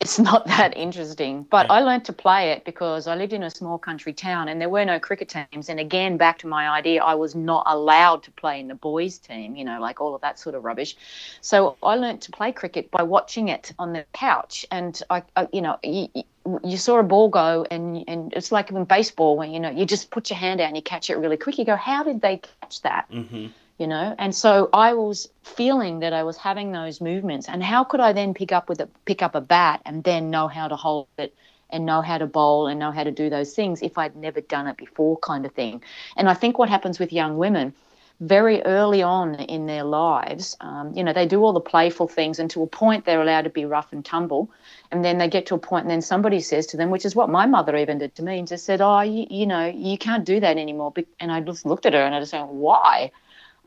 it's 0.01 0.17
not 0.17 0.47
that 0.47 0.75
interesting. 0.75 1.43
But 1.43 1.69
I 1.69 1.79
learned 1.81 2.05
to 2.05 2.13
play 2.13 2.51
it 2.51 2.65
because 2.65 3.07
I 3.07 3.15
lived 3.15 3.33
in 3.33 3.43
a 3.43 3.51
small 3.51 3.77
country 3.77 4.13
town 4.13 4.47
and 4.49 4.59
there 4.59 4.67
were 4.67 4.83
no 4.83 4.99
cricket 4.99 5.29
teams. 5.29 5.69
And 5.69 5.79
again, 5.79 6.17
back 6.17 6.39
to 6.39 6.47
my 6.47 6.67
idea, 6.69 7.03
I 7.03 7.13
was 7.13 7.35
not 7.35 7.63
allowed 7.67 8.23
to 8.23 8.31
play 8.31 8.59
in 8.59 8.67
the 8.67 8.75
boys' 8.75 9.19
team, 9.19 9.55
you 9.55 9.63
know, 9.63 9.79
like 9.79 10.01
all 10.01 10.15
of 10.15 10.21
that 10.21 10.39
sort 10.39 10.55
of 10.55 10.63
rubbish. 10.63 10.97
So 11.41 11.77
I 11.83 11.95
learned 11.95 12.21
to 12.23 12.31
play 12.31 12.51
cricket 12.51 12.89
by 12.89 13.03
watching 13.03 13.49
it 13.49 13.73
on 13.77 13.93
the 13.93 14.03
couch. 14.11 14.65
And 14.71 14.99
I, 15.11 15.21
I 15.35 15.47
you 15.53 15.61
know, 15.61 15.77
you, 15.83 16.07
you 16.63 16.77
saw 16.77 16.97
a 16.97 17.03
ball 17.03 17.29
go 17.29 17.67
and 17.69 18.03
and 18.07 18.33
it's 18.33 18.51
like 18.51 18.71
in 18.71 18.83
baseball 18.85 19.37
when 19.37 19.51
you 19.51 19.59
know 19.59 19.69
you 19.69 19.85
just 19.85 20.09
put 20.09 20.31
your 20.31 20.39
hand 20.39 20.59
out 20.59 20.65
and 20.65 20.75
you 20.75 20.81
catch 20.81 21.11
it 21.11 21.17
really 21.17 21.37
quick 21.37 21.59
you 21.59 21.65
go 21.65 21.75
how 21.75 22.03
did 22.03 22.19
they 22.19 22.37
catch 22.37 22.81
that 22.81 23.05
mm-hmm 23.11 23.45
you 23.81 23.87
know? 23.87 24.15
And 24.17 24.33
so 24.33 24.69
i 24.71 24.93
was 24.93 25.27
feeling 25.41 25.99
that 25.99 26.13
i 26.13 26.23
was 26.23 26.37
having 26.37 26.71
those 26.71 27.01
movements 27.01 27.49
and 27.49 27.63
how 27.63 27.83
could 27.83 27.99
i 27.99 28.13
then 28.13 28.33
pick 28.33 28.51
up 28.51 28.69
with 28.69 28.79
a 28.79 28.87
pick 29.05 29.21
up 29.23 29.35
a 29.35 29.41
bat 29.41 29.81
and 29.85 30.03
then 30.03 30.29
know 30.29 30.47
how 30.47 30.67
to 30.67 30.75
hold 30.75 31.07
it 31.17 31.33
and 31.71 31.85
know 31.85 32.01
how 32.01 32.17
to 32.19 32.27
bowl 32.27 32.67
and 32.67 32.79
know 32.79 32.91
how 32.91 33.03
to 33.03 33.11
do 33.11 33.29
those 33.29 33.53
things 33.53 33.81
if 33.81 33.97
i'd 33.97 34.15
never 34.15 34.41
done 34.41 34.67
it 34.67 34.77
before 34.77 35.17
kind 35.17 35.45
of 35.45 35.51
thing? 35.53 35.81
And 36.15 36.29
i 36.29 36.35
think 36.35 36.59
what 36.59 36.69
happens 36.69 36.99
with 36.99 37.11
young 37.11 37.37
women 37.37 37.73
very 38.21 38.61
early 38.61 39.01
on 39.01 39.33
in 39.33 39.65
their 39.65 39.83
lives 39.83 40.55
um, 40.61 40.93
you 40.95 41.03
know 41.03 41.11
they 41.11 41.25
do 41.25 41.43
all 41.43 41.53
the 41.53 41.59
playful 41.59 42.07
things 42.07 42.37
and 42.37 42.51
to 42.51 42.61
a 42.61 42.67
point 42.67 43.03
they're 43.03 43.21
allowed 43.21 43.41
to 43.41 43.49
be 43.49 43.65
rough 43.65 43.91
and 43.91 44.05
tumble 44.05 44.51
and 44.91 45.03
then 45.03 45.17
they 45.17 45.27
get 45.27 45.47
to 45.47 45.55
a 45.55 45.57
point 45.57 45.85
and 45.85 45.91
then 45.91 46.03
somebody 46.03 46.39
says 46.39 46.67
to 46.67 46.77
them 46.77 46.91
which 46.91 47.03
is 47.03 47.15
what 47.15 47.29
my 47.29 47.47
mother 47.47 47.75
even 47.75 47.97
did 47.97 48.13
to 48.13 48.21
me 48.21 48.37
and 48.37 48.47
just 48.47 48.63
said 48.63 48.79
oh 48.79 49.01
you, 49.01 49.25
you 49.31 49.47
know 49.47 49.65
you 49.65 49.97
can't 49.97 50.23
do 50.23 50.39
that 50.39 50.57
anymore. 50.57 50.93
And 51.19 51.31
i 51.31 51.41
just 51.41 51.65
looked 51.65 51.87
at 51.87 51.93
her 51.93 52.03
and 52.05 52.13
i 52.13 52.19
just 52.19 52.29
said 52.29 52.43
why 52.43 53.11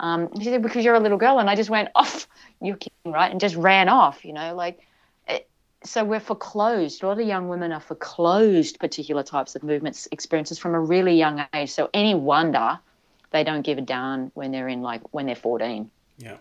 um, 0.00 0.28
she 0.38 0.44
said, 0.44 0.62
because 0.62 0.84
you're 0.84 0.94
a 0.94 1.00
little 1.00 1.18
girl. 1.18 1.38
And 1.38 1.48
I 1.48 1.54
just 1.54 1.70
went, 1.70 1.88
off, 1.94 2.28
you're 2.60 2.76
kidding, 2.76 3.12
right? 3.12 3.30
And 3.30 3.40
just 3.40 3.56
ran 3.56 3.88
off, 3.88 4.24
you 4.24 4.32
know, 4.32 4.54
like, 4.54 4.80
it, 5.28 5.48
so 5.84 6.04
we're 6.04 6.20
foreclosed. 6.20 7.02
A 7.02 7.06
lot 7.06 7.20
of 7.20 7.26
young 7.26 7.48
women 7.48 7.72
are 7.72 7.80
foreclosed 7.80 8.78
particular 8.78 9.22
types 9.22 9.54
of 9.54 9.62
movements 9.62 10.08
experiences 10.10 10.58
from 10.58 10.74
a 10.74 10.80
really 10.80 11.16
young 11.16 11.44
age. 11.54 11.70
So 11.70 11.90
any 11.94 12.14
wonder 12.14 12.78
they 13.30 13.44
don't 13.44 13.62
give 13.62 13.78
a 13.78 13.82
darn 13.82 14.30
when 14.34 14.52
they're 14.52 14.68
in 14.68 14.82
like 14.82 15.02
when 15.12 15.26
they're 15.26 15.34
14. 15.34 15.90
Yeah. 16.18 16.36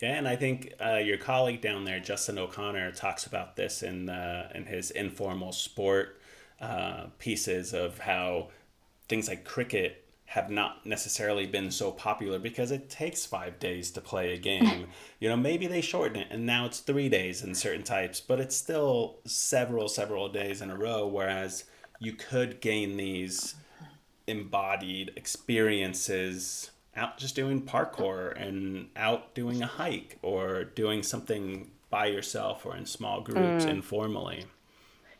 Yeah, 0.00 0.14
and 0.14 0.28
I 0.28 0.36
think 0.36 0.74
uh, 0.80 0.98
your 0.98 1.18
colleague 1.18 1.60
down 1.60 1.84
there, 1.84 1.98
Justin 1.98 2.38
O'Connor, 2.38 2.92
talks 2.92 3.26
about 3.26 3.56
this 3.56 3.82
in 3.82 4.08
uh, 4.08 4.48
in 4.54 4.66
his 4.66 4.92
informal 4.92 5.50
sport 5.50 6.20
uh, 6.60 7.06
pieces 7.18 7.74
of 7.74 7.98
how 7.98 8.50
things 9.08 9.26
like 9.26 9.44
cricket 9.44 10.07
have 10.28 10.50
not 10.50 10.84
necessarily 10.84 11.46
been 11.46 11.70
so 11.70 11.90
popular 11.90 12.38
because 12.38 12.70
it 12.70 12.90
takes 12.90 13.24
five 13.24 13.58
days 13.58 13.90
to 13.90 13.98
play 14.00 14.34
a 14.34 14.38
game. 14.50 14.86
you 15.18 15.28
know, 15.28 15.36
maybe 15.36 15.66
they 15.66 15.80
shorten 15.80 16.16
it 16.16 16.28
and 16.30 16.44
now 16.44 16.66
it's 16.66 16.80
three 16.80 17.08
days 17.08 17.42
in 17.42 17.54
certain 17.54 17.82
types, 17.82 18.20
but 18.20 18.38
it's 18.38 18.54
still 18.54 19.16
several, 19.24 19.88
several 19.88 20.28
days 20.28 20.60
in 20.60 20.70
a 20.70 20.76
row. 20.76 21.06
Whereas 21.06 21.64
you 21.98 22.12
could 22.12 22.60
gain 22.60 22.98
these 22.98 23.54
embodied 24.26 25.12
experiences 25.16 26.72
out 26.94 27.16
just 27.16 27.34
doing 27.34 27.62
parkour 27.62 28.38
and 28.38 28.88
out 28.96 29.34
doing 29.34 29.62
a 29.62 29.66
hike 29.66 30.18
or 30.20 30.64
doing 30.64 31.02
something 31.02 31.70
by 31.88 32.06
yourself 32.06 32.66
or 32.66 32.76
in 32.76 32.84
small 32.84 33.22
groups 33.22 33.64
mm. 33.64 33.68
informally. 33.68 34.44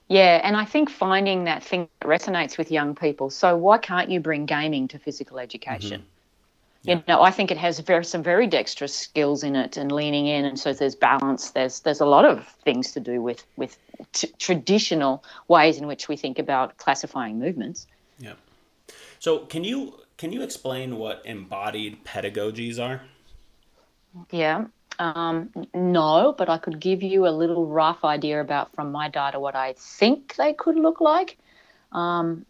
Yeah, 0.08 0.40
and 0.42 0.56
I 0.56 0.64
think 0.64 0.88
finding 0.88 1.44
that 1.44 1.62
thing 1.62 1.88
that 2.00 2.08
resonates 2.08 2.56
with 2.56 2.70
young 2.70 2.94
people. 2.94 3.28
So 3.28 3.56
why 3.56 3.78
can't 3.78 4.10
you 4.10 4.20
bring 4.20 4.46
gaming 4.46 4.88
to 4.88 4.98
physical 4.98 5.38
education? 5.38 6.00
Mm-hmm. 6.00 6.08
Yeah. 6.84 6.94
You 6.94 7.02
know, 7.08 7.22
I 7.22 7.30
think 7.30 7.50
it 7.50 7.58
has 7.58 7.80
very, 7.80 8.04
some 8.04 8.22
very 8.22 8.46
dexterous 8.46 8.94
skills 8.94 9.42
in 9.42 9.56
it 9.56 9.76
and 9.76 9.92
leaning 9.92 10.26
in, 10.26 10.44
and 10.44 10.58
so 10.58 10.72
there's 10.72 10.94
balance. 10.94 11.50
There's 11.50 11.80
there's 11.80 12.00
a 12.00 12.06
lot 12.06 12.24
of 12.24 12.46
things 12.64 12.92
to 12.92 13.00
do 13.00 13.20
with 13.20 13.44
with 13.56 13.76
t- 14.12 14.32
traditional 14.38 15.24
ways 15.48 15.76
in 15.76 15.86
which 15.86 16.08
we 16.08 16.16
think 16.16 16.38
about 16.38 16.76
classifying 16.78 17.38
movements. 17.38 17.86
Yeah. 18.18 18.34
So 19.18 19.40
can 19.40 19.64
you 19.64 19.94
can 20.16 20.32
you 20.32 20.42
explain 20.42 20.96
what 20.96 21.22
embodied 21.26 22.04
pedagogies 22.04 22.78
are? 22.78 23.02
Yeah. 24.30 24.66
Um, 24.98 25.50
no, 25.74 26.34
but 26.36 26.48
I 26.48 26.58
could 26.58 26.80
give 26.80 27.02
you 27.02 27.26
a 27.26 27.30
little 27.30 27.66
rough 27.66 28.04
idea 28.04 28.40
about 28.40 28.74
from 28.74 28.90
my 28.90 29.08
data 29.08 29.38
what 29.38 29.54
I 29.54 29.74
think 29.76 30.34
they 30.36 30.52
could 30.52 30.76
look 30.76 31.00
like. 31.00 31.38
Um, 31.92 32.44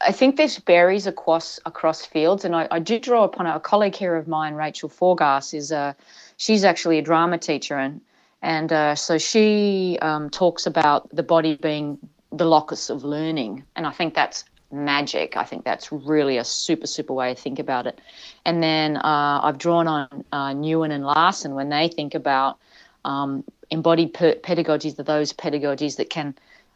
I 0.00 0.12
think 0.12 0.36
this 0.36 0.58
varies 0.58 1.06
across 1.08 1.58
across 1.66 2.04
fields, 2.04 2.44
and 2.44 2.54
I, 2.54 2.68
I 2.70 2.78
do 2.78 3.00
draw 3.00 3.24
upon 3.24 3.46
a 3.46 3.58
colleague 3.58 3.96
here 3.96 4.14
of 4.14 4.28
mine, 4.28 4.54
Rachel 4.54 4.88
Forgasz, 4.88 5.54
is 5.54 5.72
a 5.72 5.96
she's 6.36 6.64
actually 6.64 6.98
a 6.98 7.02
drama 7.02 7.38
teacher, 7.38 7.76
and 7.76 8.00
and 8.40 8.72
uh, 8.72 8.94
so 8.94 9.18
she 9.18 9.98
um, 10.00 10.30
talks 10.30 10.66
about 10.66 11.08
the 11.14 11.24
body 11.24 11.56
being 11.56 11.98
the 12.30 12.44
locus 12.44 12.90
of 12.90 13.02
learning, 13.02 13.64
and 13.74 13.86
I 13.86 13.90
think 13.90 14.14
that's 14.14 14.44
magic. 14.70 15.36
I 15.36 15.44
think 15.44 15.64
that's 15.64 15.90
really 15.92 16.38
a 16.38 16.44
super, 16.44 16.86
super 16.86 17.12
way 17.12 17.34
to 17.34 17.40
think 17.40 17.58
about 17.58 17.86
it. 17.86 18.00
And 18.44 18.62
then 18.62 18.96
uh, 18.96 19.40
I've 19.42 19.58
drawn 19.58 19.86
on 19.88 20.24
uh, 20.32 20.50
Nguyen 20.50 20.90
and 20.90 21.04
Larson 21.04 21.54
when 21.54 21.68
they 21.68 21.88
think 21.88 22.14
about 22.14 22.58
um, 23.04 23.44
embodied 23.70 24.14
per- 24.14 24.34
pedagogies, 24.34 24.98
are 24.98 25.02
those 25.04 25.32
pedagogies 25.32 25.96
that 25.96 26.10
can 26.10 26.34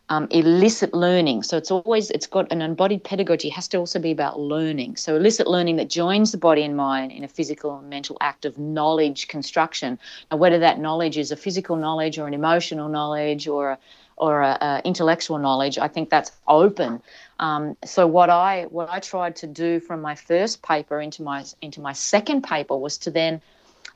um, 0.08 0.26
elicit 0.30 0.92
learning. 0.92 1.42
So 1.42 1.56
it's 1.56 1.70
always 1.70 2.10
it's 2.10 2.26
got 2.26 2.50
an 2.52 2.60
embodied 2.60 3.02
pedagogy 3.02 3.48
has 3.50 3.68
to 3.68 3.78
also 3.78 3.98
be 3.98 4.10
about 4.10 4.38
learning. 4.38 4.96
So 4.96 5.16
elicit 5.16 5.46
learning 5.46 5.76
that 5.76 5.88
joins 5.88 6.32
the 6.32 6.38
body 6.38 6.62
and 6.62 6.76
mind 6.76 7.12
in 7.12 7.24
a 7.24 7.28
physical 7.28 7.78
and 7.78 7.88
mental 7.88 8.18
act 8.20 8.44
of 8.44 8.58
knowledge 8.58 9.28
construction. 9.28 9.98
Now, 10.30 10.36
whether 10.36 10.58
that 10.58 10.78
knowledge 10.78 11.16
is 11.16 11.30
a 11.32 11.36
physical 11.36 11.76
knowledge 11.76 12.18
or 12.18 12.26
an 12.26 12.34
emotional 12.34 12.88
knowledge 12.88 13.48
or 13.48 13.70
a, 13.70 13.78
or 14.16 14.42
a, 14.42 14.58
a 14.60 14.82
intellectual 14.84 15.38
knowledge, 15.38 15.78
I 15.78 15.88
think 15.88 16.10
that's 16.10 16.32
open. 16.46 17.00
Um, 17.42 17.76
so 17.84 18.06
what 18.06 18.30
I 18.30 18.66
what 18.70 18.88
I 18.88 19.00
tried 19.00 19.34
to 19.36 19.48
do 19.48 19.80
from 19.80 20.00
my 20.00 20.14
first 20.14 20.62
paper 20.62 21.00
into 21.00 21.24
my 21.24 21.44
into 21.60 21.80
my 21.80 21.92
second 21.92 22.42
paper 22.42 22.76
was 22.76 22.96
to 22.98 23.10
then 23.10 23.42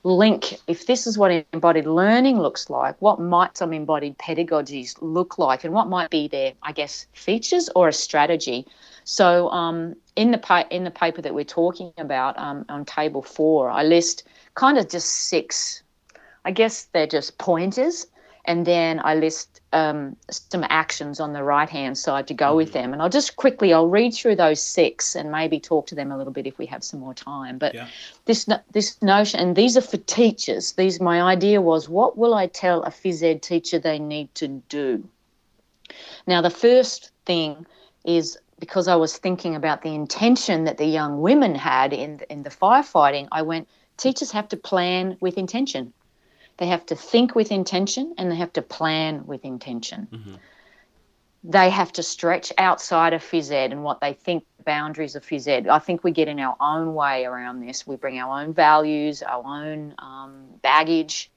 link 0.02 0.58
if 0.66 0.86
this 0.86 1.06
is 1.06 1.16
what 1.16 1.30
embodied 1.52 1.86
learning 1.86 2.40
looks 2.40 2.68
like 2.70 3.00
what 3.00 3.20
might 3.20 3.56
some 3.56 3.72
embodied 3.72 4.18
pedagogies 4.18 4.96
look 5.00 5.38
like 5.38 5.64
and 5.64 5.72
what 5.72 5.88
might 5.88 6.10
be 6.10 6.28
their 6.28 6.52
i 6.62 6.72
guess 6.72 7.06
features 7.12 7.70
or 7.76 7.88
a 7.88 7.92
strategy. 7.92 8.66
So 9.04 9.48
um, 9.50 9.94
in 10.16 10.32
the 10.32 10.38
pa- 10.38 10.66
in 10.70 10.82
the 10.82 10.90
paper 10.90 11.22
that 11.22 11.32
we're 11.32 11.44
talking 11.44 11.92
about 11.98 12.36
um, 12.38 12.64
on 12.68 12.84
table 12.84 13.22
four 13.22 13.70
i 13.70 13.84
list 13.84 14.24
kind 14.54 14.76
of 14.76 14.88
just 14.88 15.08
six 15.28 15.84
i 16.44 16.50
guess 16.50 16.88
they're 16.92 17.06
just 17.06 17.38
pointers. 17.38 18.06
And 18.46 18.64
then 18.64 19.00
I 19.02 19.16
list 19.16 19.55
um, 19.72 20.16
some 20.30 20.64
actions 20.68 21.20
on 21.20 21.32
the 21.32 21.42
right 21.42 21.68
hand 21.68 21.98
side 21.98 22.28
to 22.28 22.34
go 22.34 22.56
with 22.56 22.72
them. 22.72 22.92
And 22.92 23.02
I'll 23.02 23.08
just 23.08 23.36
quickly 23.36 23.72
I'll 23.72 23.88
read 23.88 24.14
through 24.14 24.36
those 24.36 24.60
six 24.60 25.16
and 25.16 25.30
maybe 25.30 25.58
talk 25.58 25.86
to 25.88 25.94
them 25.94 26.12
a 26.12 26.16
little 26.16 26.32
bit 26.32 26.46
if 26.46 26.58
we 26.58 26.66
have 26.66 26.84
some 26.84 27.00
more 27.00 27.14
time. 27.14 27.58
But 27.58 27.74
yeah. 27.74 27.88
this 28.24 28.48
this 28.72 29.00
notion, 29.02 29.40
and 29.40 29.56
these 29.56 29.76
are 29.76 29.82
for 29.82 29.96
teachers. 29.96 30.72
These 30.72 31.00
my 31.00 31.20
idea 31.20 31.60
was, 31.60 31.88
what 31.88 32.16
will 32.16 32.34
I 32.34 32.46
tell 32.46 32.82
a 32.82 32.90
phys 32.90 33.22
ed 33.22 33.42
teacher 33.42 33.78
they 33.78 33.98
need 33.98 34.34
to 34.36 34.48
do? 34.68 35.08
Now 36.26 36.40
the 36.40 36.50
first 36.50 37.10
thing 37.24 37.66
is 38.04 38.38
because 38.58 38.88
I 38.88 38.96
was 38.96 39.18
thinking 39.18 39.54
about 39.54 39.82
the 39.82 39.94
intention 39.94 40.64
that 40.64 40.78
the 40.78 40.86
young 40.86 41.20
women 41.20 41.54
had 41.54 41.92
in 41.92 42.20
in 42.30 42.44
the 42.44 42.50
firefighting. 42.50 43.28
I 43.32 43.42
went, 43.42 43.68
teachers 43.96 44.30
have 44.30 44.48
to 44.48 44.56
plan 44.56 45.16
with 45.20 45.38
intention 45.38 45.92
they 46.58 46.66
have 46.66 46.86
to 46.86 46.96
think 46.96 47.34
with 47.34 47.52
intention 47.52 48.14
and 48.18 48.30
they 48.30 48.36
have 48.36 48.52
to 48.54 48.62
plan 48.62 49.26
with 49.26 49.44
intention. 49.44 50.08
Mm-hmm. 50.10 50.34
They 51.44 51.70
have 51.70 51.92
to 51.92 52.02
stretch 52.02 52.52
outside 52.58 53.12
of 53.12 53.22
phys 53.22 53.52
ed 53.52 53.70
and 53.72 53.84
what 53.84 54.00
they 54.00 54.14
think 54.14 54.44
the 54.56 54.64
boundaries 54.64 55.14
of 55.14 55.24
phys 55.24 55.46
ed. 55.46 55.68
I 55.68 55.78
think 55.78 56.02
we 56.02 56.10
get 56.10 56.28
in 56.28 56.40
our 56.40 56.56
own 56.60 56.94
way 56.94 57.24
around 57.24 57.60
this. 57.60 57.86
We 57.86 57.96
bring 57.96 58.18
our 58.18 58.40
own 58.40 58.52
values, 58.52 59.22
our 59.22 59.44
own 59.44 59.94
um, 59.98 60.46
baggage. 60.62 61.30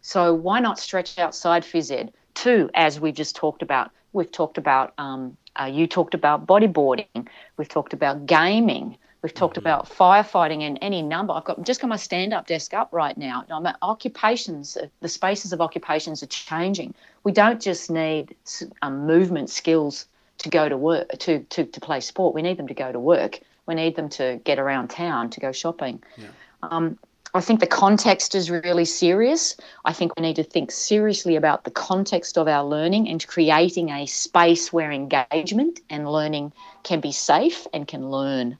So 0.00 0.34
why 0.34 0.60
not 0.60 0.78
stretch 0.78 1.18
outside 1.18 1.62
phys 1.62 1.92
ed? 1.92 2.12
Two, 2.34 2.68
as 2.74 2.98
we've 2.98 3.14
just 3.14 3.36
talked 3.36 3.62
about, 3.62 3.90
we've 4.12 4.32
talked 4.32 4.58
about, 4.58 4.92
um, 4.98 5.36
uh, 5.60 5.66
you 5.66 5.86
talked 5.86 6.14
about 6.14 6.46
bodyboarding, 6.46 7.28
we've 7.56 7.68
talked 7.68 7.92
about 7.92 8.26
gaming, 8.26 8.98
We've 9.24 9.32
talked 9.32 9.56
mm-hmm. 9.56 9.66
about 9.66 9.88
firefighting 9.88 10.60
and 10.60 10.78
any 10.82 11.00
number. 11.00 11.32
I've 11.32 11.44
got 11.44 11.62
just 11.62 11.80
got 11.80 11.88
my 11.88 11.96
stand-up 11.96 12.46
desk 12.46 12.74
up 12.74 12.90
right 12.92 13.16
now. 13.16 13.42
I'm 13.48 13.64
at 13.64 13.78
occupations. 13.80 14.76
Uh, 14.76 14.88
the 15.00 15.08
spaces 15.08 15.50
of 15.54 15.62
occupations 15.62 16.22
are 16.22 16.26
changing. 16.26 16.92
We 17.22 17.32
don't 17.32 17.58
just 17.58 17.90
need 17.90 18.36
um, 18.82 19.06
movement 19.06 19.48
skills 19.48 20.06
to 20.36 20.50
go 20.50 20.68
to 20.68 20.76
work 20.76 21.08
to, 21.20 21.38
to 21.38 21.64
to 21.64 21.80
play 21.80 22.00
sport. 22.00 22.34
We 22.34 22.42
need 22.42 22.58
them 22.58 22.68
to 22.68 22.74
go 22.74 22.92
to 22.92 23.00
work. 23.00 23.40
We 23.64 23.74
need 23.74 23.96
them 23.96 24.10
to 24.10 24.42
get 24.44 24.58
around 24.58 24.88
town 24.88 25.30
to 25.30 25.40
go 25.40 25.52
shopping. 25.52 26.02
Yeah. 26.18 26.26
Um, 26.60 26.98
I 27.32 27.40
think 27.40 27.60
the 27.60 27.66
context 27.66 28.34
is 28.34 28.50
really 28.50 28.84
serious. 28.84 29.56
I 29.86 29.94
think 29.94 30.12
we 30.16 30.22
need 30.22 30.36
to 30.36 30.44
think 30.44 30.70
seriously 30.70 31.34
about 31.34 31.64
the 31.64 31.70
context 31.70 32.36
of 32.36 32.46
our 32.46 32.62
learning 32.62 33.08
and 33.08 33.26
creating 33.26 33.88
a 33.88 34.04
space 34.04 34.70
where 34.70 34.92
engagement 34.92 35.80
and 35.88 36.12
learning 36.12 36.52
can 36.82 37.00
be 37.00 37.10
safe 37.10 37.66
and 37.72 37.88
can 37.88 38.10
learn 38.10 38.58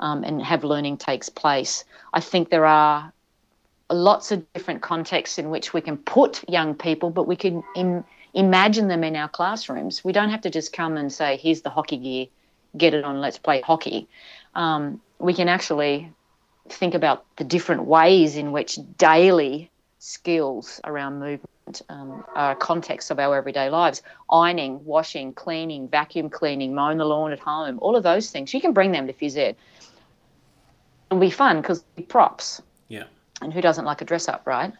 um, 0.00 0.24
and 0.24 0.42
have 0.42 0.64
learning 0.64 0.96
takes 0.96 1.28
place. 1.28 1.84
I 2.12 2.20
think 2.20 2.50
there 2.50 2.66
are 2.66 3.12
lots 3.90 4.32
of 4.32 4.44
different 4.52 4.82
contexts 4.82 5.38
in 5.38 5.50
which 5.50 5.72
we 5.72 5.80
can 5.80 5.96
put 5.96 6.48
young 6.48 6.74
people, 6.74 7.10
but 7.10 7.26
we 7.26 7.36
can 7.36 7.62
in, 7.76 8.04
imagine 8.34 8.88
them 8.88 9.04
in 9.04 9.16
our 9.16 9.28
classrooms. 9.28 10.04
We 10.04 10.12
don't 10.12 10.30
have 10.30 10.42
to 10.42 10.50
just 10.50 10.72
come 10.72 10.96
and 10.96 11.12
say, 11.12 11.36
here's 11.36 11.62
the 11.62 11.70
hockey 11.70 11.96
gear, 11.96 12.26
get 12.76 12.94
it 12.94 13.04
on, 13.04 13.20
let's 13.20 13.38
play 13.38 13.60
hockey. 13.60 14.08
Um, 14.54 15.00
we 15.18 15.34
can 15.34 15.48
actually 15.48 16.10
think 16.68 16.94
about 16.94 17.24
the 17.36 17.44
different 17.44 17.84
ways 17.84 18.36
in 18.36 18.52
which 18.52 18.78
daily 18.96 19.70
skills 19.98 20.80
around 20.84 21.20
movement 21.20 21.82
um, 21.88 22.24
are 22.34 22.54
context 22.54 23.10
of 23.10 23.18
our 23.18 23.36
everyday 23.36 23.68
lives. 23.70 24.02
Ironing, 24.30 24.84
washing, 24.84 25.32
cleaning, 25.32 25.88
vacuum 25.88 26.30
cleaning, 26.30 26.74
mowing 26.74 26.98
the 26.98 27.04
lawn 27.04 27.32
at 27.32 27.38
home, 27.38 27.78
all 27.82 27.96
of 27.96 28.02
those 28.02 28.30
things. 28.30 28.54
You 28.54 28.60
can 28.60 28.72
bring 28.72 28.92
them 28.92 29.06
to 29.06 29.12
phys 29.12 29.36
ed 29.36 29.56
it'll 31.10 31.20
be 31.20 31.30
fun 31.30 31.60
because 31.60 31.84
props. 32.08 32.62
Yeah. 32.88 33.04
And 33.42 33.52
who 33.52 33.60
doesn't 33.60 33.86
like 33.86 34.02
a 34.02 34.04
dress 34.04 34.28
up, 34.28 34.46
right? 34.46 34.72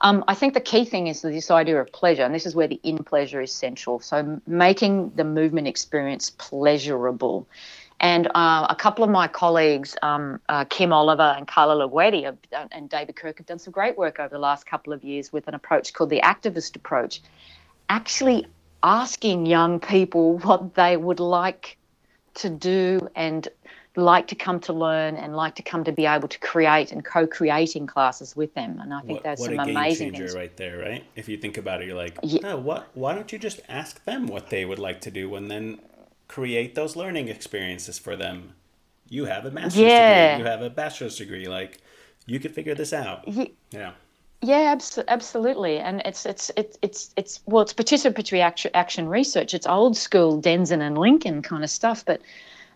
Um, 0.00 0.24
I 0.26 0.34
think 0.34 0.54
the 0.54 0.60
key 0.60 0.84
thing 0.86 1.06
is 1.06 1.20
this 1.20 1.50
idea 1.50 1.80
of 1.80 1.92
pleasure, 1.92 2.22
and 2.22 2.34
this 2.34 2.46
is 2.46 2.54
where 2.54 2.66
the 2.66 2.80
in 2.82 2.98
pleasure 3.04 3.42
is 3.42 3.52
central. 3.52 4.00
So 4.00 4.40
making 4.46 5.12
the 5.16 5.24
movement 5.24 5.68
experience 5.68 6.30
pleasurable. 6.30 7.46
And 8.00 8.26
uh, 8.34 8.66
a 8.68 8.76
couple 8.76 9.04
of 9.04 9.10
my 9.10 9.28
colleagues, 9.28 9.96
um, 10.02 10.40
uh, 10.48 10.64
Kim 10.64 10.92
Oliver 10.92 11.34
and 11.36 11.46
Carla 11.46 11.86
Luguetti 11.86 12.36
and 12.72 12.90
David 12.90 13.16
Kirk, 13.16 13.38
have 13.38 13.46
done 13.46 13.58
some 13.58 13.72
great 13.72 13.96
work 13.96 14.18
over 14.18 14.28
the 14.28 14.38
last 14.38 14.66
couple 14.66 14.92
of 14.92 15.02
years 15.04 15.32
with 15.32 15.48
an 15.48 15.54
approach 15.54 15.92
called 15.92 16.10
the 16.10 16.20
activist 16.20 16.76
approach, 16.76 17.22
actually 17.88 18.46
asking 18.82 19.46
young 19.46 19.80
people 19.80 20.38
what 20.38 20.74
they 20.74 20.96
would 20.96 21.20
like 21.20 21.78
to 22.34 22.50
do 22.50 23.08
and 23.16 23.48
like 23.96 24.26
to 24.28 24.34
come 24.34 24.60
to 24.60 24.72
learn 24.72 25.16
and 25.16 25.34
like 25.34 25.54
to 25.56 25.62
come 25.62 25.84
to 25.84 25.92
be 25.92 26.06
able 26.06 26.28
to 26.28 26.38
create 26.38 26.92
and 26.92 27.04
co-creating 27.04 27.86
classes 27.86 28.36
with 28.36 28.52
them. 28.54 28.78
And 28.80 28.92
I 28.92 29.00
think 29.00 29.14
what, 29.14 29.22
that's 29.22 29.40
what 29.40 29.50
some 29.50 29.60
a 29.60 29.66
game 29.66 29.76
amazing 29.76 30.10
changer 30.12 30.24
things. 30.24 30.34
right 30.34 30.56
there, 30.56 30.78
right? 30.78 31.04
If 31.14 31.28
you 31.28 31.36
think 31.36 31.56
about 31.56 31.82
it, 31.82 31.86
you're 31.86 31.96
like, 31.96 32.18
yeah. 32.22 32.40
oh, 32.44 32.56
what? 32.58 32.88
Why 32.94 33.14
don't 33.14 33.32
you 33.32 33.38
just 33.38 33.60
ask 33.68 34.04
them 34.04 34.26
what 34.26 34.50
they 34.50 34.64
would 34.64 34.78
like 34.78 35.00
to 35.02 35.10
do 35.10 35.34
and 35.34 35.50
then 35.50 35.80
create 36.28 36.74
those 36.74 36.96
learning 36.96 37.28
experiences 37.28 37.98
for 37.98 38.16
them? 38.16 38.54
You 39.08 39.26
have 39.26 39.46
a 39.46 39.50
master's 39.50 39.82
yeah. 39.82 40.32
degree, 40.32 40.44
you 40.44 40.50
have 40.50 40.62
a 40.62 40.70
bachelor's 40.70 41.16
degree, 41.16 41.46
like 41.46 41.78
you 42.26 42.40
could 42.40 42.52
figure 42.52 42.74
this 42.74 42.92
out. 42.92 43.26
Yeah. 43.26 43.46
yeah. 43.70 43.92
Yeah, 44.42 44.72
abs- 44.72 44.98
absolutely, 45.08 45.78
and 45.78 46.02
it's 46.04 46.26
it's 46.26 46.50
it's 46.56 46.78
it's 46.82 47.10
it's 47.16 47.40
well, 47.46 47.62
it's 47.62 47.72
participatory 47.72 48.42
action, 48.42 48.70
action 48.74 49.08
research. 49.08 49.54
It's 49.54 49.66
old 49.66 49.96
school 49.96 50.40
Denzin 50.40 50.82
and 50.82 50.98
Lincoln 50.98 51.40
kind 51.40 51.64
of 51.64 51.70
stuff, 51.70 52.04
but 52.04 52.20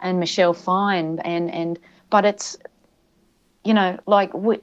and 0.00 0.20
Michelle 0.20 0.54
Fine 0.54 1.18
and 1.20 1.50
and 1.50 1.78
but 2.10 2.24
it's 2.24 2.56
you 3.64 3.74
know 3.74 3.98
like 4.06 4.32
we, 4.34 4.60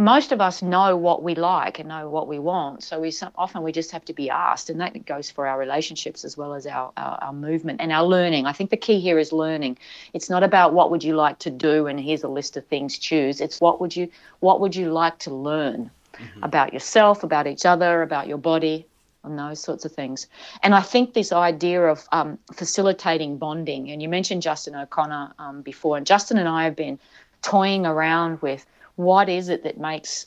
most 0.00 0.32
of 0.32 0.40
us 0.40 0.62
know 0.62 0.96
what 0.96 1.22
we 1.22 1.34
like 1.34 1.78
and 1.78 1.88
know 1.88 2.08
what 2.08 2.26
we 2.26 2.38
want. 2.38 2.82
So 2.82 3.00
we 3.00 3.12
often 3.36 3.62
we 3.62 3.70
just 3.70 3.90
have 3.90 4.04
to 4.06 4.12
be 4.12 4.30
asked, 4.30 4.70
and 4.70 4.80
that 4.80 5.04
goes 5.04 5.30
for 5.30 5.46
our 5.46 5.58
relationships 5.58 6.24
as 6.24 6.36
well 6.36 6.54
as 6.54 6.66
our, 6.66 6.92
our, 6.96 7.18
our 7.20 7.32
movement 7.32 7.80
and 7.80 7.92
our 7.92 8.04
learning. 8.04 8.46
I 8.46 8.52
think 8.52 8.70
the 8.70 8.76
key 8.76 8.98
here 9.00 9.18
is 9.18 9.32
learning. 9.32 9.78
It's 10.14 10.30
not 10.30 10.42
about 10.42 10.72
what 10.72 10.90
would 10.90 11.04
you 11.04 11.14
like 11.14 11.38
to 11.40 11.50
do 11.50 11.86
and 11.86 12.00
here's 12.00 12.22
a 12.22 12.28
list 12.28 12.56
of 12.56 12.66
things 12.66 12.98
choose. 12.98 13.40
It's 13.40 13.60
what 13.60 13.80
would 13.80 13.94
you 13.94 14.08
what 14.40 14.60
would 14.60 14.74
you 14.74 14.90
like 14.90 15.18
to 15.20 15.34
learn 15.34 15.90
mm-hmm. 16.14 16.42
about 16.42 16.72
yourself, 16.72 17.22
about 17.22 17.46
each 17.46 17.66
other, 17.66 18.02
about 18.02 18.26
your 18.26 18.38
body, 18.38 18.86
and 19.24 19.38
those 19.38 19.60
sorts 19.60 19.84
of 19.84 19.92
things. 19.92 20.26
And 20.62 20.74
I 20.74 20.80
think 20.80 21.14
this 21.14 21.32
idea 21.32 21.82
of 21.86 22.08
um, 22.12 22.38
facilitating 22.52 23.38
bonding, 23.38 23.90
and 23.90 24.00
you 24.00 24.08
mentioned 24.08 24.42
Justen 24.42 24.80
O'Connor 24.80 25.34
um, 25.38 25.62
before, 25.62 25.96
and 25.96 26.06
Justen 26.06 26.38
and 26.38 26.48
I 26.48 26.64
have 26.64 26.76
been 26.76 26.98
toying 27.42 27.86
around 27.86 28.40
with 28.42 28.66
what 28.96 29.28
is 29.28 29.48
it 29.48 29.62
that 29.64 29.78
makes 29.78 30.26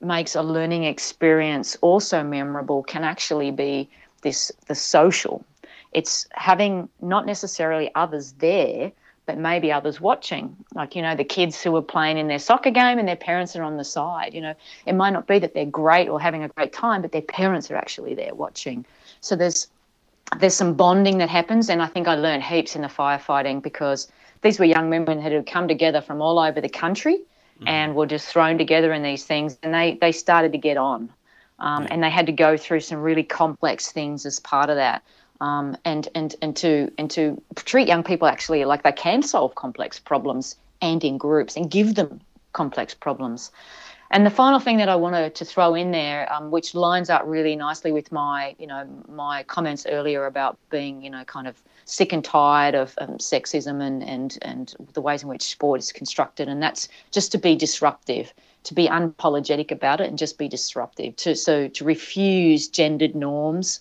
makes 0.00 0.34
a 0.34 0.42
learning 0.42 0.84
experience 0.84 1.76
also 1.82 2.22
memorable 2.22 2.82
can 2.82 3.04
actually 3.04 3.50
be 3.50 3.88
this 4.22 4.50
the 4.66 4.74
social 4.74 5.44
it's 5.92 6.26
having 6.32 6.88
not 7.00 7.26
necessarily 7.26 7.90
others 7.94 8.32
there 8.38 8.90
but 9.28 9.38
maybe 9.38 9.70
others 9.70 10.00
watching. 10.00 10.56
Like 10.74 10.96
you 10.96 11.02
know 11.02 11.14
the 11.14 11.22
kids 11.24 11.62
who 11.62 11.76
are 11.76 11.82
playing 11.82 12.18
in 12.18 12.26
their 12.26 12.40
soccer 12.40 12.72
game 12.72 12.98
and 12.98 13.06
their 13.06 13.22
parents 13.30 13.54
are 13.54 13.62
on 13.62 13.76
the 13.76 13.84
side 13.84 14.34
you 14.34 14.40
know. 14.40 14.54
It 14.86 14.94
might 14.94 15.10
not 15.10 15.28
be 15.28 15.38
that 15.38 15.54
they're 15.54 15.66
great 15.66 16.08
or 16.08 16.20
having 16.20 16.42
a 16.42 16.48
great 16.48 16.72
time 16.72 17.02
but 17.02 17.12
their 17.12 17.22
parents 17.22 17.70
are 17.70 17.76
actually 17.76 18.14
there 18.14 18.34
watching. 18.34 18.84
So 19.20 19.36
there's 19.36 19.68
there's 20.40 20.54
some 20.54 20.74
bonding 20.74 21.16
that 21.16 21.30
happens 21.30 21.70
and 21.70 21.80
i 21.80 21.86
think 21.86 22.06
i 22.06 22.14
learned 22.14 22.42
heaps 22.42 22.76
in 22.76 22.82
the 22.82 22.88
firefighting 22.88 23.62
because 23.62 24.12
these 24.42 24.58
were 24.58 24.64
young 24.64 24.90
women 24.90 25.20
who 25.20 25.30
had 25.30 25.46
come 25.46 25.68
together 25.68 26.00
from 26.00 26.20
all 26.20 26.38
over 26.38 26.60
the 26.60 26.68
country 26.68 27.18
mm. 27.60 27.68
and 27.68 27.94
were 27.94 28.06
just 28.06 28.28
thrown 28.28 28.58
together 28.58 28.92
in 28.92 29.02
these 29.02 29.24
things, 29.24 29.58
and 29.62 29.74
they 29.74 29.98
they 30.00 30.12
started 30.12 30.52
to 30.52 30.58
get 30.58 30.76
on, 30.76 31.10
um, 31.58 31.86
and 31.90 32.02
they 32.02 32.10
had 32.10 32.26
to 32.26 32.32
go 32.32 32.56
through 32.56 32.80
some 32.80 32.98
really 32.98 33.24
complex 33.24 33.92
things 33.92 34.26
as 34.26 34.40
part 34.40 34.70
of 34.70 34.76
that. 34.76 35.02
Um, 35.40 35.76
and 35.84 36.08
and 36.14 36.34
and 36.42 36.56
to 36.56 36.90
and 36.98 37.08
to 37.12 37.40
treat 37.54 37.86
young 37.86 38.02
people 38.02 38.26
actually 38.26 38.64
like 38.64 38.82
they 38.82 38.92
can 38.92 39.22
solve 39.22 39.54
complex 39.54 40.00
problems 40.00 40.56
and 40.82 41.04
in 41.04 41.16
groups 41.16 41.56
and 41.56 41.70
give 41.70 41.94
them 41.94 42.20
complex 42.52 42.94
problems. 42.94 43.52
And 44.10 44.24
the 44.24 44.30
final 44.30 44.58
thing 44.58 44.78
that 44.78 44.88
I 44.88 44.96
wanted 44.96 45.34
to 45.34 45.44
throw 45.44 45.74
in 45.74 45.90
there, 45.90 46.32
um, 46.32 46.50
which 46.50 46.74
lines 46.74 47.10
up 47.10 47.22
really 47.26 47.54
nicely 47.56 47.92
with 47.92 48.10
my, 48.10 48.56
you 48.58 48.66
know, 48.66 48.88
my 49.06 49.42
comments 49.42 49.86
earlier 49.86 50.24
about 50.24 50.56
being, 50.70 51.02
you 51.02 51.10
know, 51.10 51.24
kind 51.24 51.46
of 51.46 51.62
sick 51.84 52.12
and 52.12 52.24
tired 52.24 52.74
of 52.74 52.94
um, 52.98 53.18
sexism 53.18 53.82
and, 53.82 54.02
and, 54.02 54.38
and 54.42 54.74
the 54.94 55.02
ways 55.02 55.22
in 55.22 55.28
which 55.28 55.42
sport 55.42 55.80
is 55.80 55.92
constructed. 55.92 56.48
And 56.48 56.62
that's 56.62 56.88
just 57.10 57.32
to 57.32 57.38
be 57.38 57.54
disruptive, 57.54 58.32
to 58.64 58.74
be 58.74 58.88
unapologetic 58.88 59.70
about 59.70 60.00
it 60.00 60.08
and 60.08 60.16
just 60.16 60.38
be 60.38 60.48
disruptive. 60.48 61.14
To, 61.16 61.36
so 61.36 61.68
to 61.68 61.84
refuse 61.84 62.66
gendered 62.66 63.14
norms, 63.14 63.80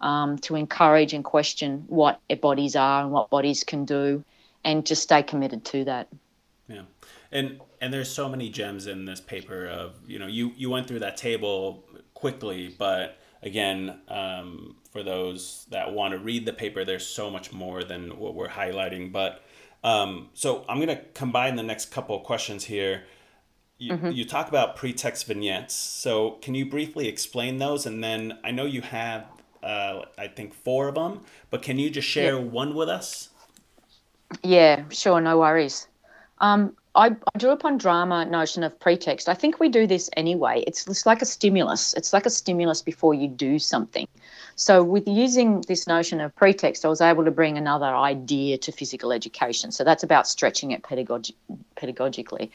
um, 0.00 0.38
to 0.38 0.56
encourage 0.56 1.12
and 1.12 1.24
question 1.24 1.84
what 1.88 2.20
bodies 2.40 2.76
are 2.76 3.02
and 3.02 3.10
what 3.10 3.30
bodies 3.30 3.64
can 3.64 3.84
do, 3.84 4.24
and 4.64 4.86
just 4.86 5.02
stay 5.02 5.22
committed 5.22 5.64
to 5.66 5.84
that. 5.84 6.08
Yeah. 6.68 6.82
And 7.32 7.60
and 7.80 7.92
there's 7.92 8.10
so 8.10 8.28
many 8.28 8.48
gems 8.48 8.86
in 8.86 9.04
this 9.04 9.20
paper 9.20 9.66
of 9.66 9.94
you 10.06 10.18
know 10.18 10.26
you 10.26 10.52
you 10.56 10.70
went 10.70 10.86
through 10.86 11.00
that 11.00 11.16
table 11.16 11.84
quickly 12.14 12.74
but 12.78 13.18
again 13.42 13.98
um, 14.08 14.76
for 14.94 15.02
those 15.02 15.66
that 15.70 15.92
want 15.92 16.12
to 16.12 16.20
read 16.20 16.46
the 16.46 16.52
paper, 16.52 16.84
there's 16.84 17.04
so 17.04 17.28
much 17.28 17.52
more 17.52 17.82
than 17.82 18.16
what 18.16 18.36
we're 18.36 18.48
highlighting. 18.48 19.10
But 19.10 19.42
um, 19.82 20.28
so 20.34 20.64
I'm 20.68 20.76
going 20.76 20.96
to 20.96 21.02
combine 21.14 21.56
the 21.56 21.64
next 21.64 21.90
couple 21.90 22.16
of 22.16 22.22
questions 22.22 22.62
here. 22.62 23.02
You, 23.76 23.94
mm-hmm. 23.94 24.12
you 24.12 24.24
talk 24.24 24.48
about 24.48 24.76
pretext 24.76 25.26
vignettes. 25.26 25.74
So 25.74 26.38
can 26.42 26.54
you 26.54 26.64
briefly 26.64 27.08
explain 27.08 27.58
those? 27.58 27.86
And 27.86 28.04
then 28.04 28.38
I 28.44 28.52
know 28.52 28.66
you 28.66 28.82
have, 28.82 29.26
uh, 29.64 30.04
I 30.18 30.28
think, 30.28 30.54
four 30.54 30.88
of 30.88 30.94
them, 30.94 31.20
but 31.50 31.62
can 31.62 31.78
you 31.78 31.90
just 31.90 32.08
share 32.08 32.34
yeah. 32.34 32.40
one 32.40 32.74
with 32.74 32.88
us? 32.88 33.30
Yeah, 34.42 34.84
sure, 34.90 35.20
no 35.20 35.38
worries. 35.38 35.88
Um, 36.38 36.76
I, 36.96 37.06
I, 37.06 37.38
drew 37.38 37.50
upon 37.50 37.78
drama 37.78 38.24
notion 38.24 38.62
of 38.62 38.78
pretext. 38.78 39.28
I 39.28 39.34
think 39.34 39.58
we 39.58 39.68
do 39.68 39.86
this 39.86 40.10
anyway. 40.16 40.62
It's, 40.66 40.86
it's 40.86 41.06
like 41.06 41.22
a 41.22 41.26
stimulus. 41.26 41.94
It's 41.94 42.12
like 42.12 42.26
a 42.26 42.30
stimulus 42.30 42.82
before 42.82 43.14
you 43.14 43.26
do 43.26 43.58
something. 43.58 44.06
So 44.56 44.84
with 44.84 45.08
using 45.08 45.62
this 45.62 45.86
notion 45.86 46.20
of 46.20 46.34
pretext, 46.36 46.84
I 46.84 46.88
was 46.88 47.00
able 47.00 47.24
to 47.24 47.30
bring 47.30 47.58
another 47.58 47.86
idea 47.86 48.58
to 48.58 48.70
physical 48.70 49.12
education. 49.12 49.72
So 49.72 49.82
that's 49.82 50.04
about 50.04 50.28
stretching 50.28 50.70
it 50.70 50.82
pedagogi- 50.82 51.34
pedagogically. 51.76 52.50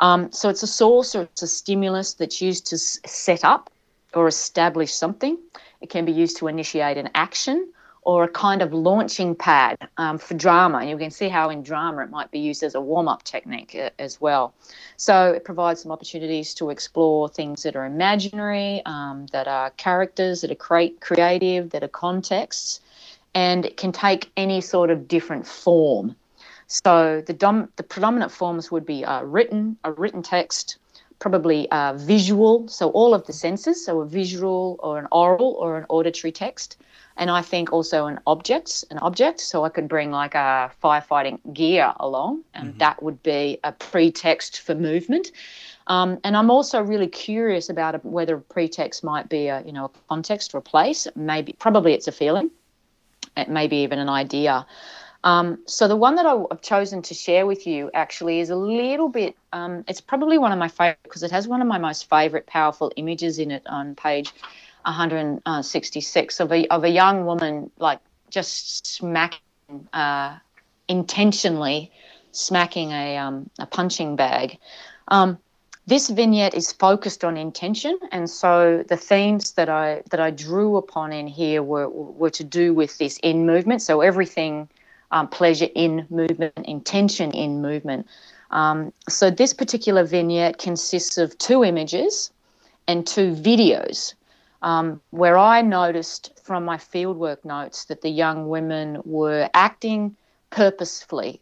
Um, 0.00 0.30
so 0.32 0.50
it's 0.50 0.62
a 0.62 0.66
source 0.66 1.14
or 1.14 1.22
it's 1.22 1.42
a 1.42 1.48
stimulus 1.48 2.14
that's 2.14 2.42
used 2.42 2.66
to 2.66 2.76
s- 2.76 2.98
set 3.06 3.44
up 3.44 3.70
or 4.14 4.28
establish 4.28 4.92
something. 4.92 5.38
It 5.80 5.90
can 5.90 6.04
be 6.04 6.12
used 6.12 6.36
to 6.38 6.48
initiate 6.48 6.96
an 6.96 7.10
action 7.14 7.72
or 8.02 8.24
a 8.24 8.28
kind 8.28 8.62
of 8.62 8.72
launching 8.72 9.34
pad 9.34 9.76
um, 9.98 10.16
for 10.18 10.34
drama. 10.34 10.78
And 10.78 10.88
you 10.88 10.96
can 10.96 11.10
see 11.10 11.28
how 11.28 11.50
in 11.50 11.62
drama 11.62 12.04
it 12.04 12.10
might 12.10 12.30
be 12.30 12.38
used 12.38 12.62
as 12.62 12.74
a 12.74 12.80
warm 12.80 13.06
up 13.06 13.22
technique 13.22 13.74
uh, 13.74 13.90
as 13.98 14.20
well. 14.20 14.54
So 14.96 15.32
it 15.32 15.44
provides 15.44 15.82
some 15.82 15.92
opportunities 15.92 16.54
to 16.54 16.70
explore 16.70 17.28
things 17.28 17.64
that 17.64 17.76
are 17.76 17.84
imaginary, 17.84 18.82
um, 18.86 19.26
that 19.32 19.46
are 19.46 19.70
characters, 19.70 20.40
that 20.40 20.50
are 20.50 20.54
cre- 20.54 20.96
creative, 21.00 21.70
that 21.70 21.82
are 21.82 21.88
contexts, 21.88 22.80
and 23.34 23.66
it 23.66 23.76
can 23.76 23.92
take 23.92 24.30
any 24.36 24.60
sort 24.60 24.90
of 24.90 25.06
different 25.06 25.46
form. 25.46 26.16
So 26.66 27.22
the, 27.26 27.32
dom- 27.32 27.70
the 27.76 27.82
predominant 27.82 28.32
forms 28.32 28.70
would 28.70 28.86
be 28.86 29.04
uh, 29.04 29.22
written, 29.22 29.76
a 29.84 29.92
written 29.92 30.22
text, 30.22 30.78
probably 31.18 31.70
uh, 31.70 31.94
visual, 31.94 32.68
so 32.68 32.90
all 32.90 33.14
of 33.14 33.26
the 33.26 33.32
senses, 33.32 33.84
so 33.84 34.00
a 34.00 34.06
visual 34.06 34.78
or 34.80 34.98
an 34.98 35.08
oral 35.10 35.56
or 35.58 35.78
an 35.78 35.86
auditory 35.88 36.32
text 36.32 36.76
and 37.18 37.30
I 37.30 37.42
think 37.42 37.72
also 37.72 38.06
an 38.06 38.20
object, 38.26 38.84
an 38.90 38.98
object. 38.98 39.40
So 39.40 39.64
I 39.64 39.68
could 39.68 39.88
bring 39.88 40.10
like 40.12 40.34
a 40.34 40.70
firefighting 40.82 41.40
gear 41.52 41.92
along, 41.98 42.44
and 42.54 42.70
mm-hmm. 42.70 42.78
that 42.78 43.02
would 43.02 43.22
be 43.22 43.58
a 43.64 43.72
pretext 43.72 44.60
for 44.60 44.74
movement. 44.74 45.32
Um, 45.88 46.18
and 46.22 46.36
I'm 46.36 46.50
also 46.50 46.80
really 46.80 47.08
curious 47.08 47.68
about 47.68 48.02
whether 48.04 48.36
a 48.36 48.40
pretext 48.40 49.02
might 49.02 49.28
be 49.28 49.48
a 49.48 49.62
you 49.66 49.72
know 49.72 49.86
a 49.86 49.90
context 50.08 50.54
or 50.54 50.58
a 50.58 50.62
place. 50.62 51.08
Maybe 51.16 51.52
probably 51.58 51.92
it's 51.92 52.06
a 52.06 52.12
feeling, 52.12 52.50
it 53.36 53.48
may 53.50 53.66
be 53.66 53.82
even 53.82 53.98
an 53.98 54.08
idea. 54.08 54.64
Um, 55.24 55.58
so 55.66 55.88
the 55.88 55.96
one 55.96 56.14
that 56.14 56.26
I've 56.26 56.60
chosen 56.60 57.02
to 57.02 57.14
share 57.14 57.44
with 57.44 57.66
you 57.66 57.90
actually 57.92 58.40
is 58.40 58.50
a 58.50 58.56
little 58.56 59.08
bit. 59.08 59.36
Um, 59.52 59.84
it's 59.88 60.00
probably 60.00 60.38
one 60.38 60.52
of 60.52 60.58
my 60.58 60.68
favorite 60.68 61.00
because 61.02 61.22
it 61.22 61.30
has 61.30 61.48
one 61.48 61.60
of 61.60 61.66
my 61.66 61.78
most 61.78 62.08
favorite 62.08 62.46
powerful 62.46 62.92
images 62.96 63.38
in 63.38 63.50
it 63.50 63.66
on 63.66 63.94
page 63.94 64.32
166 64.84 66.40
of 66.40 66.52
a 66.52 66.66
of 66.68 66.84
a 66.84 66.88
young 66.88 67.26
woman 67.26 67.70
like 67.78 67.98
just 68.30 68.86
smacking 68.86 69.40
uh, 69.92 70.36
intentionally 70.86 71.90
smacking 72.32 72.92
a 72.92 73.16
um, 73.16 73.50
a 73.58 73.66
punching 73.66 74.16
bag. 74.16 74.58
Um, 75.08 75.38
this 75.86 76.10
vignette 76.10 76.54
is 76.54 76.72
focused 76.72 77.24
on 77.24 77.36
intention, 77.36 77.98
and 78.12 78.28
so 78.28 78.84
the 78.88 78.96
themes 78.96 79.52
that 79.52 79.68
I 79.68 80.02
that 80.10 80.20
I 80.20 80.30
drew 80.30 80.76
upon 80.76 81.12
in 81.12 81.26
here 81.26 81.62
were 81.62 81.88
were 81.88 82.30
to 82.30 82.44
do 82.44 82.74
with 82.74 82.98
this 82.98 83.18
in 83.22 83.46
movement. 83.46 83.82
So 83.82 84.00
everything, 84.00 84.68
um, 85.10 85.28
pleasure 85.28 85.68
in 85.74 86.06
movement, 86.10 86.54
intention 86.64 87.30
in 87.32 87.62
movement. 87.62 88.06
Um, 88.50 88.92
so 89.08 89.30
this 89.30 89.52
particular 89.52 90.04
vignette 90.04 90.58
consists 90.58 91.18
of 91.18 91.36
two 91.38 91.64
images 91.64 92.30
and 92.86 93.06
two 93.06 93.32
videos 93.32 94.14
um, 94.62 95.00
where 95.10 95.38
I 95.38 95.62
noticed 95.62 96.38
from 96.42 96.64
my 96.64 96.76
fieldwork 96.76 97.44
notes 97.44 97.84
that 97.86 98.02
the 98.02 98.10
young 98.10 98.48
women 98.48 99.00
were 99.04 99.48
acting 99.54 100.16
purposefully 100.50 101.40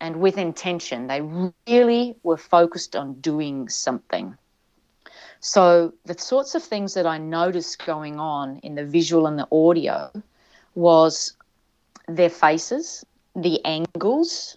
and 0.00 0.16
with 0.16 0.38
intention. 0.38 1.06
They 1.06 1.22
really 1.66 2.16
were 2.22 2.36
focused 2.36 2.94
on 2.96 3.14
doing 3.14 3.68
something. 3.68 4.36
So, 5.40 5.92
the 6.04 6.18
sorts 6.18 6.54
of 6.54 6.62
things 6.62 6.94
that 6.94 7.06
I 7.06 7.18
noticed 7.18 7.84
going 7.84 8.18
on 8.18 8.58
in 8.62 8.74
the 8.74 8.84
visual 8.84 9.26
and 9.26 9.38
the 9.38 9.46
audio 9.52 10.10
was 10.74 11.36
their 12.06 12.30
faces, 12.30 13.04
the 13.34 13.64
angles, 13.64 14.56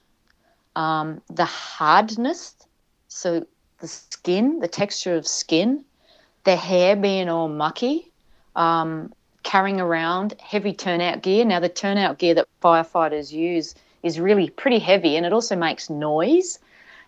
um, 0.75 1.21
the 1.29 1.45
hardness, 1.45 2.55
so 3.07 3.45
the 3.79 3.87
skin, 3.87 4.59
the 4.59 4.67
texture 4.67 5.15
of 5.15 5.27
skin, 5.27 5.83
their 6.43 6.57
hair 6.57 6.95
being 6.95 7.29
all 7.29 7.49
mucky, 7.49 8.11
um, 8.55 9.13
carrying 9.43 9.79
around 9.79 10.35
heavy 10.39 10.73
turnout 10.73 11.21
gear. 11.21 11.45
Now, 11.45 11.59
the 11.59 11.69
turnout 11.69 12.17
gear 12.17 12.33
that 12.35 12.47
firefighters 12.61 13.31
use 13.31 13.75
is 14.03 14.19
really 14.19 14.49
pretty 14.49 14.79
heavy 14.79 15.15
and 15.15 15.25
it 15.25 15.33
also 15.33 15.55
makes 15.55 15.89
noise. 15.89 16.59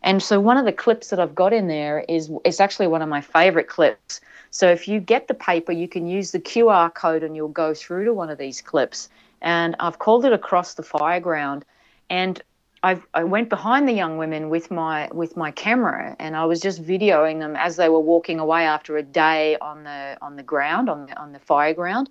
And 0.03 0.21
so, 0.21 0.39
one 0.39 0.57
of 0.57 0.65
the 0.65 0.73
clips 0.73 1.09
that 1.09 1.19
I've 1.19 1.35
got 1.35 1.53
in 1.53 1.67
there 1.67 2.03
is 2.09 2.31
it's 2.43 2.59
actually 2.59 2.87
one 2.87 3.01
of 3.01 3.09
my 3.09 3.21
favorite 3.21 3.67
clips. 3.67 4.21
So, 4.49 4.69
if 4.69 4.87
you 4.87 4.99
get 4.99 5.27
the 5.27 5.33
paper, 5.33 5.71
you 5.71 5.87
can 5.87 6.07
use 6.07 6.31
the 6.31 6.39
QR 6.39 6.93
code 6.93 7.23
and 7.23 7.35
you'll 7.35 7.49
go 7.49 7.73
through 7.73 8.05
to 8.05 8.13
one 8.13 8.29
of 8.29 8.37
these 8.37 8.61
clips. 8.61 9.09
And 9.41 9.75
I've 9.79 9.99
called 9.99 10.25
it 10.25 10.33
Across 10.33 10.75
the 10.75 10.83
Fireground. 10.83 11.63
And 12.09 12.41
I, 12.83 12.99
I 13.13 13.23
went 13.23 13.49
behind 13.49 13.87
the 13.87 13.93
young 13.93 14.17
women 14.17 14.49
with 14.49 14.71
my 14.71 15.07
with 15.13 15.37
my 15.37 15.51
camera, 15.51 16.15
and 16.17 16.35
I 16.35 16.45
was 16.45 16.59
just 16.59 16.83
videoing 16.83 17.39
them 17.39 17.55
as 17.55 17.75
they 17.75 17.89
were 17.89 17.99
walking 17.99 18.39
away 18.39 18.65
after 18.65 18.97
a 18.97 19.03
day 19.03 19.55
on 19.61 19.83
the 19.83 20.17
on 20.19 20.35
the 20.35 20.43
ground 20.43 20.89
on 20.89 21.05
the 21.05 21.19
on 21.19 21.31
the 21.31 21.37
fire 21.37 21.75
ground, 21.75 22.09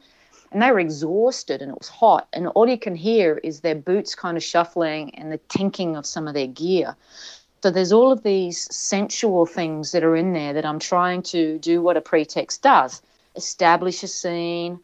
and 0.53 0.63
they 0.63 0.71
were 0.71 0.79
exhausted 0.79 1.61
and 1.61 1.73
it 1.73 1.79
was 1.79 1.89
hot, 1.89 2.29
and 2.33 2.47
all 2.49 2.69
you 2.69 2.79
can 2.79 2.95
hear 2.95 3.39
is 3.43 3.61
their 3.61 3.75
boots 3.75 4.15
kind 4.15 4.37
of 4.37 4.45
shuffling 4.45 5.13
and 5.17 5.33
the 5.33 5.41
tinking 5.49 5.97
of 5.97 6.07
some 6.07 6.29
of 6.29 6.35
their 6.35 6.47
gear. 6.47 6.95
So 7.65 7.73
there's 7.73 7.93
all 7.93 8.13
of 8.13 8.23
these 8.23 8.73
sensual 8.75 9.47
things 9.47 9.91
that 9.91 10.05
are 10.05 10.15
in 10.15 10.33
there 10.35 10.53
that 10.53 10.65
I'm 10.65 10.79
trying 10.79 11.23
to 11.25 11.59
do 11.59 11.83
what 11.83 11.97
a 11.97 12.01
pretext 12.01 12.63
does: 12.63 13.03
establish 13.35 14.05
a 14.05 14.09
scene, 14.09 14.79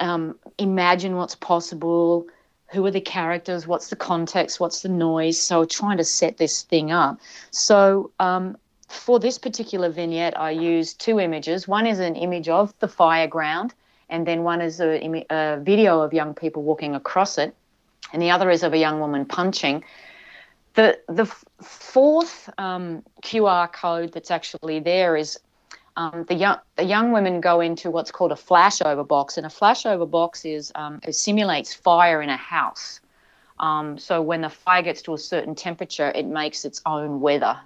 um, 0.00 0.38
imagine 0.58 1.16
what's 1.16 1.34
possible 1.34 2.26
who 2.70 2.84
are 2.84 2.90
the 2.90 3.00
characters, 3.00 3.66
what's 3.66 3.88
the 3.88 3.96
context, 3.96 4.60
what's 4.60 4.82
the 4.82 4.88
noise. 4.88 5.40
So 5.40 5.64
trying 5.64 5.96
to 5.96 6.04
set 6.04 6.36
this 6.36 6.62
thing 6.62 6.92
up. 6.92 7.18
So 7.50 8.10
um, 8.20 8.56
for 8.88 9.18
this 9.18 9.38
particular 9.38 9.88
vignette, 9.90 10.38
I 10.38 10.50
used 10.50 11.00
two 11.00 11.18
images. 11.18 11.66
One 11.66 11.86
is 11.86 11.98
an 11.98 12.14
image 12.14 12.48
of 12.48 12.78
the 12.80 12.88
fire 12.88 13.26
ground, 13.26 13.74
and 14.10 14.26
then 14.26 14.42
one 14.42 14.60
is 14.60 14.80
a, 14.80 15.24
a 15.30 15.60
video 15.62 16.00
of 16.00 16.12
young 16.12 16.34
people 16.34 16.62
walking 16.62 16.94
across 16.94 17.38
it, 17.38 17.54
and 18.12 18.20
the 18.20 18.30
other 18.30 18.50
is 18.50 18.62
of 18.62 18.72
a 18.72 18.78
young 18.78 19.00
woman 19.00 19.24
punching. 19.24 19.82
The 20.74 20.98
the 21.08 21.26
fourth 21.62 22.48
um, 22.58 23.02
QR 23.22 23.72
code 23.72 24.12
that's 24.12 24.30
actually 24.30 24.80
there 24.80 25.16
is 25.16 25.38
um, 25.98 26.24
the 26.28 26.34
young 26.34 26.58
the 26.76 26.84
young 26.84 27.10
women 27.10 27.40
go 27.40 27.60
into 27.60 27.90
what's 27.90 28.12
called 28.12 28.30
a 28.30 28.36
flashover 28.36 29.06
box, 29.06 29.36
and 29.36 29.44
a 29.44 29.48
flashover 29.48 30.08
box 30.08 30.44
is 30.44 30.70
um, 30.76 31.00
it 31.02 31.16
simulates 31.16 31.74
fire 31.74 32.22
in 32.22 32.28
a 32.30 32.36
house. 32.36 33.00
Um, 33.58 33.98
so 33.98 34.22
when 34.22 34.40
the 34.40 34.48
fire 34.48 34.82
gets 34.82 35.02
to 35.02 35.14
a 35.14 35.18
certain 35.18 35.56
temperature, 35.56 36.12
it 36.14 36.24
makes 36.24 36.64
its 36.64 36.80
own 36.86 37.20
weather. 37.20 37.58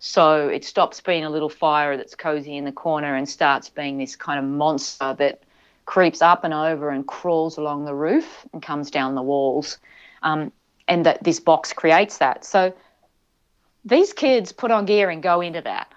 So 0.00 0.48
it 0.48 0.64
stops 0.64 1.00
being 1.00 1.24
a 1.24 1.30
little 1.30 1.48
fire 1.48 1.96
that's 1.96 2.16
cozy 2.16 2.56
in 2.56 2.64
the 2.64 2.72
corner 2.72 3.14
and 3.14 3.28
starts 3.28 3.68
being 3.68 3.96
this 3.96 4.16
kind 4.16 4.40
of 4.40 4.44
monster 4.44 5.14
that 5.16 5.44
creeps 5.86 6.20
up 6.20 6.42
and 6.42 6.52
over 6.52 6.90
and 6.90 7.06
crawls 7.06 7.58
along 7.58 7.84
the 7.84 7.94
roof 7.94 8.44
and 8.52 8.60
comes 8.60 8.90
down 8.90 9.14
the 9.14 9.22
walls. 9.22 9.78
Um, 10.22 10.50
and 10.88 11.06
that 11.06 11.22
this 11.22 11.38
box 11.38 11.72
creates 11.72 12.18
that. 12.18 12.44
So 12.44 12.74
these 13.84 14.12
kids 14.12 14.50
put 14.50 14.72
on 14.72 14.84
gear 14.84 15.10
and 15.10 15.22
go 15.22 15.40
into 15.40 15.60
that 15.60 15.92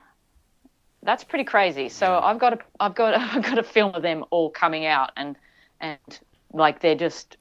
that's 1.03 1.23
pretty 1.23 1.43
crazy. 1.43 1.89
So 1.89 2.19
I've 2.19 2.39
got 2.39 2.53
a, 2.53 2.59
I've 2.79 2.95
got 2.95 3.13
I've 3.35 3.43
got 3.43 3.57
a 3.57 3.63
film 3.63 3.95
of 3.95 4.01
them 4.01 4.25
all 4.29 4.49
coming 4.49 4.85
out 4.85 5.11
and 5.17 5.35
and 5.79 5.99
like 6.53 6.81
they're 6.81 6.95
just 6.95 7.37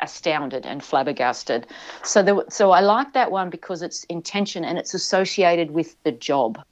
astounded 0.00 0.66
and 0.66 0.82
flabbergasted. 0.82 1.66
So 2.02 2.22
the, 2.22 2.44
so 2.48 2.72
I 2.72 2.80
like 2.80 3.12
that 3.12 3.30
one 3.30 3.50
because 3.50 3.82
it's 3.82 4.04
intention 4.04 4.64
and 4.64 4.78
it's 4.78 4.94
associated 4.94 5.70
with 5.70 5.96
the 6.02 6.12
job. 6.12 6.62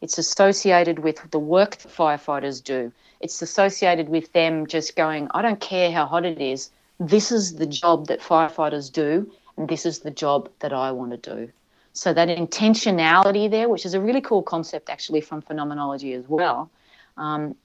It's 0.00 0.18
associated 0.18 1.00
with 1.00 1.30
the 1.30 1.38
work 1.38 1.76
the 1.76 1.88
firefighters 1.88 2.62
do. 2.62 2.92
It's 3.20 3.40
associated 3.40 4.08
with 4.08 4.32
them 4.32 4.66
just 4.66 4.96
going, 4.96 5.28
I 5.32 5.42
don't 5.42 5.60
care 5.60 5.90
how 5.90 6.06
hot 6.06 6.24
it 6.24 6.40
is. 6.40 6.70
This 7.00 7.32
is 7.32 7.56
the 7.56 7.66
job 7.66 8.06
that 8.08 8.20
firefighters 8.20 8.92
do, 8.92 9.30
and 9.56 9.68
this 9.68 9.86
is 9.86 10.00
the 10.00 10.10
job 10.10 10.50
that 10.60 10.72
I 10.72 10.92
want 10.92 11.10
to 11.12 11.34
do. 11.34 11.52
So 11.96 12.12
that 12.12 12.28
intentionality 12.28 13.50
there, 13.50 13.70
which 13.70 13.86
is 13.86 13.94
a 13.94 14.00
really 14.00 14.20
cool 14.20 14.42
concept 14.42 14.90
actually 14.90 15.22
from 15.22 15.40
phenomenology 15.40 16.12
as 16.12 16.28
well. 16.28 16.70
Um, 17.16 17.56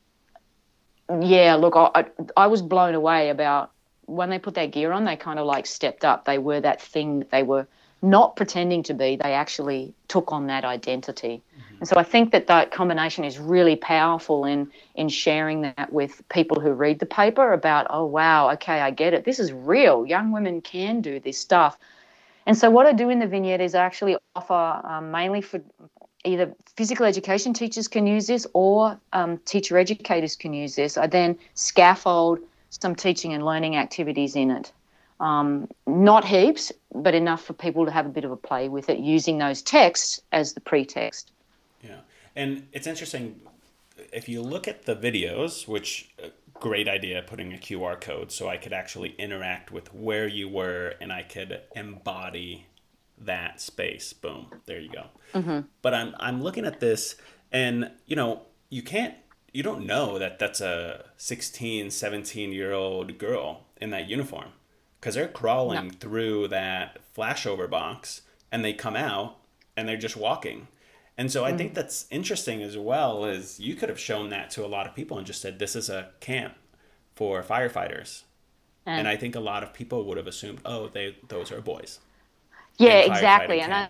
yeah, 1.19 1.55
look, 1.55 1.75
I, 1.75 2.05
I 2.37 2.47
was 2.47 2.61
blown 2.61 2.93
away 2.95 3.29
about 3.29 3.71
when 4.05 4.29
they 4.29 4.39
put 4.39 4.53
that 4.53 4.71
gear 4.71 4.93
on, 4.93 5.03
they 5.03 5.17
kind 5.17 5.37
of 5.37 5.45
like 5.45 5.65
stepped 5.65 6.05
up. 6.05 6.23
They 6.23 6.37
were 6.37 6.61
that 6.61 6.81
thing 6.81 7.19
that 7.19 7.31
they 7.31 7.43
were 7.43 7.67
not 8.01 8.37
pretending 8.37 8.83
to 8.83 8.93
be. 8.93 9.17
They 9.17 9.33
actually 9.33 9.93
took 10.07 10.31
on 10.31 10.47
that 10.47 10.63
identity. 10.63 11.41
Mm-hmm. 11.53 11.77
And 11.79 11.87
so 11.89 11.97
I 11.97 12.03
think 12.03 12.31
that 12.31 12.47
that 12.47 12.71
combination 12.71 13.25
is 13.25 13.37
really 13.37 13.75
powerful 13.75 14.45
in 14.45 14.71
in 14.95 15.09
sharing 15.09 15.61
that 15.61 15.91
with 15.91 16.21
people 16.29 16.61
who 16.61 16.71
read 16.71 16.99
the 16.99 17.05
paper 17.05 17.51
about, 17.51 17.87
oh 17.89 18.05
wow, 18.05 18.49
okay, 18.51 18.79
I 18.79 18.91
get 18.91 19.13
it. 19.13 19.25
This 19.25 19.39
is 19.39 19.51
real. 19.51 20.05
Young 20.05 20.31
women 20.31 20.61
can 20.61 21.01
do 21.01 21.19
this 21.19 21.37
stuff. 21.37 21.77
And 22.45 22.57
so 22.57 22.69
what 22.69 22.85
I 22.85 22.93
do 22.93 23.09
in 23.09 23.19
the 23.19 23.27
vignette 23.27 23.61
is 23.61 23.75
I 23.75 23.83
actually 23.83 24.17
offer 24.35 24.81
um, 24.87 25.11
mainly 25.11 25.41
for 25.41 25.61
either 26.23 26.53
physical 26.75 27.05
education 27.05 27.53
teachers 27.53 27.87
can 27.87 28.05
use 28.07 28.27
this 28.27 28.47
or 28.53 28.99
um, 29.13 29.37
teacher 29.39 29.77
educators 29.77 30.35
can 30.35 30.53
use 30.53 30.75
this. 30.75 30.97
I 30.97 31.07
then 31.07 31.37
scaffold 31.53 32.39
some 32.69 32.95
teaching 32.95 33.33
and 33.33 33.45
learning 33.45 33.75
activities 33.75 34.35
in 34.35 34.51
it. 34.51 34.71
Um, 35.19 35.67
not 35.85 36.25
heaps, 36.25 36.71
but 36.95 37.13
enough 37.13 37.43
for 37.43 37.53
people 37.53 37.85
to 37.85 37.91
have 37.91 38.05
a 38.07 38.09
bit 38.09 38.23
of 38.23 38.31
a 38.31 38.37
play 38.37 38.69
with 38.69 38.89
it 38.89 38.99
using 38.99 39.37
those 39.37 39.61
texts 39.61 40.21
as 40.31 40.53
the 40.53 40.61
pretext. 40.61 41.31
Yeah. 41.83 41.99
And 42.35 42.67
it's 42.71 42.87
interesting 42.87 43.39
if 44.11 44.27
you 44.27 44.41
look 44.41 44.67
at 44.67 44.85
the 44.85 44.95
videos, 44.95 45.67
which 45.67 46.09
uh, 46.23 46.29
great 46.61 46.87
idea 46.87 47.23
putting 47.23 47.51
a 47.53 47.57
QR 47.57 47.99
code 47.99 48.31
so 48.31 48.47
I 48.47 48.55
could 48.55 48.71
actually 48.71 49.15
interact 49.17 49.71
with 49.71 49.93
where 49.93 50.27
you 50.27 50.47
were 50.47 50.93
and 51.01 51.11
I 51.11 51.23
could 51.23 51.59
embody 51.75 52.67
that 53.17 53.59
space. 53.59 54.13
Boom, 54.13 54.47
there 54.67 54.79
you 54.79 54.89
go. 54.89 55.07
Mm-hmm. 55.33 55.61
But 55.81 55.93
I'm 55.93 56.15
I'm 56.19 56.41
looking 56.41 56.65
at 56.65 56.79
this 56.79 57.15
and 57.51 57.91
you 58.05 58.15
know, 58.15 58.43
you 58.69 58.83
can't 58.83 59.15
you 59.51 59.63
don't 59.63 59.85
know 59.85 60.17
that 60.17 60.39
that's 60.39 60.61
a 60.61 61.05
16, 61.17 61.91
17 61.91 62.51
year 62.53 62.71
old 62.71 63.17
girl 63.17 63.65
in 63.81 63.89
that 63.89 64.07
uniform 64.07 64.51
because 64.99 65.15
they're 65.15 65.27
crawling 65.27 65.87
no. 65.87 65.93
through 65.99 66.47
that 66.49 66.99
flashover 67.17 67.69
box 67.69 68.21
and 68.51 68.63
they 68.63 68.71
come 68.71 68.95
out 68.95 69.37
and 69.75 69.89
they're 69.89 69.97
just 69.97 70.15
walking. 70.15 70.67
And 71.17 71.31
so 71.31 71.43
I 71.43 71.49
mm-hmm. 71.49 71.57
think 71.57 71.73
that's 71.73 72.05
interesting 72.09 72.61
as 72.63 72.77
well 72.77 73.25
is 73.25 73.59
you 73.59 73.75
could 73.75 73.89
have 73.89 73.99
shown 73.99 74.29
that 74.29 74.49
to 74.51 74.65
a 74.65 74.67
lot 74.67 74.87
of 74.87 74.95
people 74.95 75.17
and 75.17 75.27
just 75.27 75.41
said 75.41 75.59
this 75.59 75.75
is 75.75 75.89
a 75.89 76.09
camp 76.19 76.55
for 77.15 77.43
firefighters. 77.43 78.23
And, 78.85 78.99
and 78.99 79.07
I 79.07 79.15
think 79.15 79.35
a 79.35 79.39
lot 79.39 79.61
of 79.63 79.73
people 79.73 80.05
would 80.05 80.17
have 80.17 80.27
assumed, 80.27 80.59
oh, 80.65 80.87
they 80.87 81.15
those 81.27 81.51
are 81.51 81.61
boys. 81.61 81.99
Yeah, 82.77 82.99
exactly. 82.99 83.61
And 83.61 83.73
I, 83.73 83.89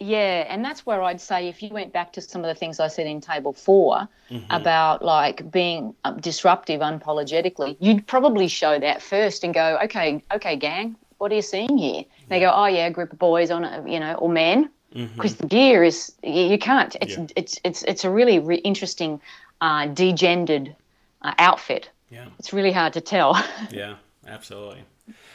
yeah, 0.00 0.46
and 0.48 0.64
that's 0.64 0.84
where 0.84 1.00
I'd 1.02 1.20
say 1.20 1.46
if 1.46 1.62
you 1.62 1.68
went 1.68 1.92
back 1.92 2.12
to 2.14 2.20
some 2.20 2.42
of 2.42 2.48
the 2.48 2.54
things 2.54 2.80
I 2.80 2.88
said 2.88 3.06
in 3.06 3.20
table 3.20 3.52
4 3.52 4.08
mm-hmm. 4.30 4.50
about 4.50 5.04
like 5.04 5.48
being 5.52 5.94
um, 6.04 6.18
disruptive 6.18 6.80
unapologetically, 6.80 7.76
you'd 7.78 8.06
probably 8.08 8.48
show 8.48 8.80
that 8.80 9.00
first 9.00 9.44
and 9.44 9.54
go, 9.54 9.78
okay, 9.84 10.24
okay, 10.34 10.56
gang, 10.56 10.96
what 11.18 11.30
are 11.30 11.36
you 11.36 11.42
seeing 11.42 11.78
here? 11.78 11.98
Yeah. 11.98 12.24
They 12.28 12.40
go, 12.40 12.50
oh 12.52 12.66
yeah, 12.66 12.86
a 12.86 12.90
group 12.90 13.12
of 13.12 13.20
boys 13.20 13.52
on 13.52 13.64
it, 13.64 13.88
you 13.88 14.00
know, 14.00 14.14
or 14.14 14.28
men 14.28 14.70
because 14.92 15.34
mm-hmm. 15.34 15.42
the 15.42 15.46
gear 15.46 15.82
is 15.84 16.12
you 16.22 16.58
can't. 16.58 16.96
It's 17.00 17.16
yeah. 17.16 17.26
it's 17.36 17.58
it's 17.64 17.82
it's 17.84 18.04
a 18.04 18.10
really 18.10 18.38
re- 18.38 18.56
interesting, 18.56 19.20
uh, 19.60 19.86
degendered 19.86 20.74
uh, 21.22 21.34
outfit. 21.38 21.90
Yeah, 22.10 22.26
it's 22.38 22.52
really 22.52 22.72
hard 22.72 22.92
to 22.94 23.00
tell. 23.00 23.42
yeah, 23.70 23.96
absolutely. 24.26 24.84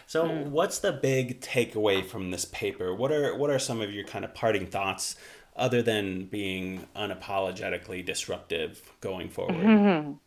So, 0.05 0.25
mm. 0.25 0.47
what's 0.49 0.79
the 0.79 0.93
big 0.93 1.41
takeaway 1.41 2.05
from 2.05 2.31
this 2.31 2.45
paper? 2.45 2.93
What 2.93 3.11
are 3.11 3.35
what 3.35 3.49
are 3.49 3.59
some 3.59 3.81
of 3.81 3.91
your 3.91 4.05
kind 4.05 4.23
of 4.23 4.33
parting 4.33 4.67
thoughts, 4.67 5.15
other 5.55 5.81
than 5.81 6.25
being 6.25 6.87
unapologetically 6.95 8.05
disruptive 8.05 8.81
going 9.01 9.29
forward? 9.29 9.55
Mm-hmm. 9.55 10.11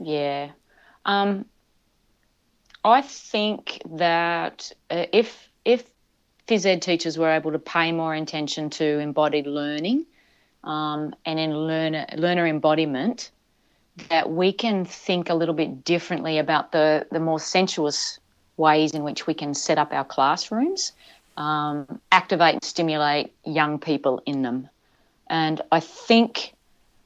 Yeah, 0.00 0.52
um, 1.04 1.44
I 2.84 3.02
think 3.02 3.82
that 3.96 4.72
uh, 4.88 5.06
if 5.12 5.50
if 5.64 5.84
phys 6.48 6.64
ed 6.64 6.80
teachers 6.80 7.18
were 7.18 7.30
able 7.30 7.52
to 7.52 7.58
pay 7.58 7.92
more 7.92 8.14
attention 8.14 8.70
to 8.70 8.98
embodied 8.98 9.46
learning 9.46 10.06
um, 10.64 11.14
and 11.24 11.38
in 11.38 11.56
learner, 11.56 12.06
learner 12.16 12.46
embodiment, 12.46 13.30
that 14.08 14.30
we 14.30 14.52
can 14.52 14.84
think 14.84 15.28
a 15.28 15.34
little 15.34 15.54
bit 15.54 15.84
differently 15.84 16.38
about 16.38 16.72
the, 16.72 17.06
the 17.10 17.20
more 17.20 17.38
sensuous 17.38 18.18
ways 18.56 18.94
in 18.94 19.02
which 19.02 19.26
we 19.26 19.34
can 19.34 19.54
set 19.54 19.78
up 19.78 19.92
our 19.92 20.04
classrooms, 20.04 20.92
um, 21.36 22.00
activate 22.10 22.54
and 22.54 22.64
stimulate 22.64 23.32
young 23.44 23.78
people 23.78 24.22
in 24.26 24.42
them. 24.42 24.68
And 25.28 25.60
I 25.70 25.80
think 25.80 26.54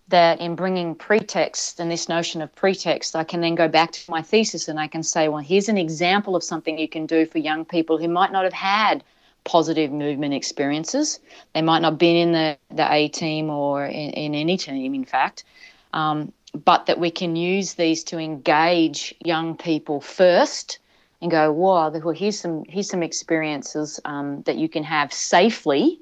that 0.08 0.40
in 0.40 0.54
bringing 0.54 0.94
pretext 0.94 1.80
and 1.80 1.90
this 1.90 2.08
notion 2.08 2.42
of 2.42 2.54
pretext, 2.54 3.16
I 3.16 3.24
can 3.24 3.40
then 3.40 3.54
go 3.54 3.68
back 3.68 3.92
to 3.92 4.10
my 4.10 4.22
thesis 4.22 4.68
and 4.68 4.78
I 4.78 4.86
can 4.86 5.02
say, 5.02 5.28
well, 5.28 5.42
here's 5.42 5.68
an 5.68 5.78
example 5.78 6.36
of 6.36 6.44
something 6.44 6.78
you 6.78 6.88
can 6.88 7.06
do 7.06 7.26
for 7.26 7.38
young 7.38 7.64
people 7.64 7.98
who 7.98 8.08
might 8.08 8.32
not 8.32 8.44
have 8.44 8.52
had 8.52 9.02
positive 9.44 9.90
movement 9.90 10.34
experiences. 10.34 11.20
They 11.54 11.62
might 11.62 11.80
not 11.80 11.92
have 11.92 11.98
been 11.98 12.16
in 12.16 12.32
the, 12.32 12.58
the 12.74 12.92
A 12.92 13.08
team 13.08 13.50
or 13.50 13.84
in, 13.84 14.10
in 14.10 14.34
any 14.34 14.56
team, 14.56 14.94
in 14.94 15.04
fact, 15.04 15.44
um, 15.92 16.32
but 16.64 16.86
that 16.86 16.98
we 16.98 17.10
can 17.10 17.36
use 17.36 17.74
these 17.74 18.04
to 18.04 18.18
engage 18.18 19.14
young 19.24 19.56
people 19.56 20.00
first 20.00 20.78
and 21.20 21.30
go, 21.30 21.52
wow, 21.52 21.90
well, 21.90 22.14
here's 22.14 22.38
some 22.38 22.64
here's 22.68 22.90
some 22.90 23.02
experiences 23.02 24.00
um, 24.04 24.42
that 24.42 24.56
you 24.56 24.68
can 24.68 24.82
have 24.82 25.12
safely 25.12 26.00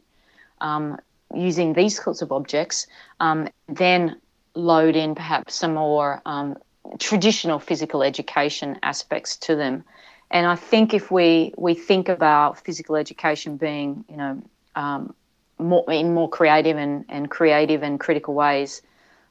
um, 0.61 0.99
using 1.35 1.75
these 1.75 2.03
sorts 2.03 2.23
of 2.23 2.33
objects. 2.33 2.87
Um, 3.21 3.49
then 3.69 4.17
load 4.55 4.97
in 4.97 5.15
perhaps 5.15 5.55
some 5.55 5.75
more 5.75 6.21
um, 6.27 6.57
traditional 6.99 7.59
physical 7.59 8.03
education 8.03 8.79
aspects 8.83 9.37
to 9.37 9.55
them 9.55 9.85
And 10.31 10.47
I 10.47 10.55
think 10.55 10.95
if 10.95 11.11
we 11.11 11.53
we 11.57 11.75
think 11.75 12.09
about 12.09 12.65
physical 12.65 12.97
education 12.97 13.57
being, 13.57 14.05
you 14.09 14.17
know, 14.17 14.43
um, 14.77 15.15
more 15.59 15.85
in 15.91 16.15
more 16.15 16.29
creative 16.29 16.77
and, 16.77 17.05
and 17.09 17.31
creative 17.31 17.83
and 17.83 17.99
critical 17.99 18.35
ways, 18.35 18.83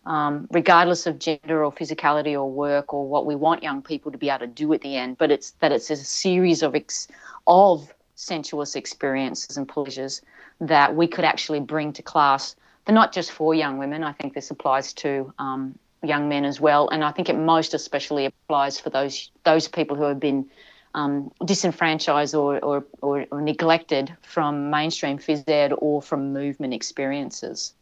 um, 0.06 0.48
regardless 0.52 1.08
of 1.08 1.20
gender 1.20 1.64
or 1.64 1.72
physicality 1.72 2.34
or 2.34 2.50
work 2.50 2.94
or 2.94 3.08
what 3.08 3.26
we 3.26 3.36
want 3.36 3.64
young 3.64 3.82
people 3.82 4.12
to 4.12 4.18
be 4.18 4.30
able 4.30 4.40
to 4.40 4.48
do 4.48 4.72
at 4.74 4.82
the 4.82 4.96
end, 4.96 5.18
but 5.18 5.32
it's 5.32 5.52
that 5.60 5.72
it's 5.72 5.90
a 5.90 5.96
series 5.96 6.64
of 6.64 6.76
ex- 6.76 7.08
of 7.48 7.94
sensuous 8.16 8.76
experiences 8.76 9.56
and 9.56 9.68
pleasures 9.68 10.22
that 10.60 10.96
we 10.96 11.08
could 11.08 11.24
actually 11.24 11.62
bring 11.62 11.94
to 11.94 12.02
class. 12.02 12.56
They're 12.86 12.96
not 12.96 13.14
just 13.14 13.32
for 13.32 13.56
young 13.56 13.78
women. 13.78 14.04
I 14.04 14.12
think 14.12 14.34
this 14.34 14.52
applies 14.52 14.92
to 14.94 15.34
um, 15.40 15.80
young 16.04 16.28
men 16.28 16.44
as 16.44 16.60
well, 16.60 16.90
and 16.90 17.04
I 17.04 17.12
think 17.12 17.30
it 17.30 17.38
most 17.38 17.74
especially 17.74 18.26
applies 18.26 18.80
for 18.80 18.90
those 18.90 19.32
those 19.46 19.70
people 19.70 19.96
who 19.96 20.04
have 20.04 20.20
been 20.20 20.50
um, 20.94 21.32
disenfranchised 21.46 22.34
or, 22.36 22.60
or, 22.60 22.86
or, 23.02 23.26
or, 23.32 23.42
neglected 23.42 24.16
from 24.22 24.70
mainstream 24.70 25.18
phys 25.20 25.48
ed 25.48 25.72
or 25.78 26.02
from 26.02 26.34
movement 26.34 26.74
experiences. 26.74 27.74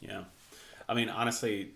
Yeah. 0.00 0.24
I 0.88 0.94
mean, 0.94 1.08
honestly, 1.08 1.70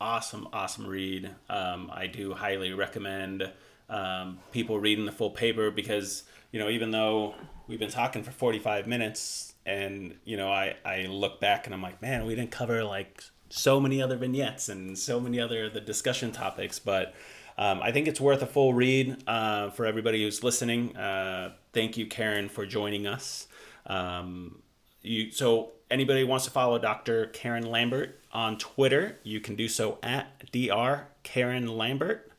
awesome, 0.00 0.48
awesome 0.52 0.86
read. 0.86 1.30
Um, 1.48 1.90
I 1.92 2.06
do 2.06 2.32
highly 2.34 2.72
recommend 2.72 3.50
um, 3.88 4.38
people 4.52 4.78
reading 4.78 5.04
the 5.04 5.12
full 5.12 5.30
paper 5.30 5.70
because, 5.70 6.24
you 6.52 6.60
know, 6.60 6.68
even 6.68 6.90
though 6.90 7.34
we've 7.66 7.78
been 7.78 7.90
talking 7.90 8.22
for 8.22 8.30
45 8.30 8.86
minutes 8.86 9.54
and, 9.64 10.14
you 10.24 10.36
know, 10.36 10.50
I, 10.50 10.76
I 10.84 11.02
look 11.06 11.40
back 11.40 11.66
and 11.66 11.74
I'm 11.74 11.82
like, 11.82 12.00
man, 12.00 12.24
we 12.24 12.34
didn't 12.34 12.52
cover 12.52 12.84
like 12.84 13.22
so 13.48 13.80
many 13.80 14.02
other 14.02 14.16
vignettes 14.16 14.68
and 14.68 14.98
so 14.98 15.20
many 15.20 15.40
other 15.40 15.68
the 15.68 15.80
discussion 15.80 16.32
topics, 16.32 16.78
but 16.78 17.14
um, 17.58 17.80
I 17.82 17.92
think 17.92 18.08
it's 18.08 18.20
worth 18.20 18.42
a 18.42 18.46
full 18.46 18.74
read 18.74 19.22
uh, 19.26 19.70
for 19.70 19.86
everybody 19.86 20.22
who's 20.22 20.42
listening. 20.42 20.96
Uh, 20.96 21.52
thank 21.72 21.96
you, 21.96 22.06
Karen, 22.06 22.48
for 22.48 22.66
joining 22.66 23.06
us. 23.06 23.46
Um, 23.86 24.62
you 25.02 25.30
so 25.30 25.72
anybody 25.90 26.24
wants 26.24 26.44
to 26.44 26.50
follow 26.50 26.78
Dr. 26.78 27.26
Karen 27.26 27.66
Lambert 27.70 28.20
on 28.32 28.58
Twitter, 28.58 29.18
you 29.22 29.40
can 29.40 29.56
do 29.56 29.68
so 29.68 29.98
at 30.02 30.52
Dr. 30.52 31.06
Karen 31.22 31.66
Lambert. 31.66 32.30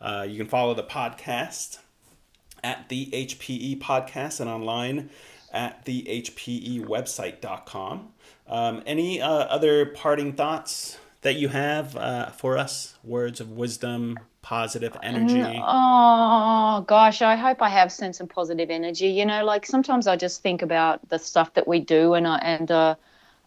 Uh, 0.00 0.26
you 0.28 0.36
can 0.36 0.46
follow 0.46 0.74
the 0.74 0.82
podcast 0.82 1.78
at 2.62 2.88
the 2.90 3.06
HPE 3.06 3.80
podcast 3.80 4.40
and 4.40 4.50
online 4.50 5.08
at 5.52 5.84
the 5.86 6.02
HPE 6.02 6.84
website.com. 6.84 8.08
Um, 8.48 8.82
any 8.84 9.22
uh, 9.22 9.28
other 9.28 9.86
parting 9.86 10.34
thoughts 10.34 10.98
that 11.22 11.36
you 11.36 11.48
have 11.48 11.96
uh, 11.96 12.30
for 12.30 12.58
us? 12.58 12.96
Words 13.02 13.40
of 13.40 13.52
wisdom, 13.52 14.18
positive 14.46 14.96
energy? 15.02 15.42
Oh 15.60 16.84
gosh, 16.86 17.20
I 17.20 17.34
hope 17.34 17.60
I 17.60 17.68
have 17.68 17.90
sent 17.90 18.14
some 18.14 18.28
positive 18.28 18.70
energy. 18.70 19.08
You 19.08 19.26
know, 19.26 19.44
like 19.44 19.66
sometimes 19.66 20.06
I 20.06 20.14
just 20.14 20.40
think 20.40 20.62
about 20.62 21.08
the 21.08 21.18
stuff 21.18 21.52
that 21.54 21.66
we 21.66 21.80
do, 21.80 22.14
and 22.14 22.28
I, 22.28 22.38
and 22.38 22.70
uh, 22.70 22.94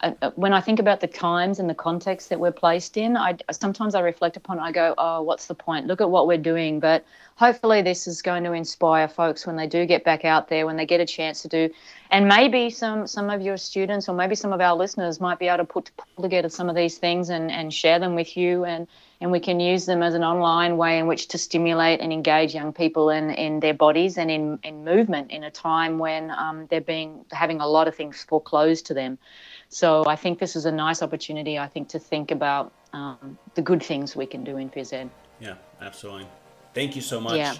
uh, 0.01 0.31
when 0.35 0.51
I 0.51 0.59
think 0.59 0.77
about 0.77 0.99
the 0.99 1.07
times 1.07 1.57
and 1.57 1.69
the 1.69 1.73
context 1.73 2.27
that 2.29 2.41
we're 2.41 2.51
placed 2.51 2.97
in, 2.97 3.15
I 3.15 3.37
sometimes 3.49 3.95
I 3.95 4.01
reflect 4.01 4.35
upon. 4.35 4.57
It, 4.57 4.61
I 4.63 4.73
go, 4.73 4.93
oh, 4.97 5.21
what's 5.21 5.45
the 5.45 5.55
point? 5.55 5.87
Look 5.87 6.01
at 6.01 6.09
what 6.09 6.27
we're 6.27 6.37
doing. 6.37 6.81
But 6.81 7.05
hopefully, 7.35 7.81
this 7.81 8.05
is 8.05 8.21
going 8.21 8.43
to 8.43 8.51
inspire 8.51 9.07
folks 9.07 9.47
when 9.47 9.55
they 9.55 9.67
do 9.67 9.85
get 9.85 10.03
back 10.03 10.25
out 10.25 10.49
there, 10.49 10.65
when 10.65 10.75
they 10.75 10.85
get 10.85 10.99
a 10.99 11.05
chance 11.05 11.41
to 11.43 11.47
do, 11.47 11.69
and 12.11 12.27
maybe 12.27 12.69
some 12.69 13.07
some 13.07 13.29
of 13.29 13.41
your 13.41 13.55
students 13.55 14.09
or 14.09 14.15
maybe 14.15 14.35
some 14.35 14.51
of 14.51 14.59
our 14.59 14.75
listeners 14.75 15.21
might 15.21 15.39
be 15.39 15.47
able 15.47 15.59
to 15.59 15.63
put 15.63 15.91
together 16.21 16.49
some 16.49 16.67
of 16.67 16.75
these 16.75 16.97
things 16.97 17.29
and 17.29 17.49
and 17.49 17.73
share 17.73 17.99
them 17.99 18.15
with 18.15 18.35
you, 18.35 18.65
and 18.65 18.85
and 19.21 19.31
we 19.31 19.39
can 19.39 19.59
use 19.59 19.85
them 19.85 20.01
as 20.01 20.13
an 20.13 20.23
online 20.23 20.77
way 20.77 20.97
in 20.97 21.07
which 21.07 21.27
to 21.29 21.37
stimulate 21.37 21.99
and 21.99 22.13
engage 22.13 22.53
young 22.53 22.71
people 22.71 23.09
in 23.09 23.29
in 23.31 23.59
their 23.59 23.73
bodies 23.73 24.17
and 24.17 24.31
in 24.31 24.59
in 24.63 24.83
movement 24.83 25.31
in 25.31 25.43
a 25.43 25.51
time 25.51 25.99
when 25.99 26.31
um, 26.31 26.67
they're 26.69 26.81
being 26.81 27.25
having 27.31 27.59
a 27.59 27.67
lot 27.67 27.87
of 27.87 27.95
things 27.95 28.23
foreclosed 28.23 28.85
to 28.85 28.93
them. 28.93 29.17
So 29.69 30.03
I 30.07 30.15
think 30.15 30.39
this 30.39 30.55
is 30.55 30.65
a 30.65 30.71
nice 30.71 31.01
opportunity, 31.01 31.59
I 31.59 31.67
think, 31.67 31.89
to 31.89 31.99
think 31.99 32.31
about 32.31 32.71
um, 32.93 33.37
the 33.53 33.61
good 33.61 33.83
things 33.83 34.15
we 34.15 34.25
can 34.25 34.43
do 34.43 34.57
in 34.57 34.69
phys 34.69 34.93
ed. 34.93 35.09
Yeah, 35.39 35.55
absolutely. 35.81 36.27
Thank 36.73 36.95
you 36.95 37.01
so 37.01 37.21
much. 37.21 37.37
Yeah. 37.37 37.55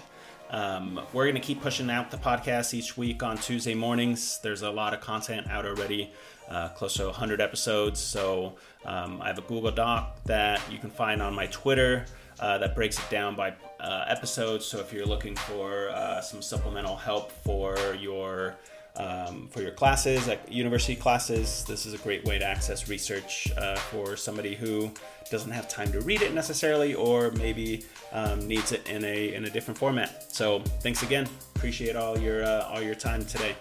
Um, 0.50 1.00
we're 1.12 1.24
going 1.24 1.36
to 1.36 1.40
keep 1.40 1.62
pushing 1.62 1.88
out 1.90 2.10
the 2.10 2.16
podcast 2.16 2.74
each 2.74 2.96
week 2.96 3.22
on 3.22 3.38
Tuesday 3.38 3.74
mornings. 3.74 4.40
There's 4.42 4.62
a 4.62 4.70
lot 4.70 4.92
of 4.92 5.00
content 5.00 5.48
out 5.48 5.64
already, 5.64 6.12
uh, 6.50 6.68
close 6.70 6.94
to 6.94 7.06
100 7.06 7.40
episodes. 7.40 8.00
So 8.00 8.56
um, 8.84 9.22
I 9.22 9.28
have 9.28 9.38
a 9.38 9.42
Google 9.42 9.70
Doc 9.70 10.22
that 10.24 10.60
you 10.70 10.78
can 10.78 10.90
find 10.90 11.22
on 11.22 11.34
my 11.34 11.46
Twitter 11.46 12.06
uh, 12.38 12.58
that 12.58 12.74
breaks 12.74 12.98
it 12.98 13.08
down 13.10 13.36
by 13.36 13.54
uh, 13.78 14.04
episodes. 14.08 14.64
So 14.66 14.80
if 14.80 14.92
you're 14.92 15.06
looking 15.06 15.36
for 15.36 15.90
uh, 15.90 16.20
some 16.20 16.42
supplemental 16.42 16.96
help 16.96 17.30
for 17.30 17.76
your 17.94 18.56
um, 18.96 19.48
for 19.48 19.62
your 19.62 19.70
classes, 19.70 20.26
like 20.26 20.40
university 20.50 20.96
classes. 20.96 21.64
This 21.64 21.86
is 21.86 21.94
a 21.94 21.98
great 21.98 22.24
way 22.24 22.38
to 22.38 22.44
access 22.44 22.88
research 22.88 23.50
uh, 23.56 23.76
for 23.76 24.16
somebody 24.16 24.54
who 24.54 24.90
doesn't 25.30 25.52
have 25.52 25.68
time 25.68 25.92
to 25.92 26.00
read 26.00 26.22
it 26.22 26.34
necessarily, 26.34 26.94
or 26.94 27.30
maybe 27.32 27.84
um, 28.12 28.46
needs 28.46 28.72
it 28.72 28.88
in 28.88 29.04
a 29.04 29.34
in 29.34 29.44
a 29.44 29.50
different 29.50 29.78
format. 29.78 30.34
So 30.34 30.60
thanks 30.80 31.02
again. 31.02 31.28
Appreciate 31.54 31.96
all 31.96 32.18
your 32.18 32.44
uh, 32.44 32.68
all 32.68 32.82
your 32.82 32.96
time 32.96 33.24
today. 33.24 33.54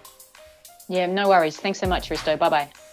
Yeah, 0.90 1.06
no 1.06 1.30
worries. 1.30 1.56
Thanks 1.56 1.80
so 1.80 1.88
much, 1.88 2.10
Risto. 2.10 2.38
Bye 2.38 2.50
bye. 2.50 2.89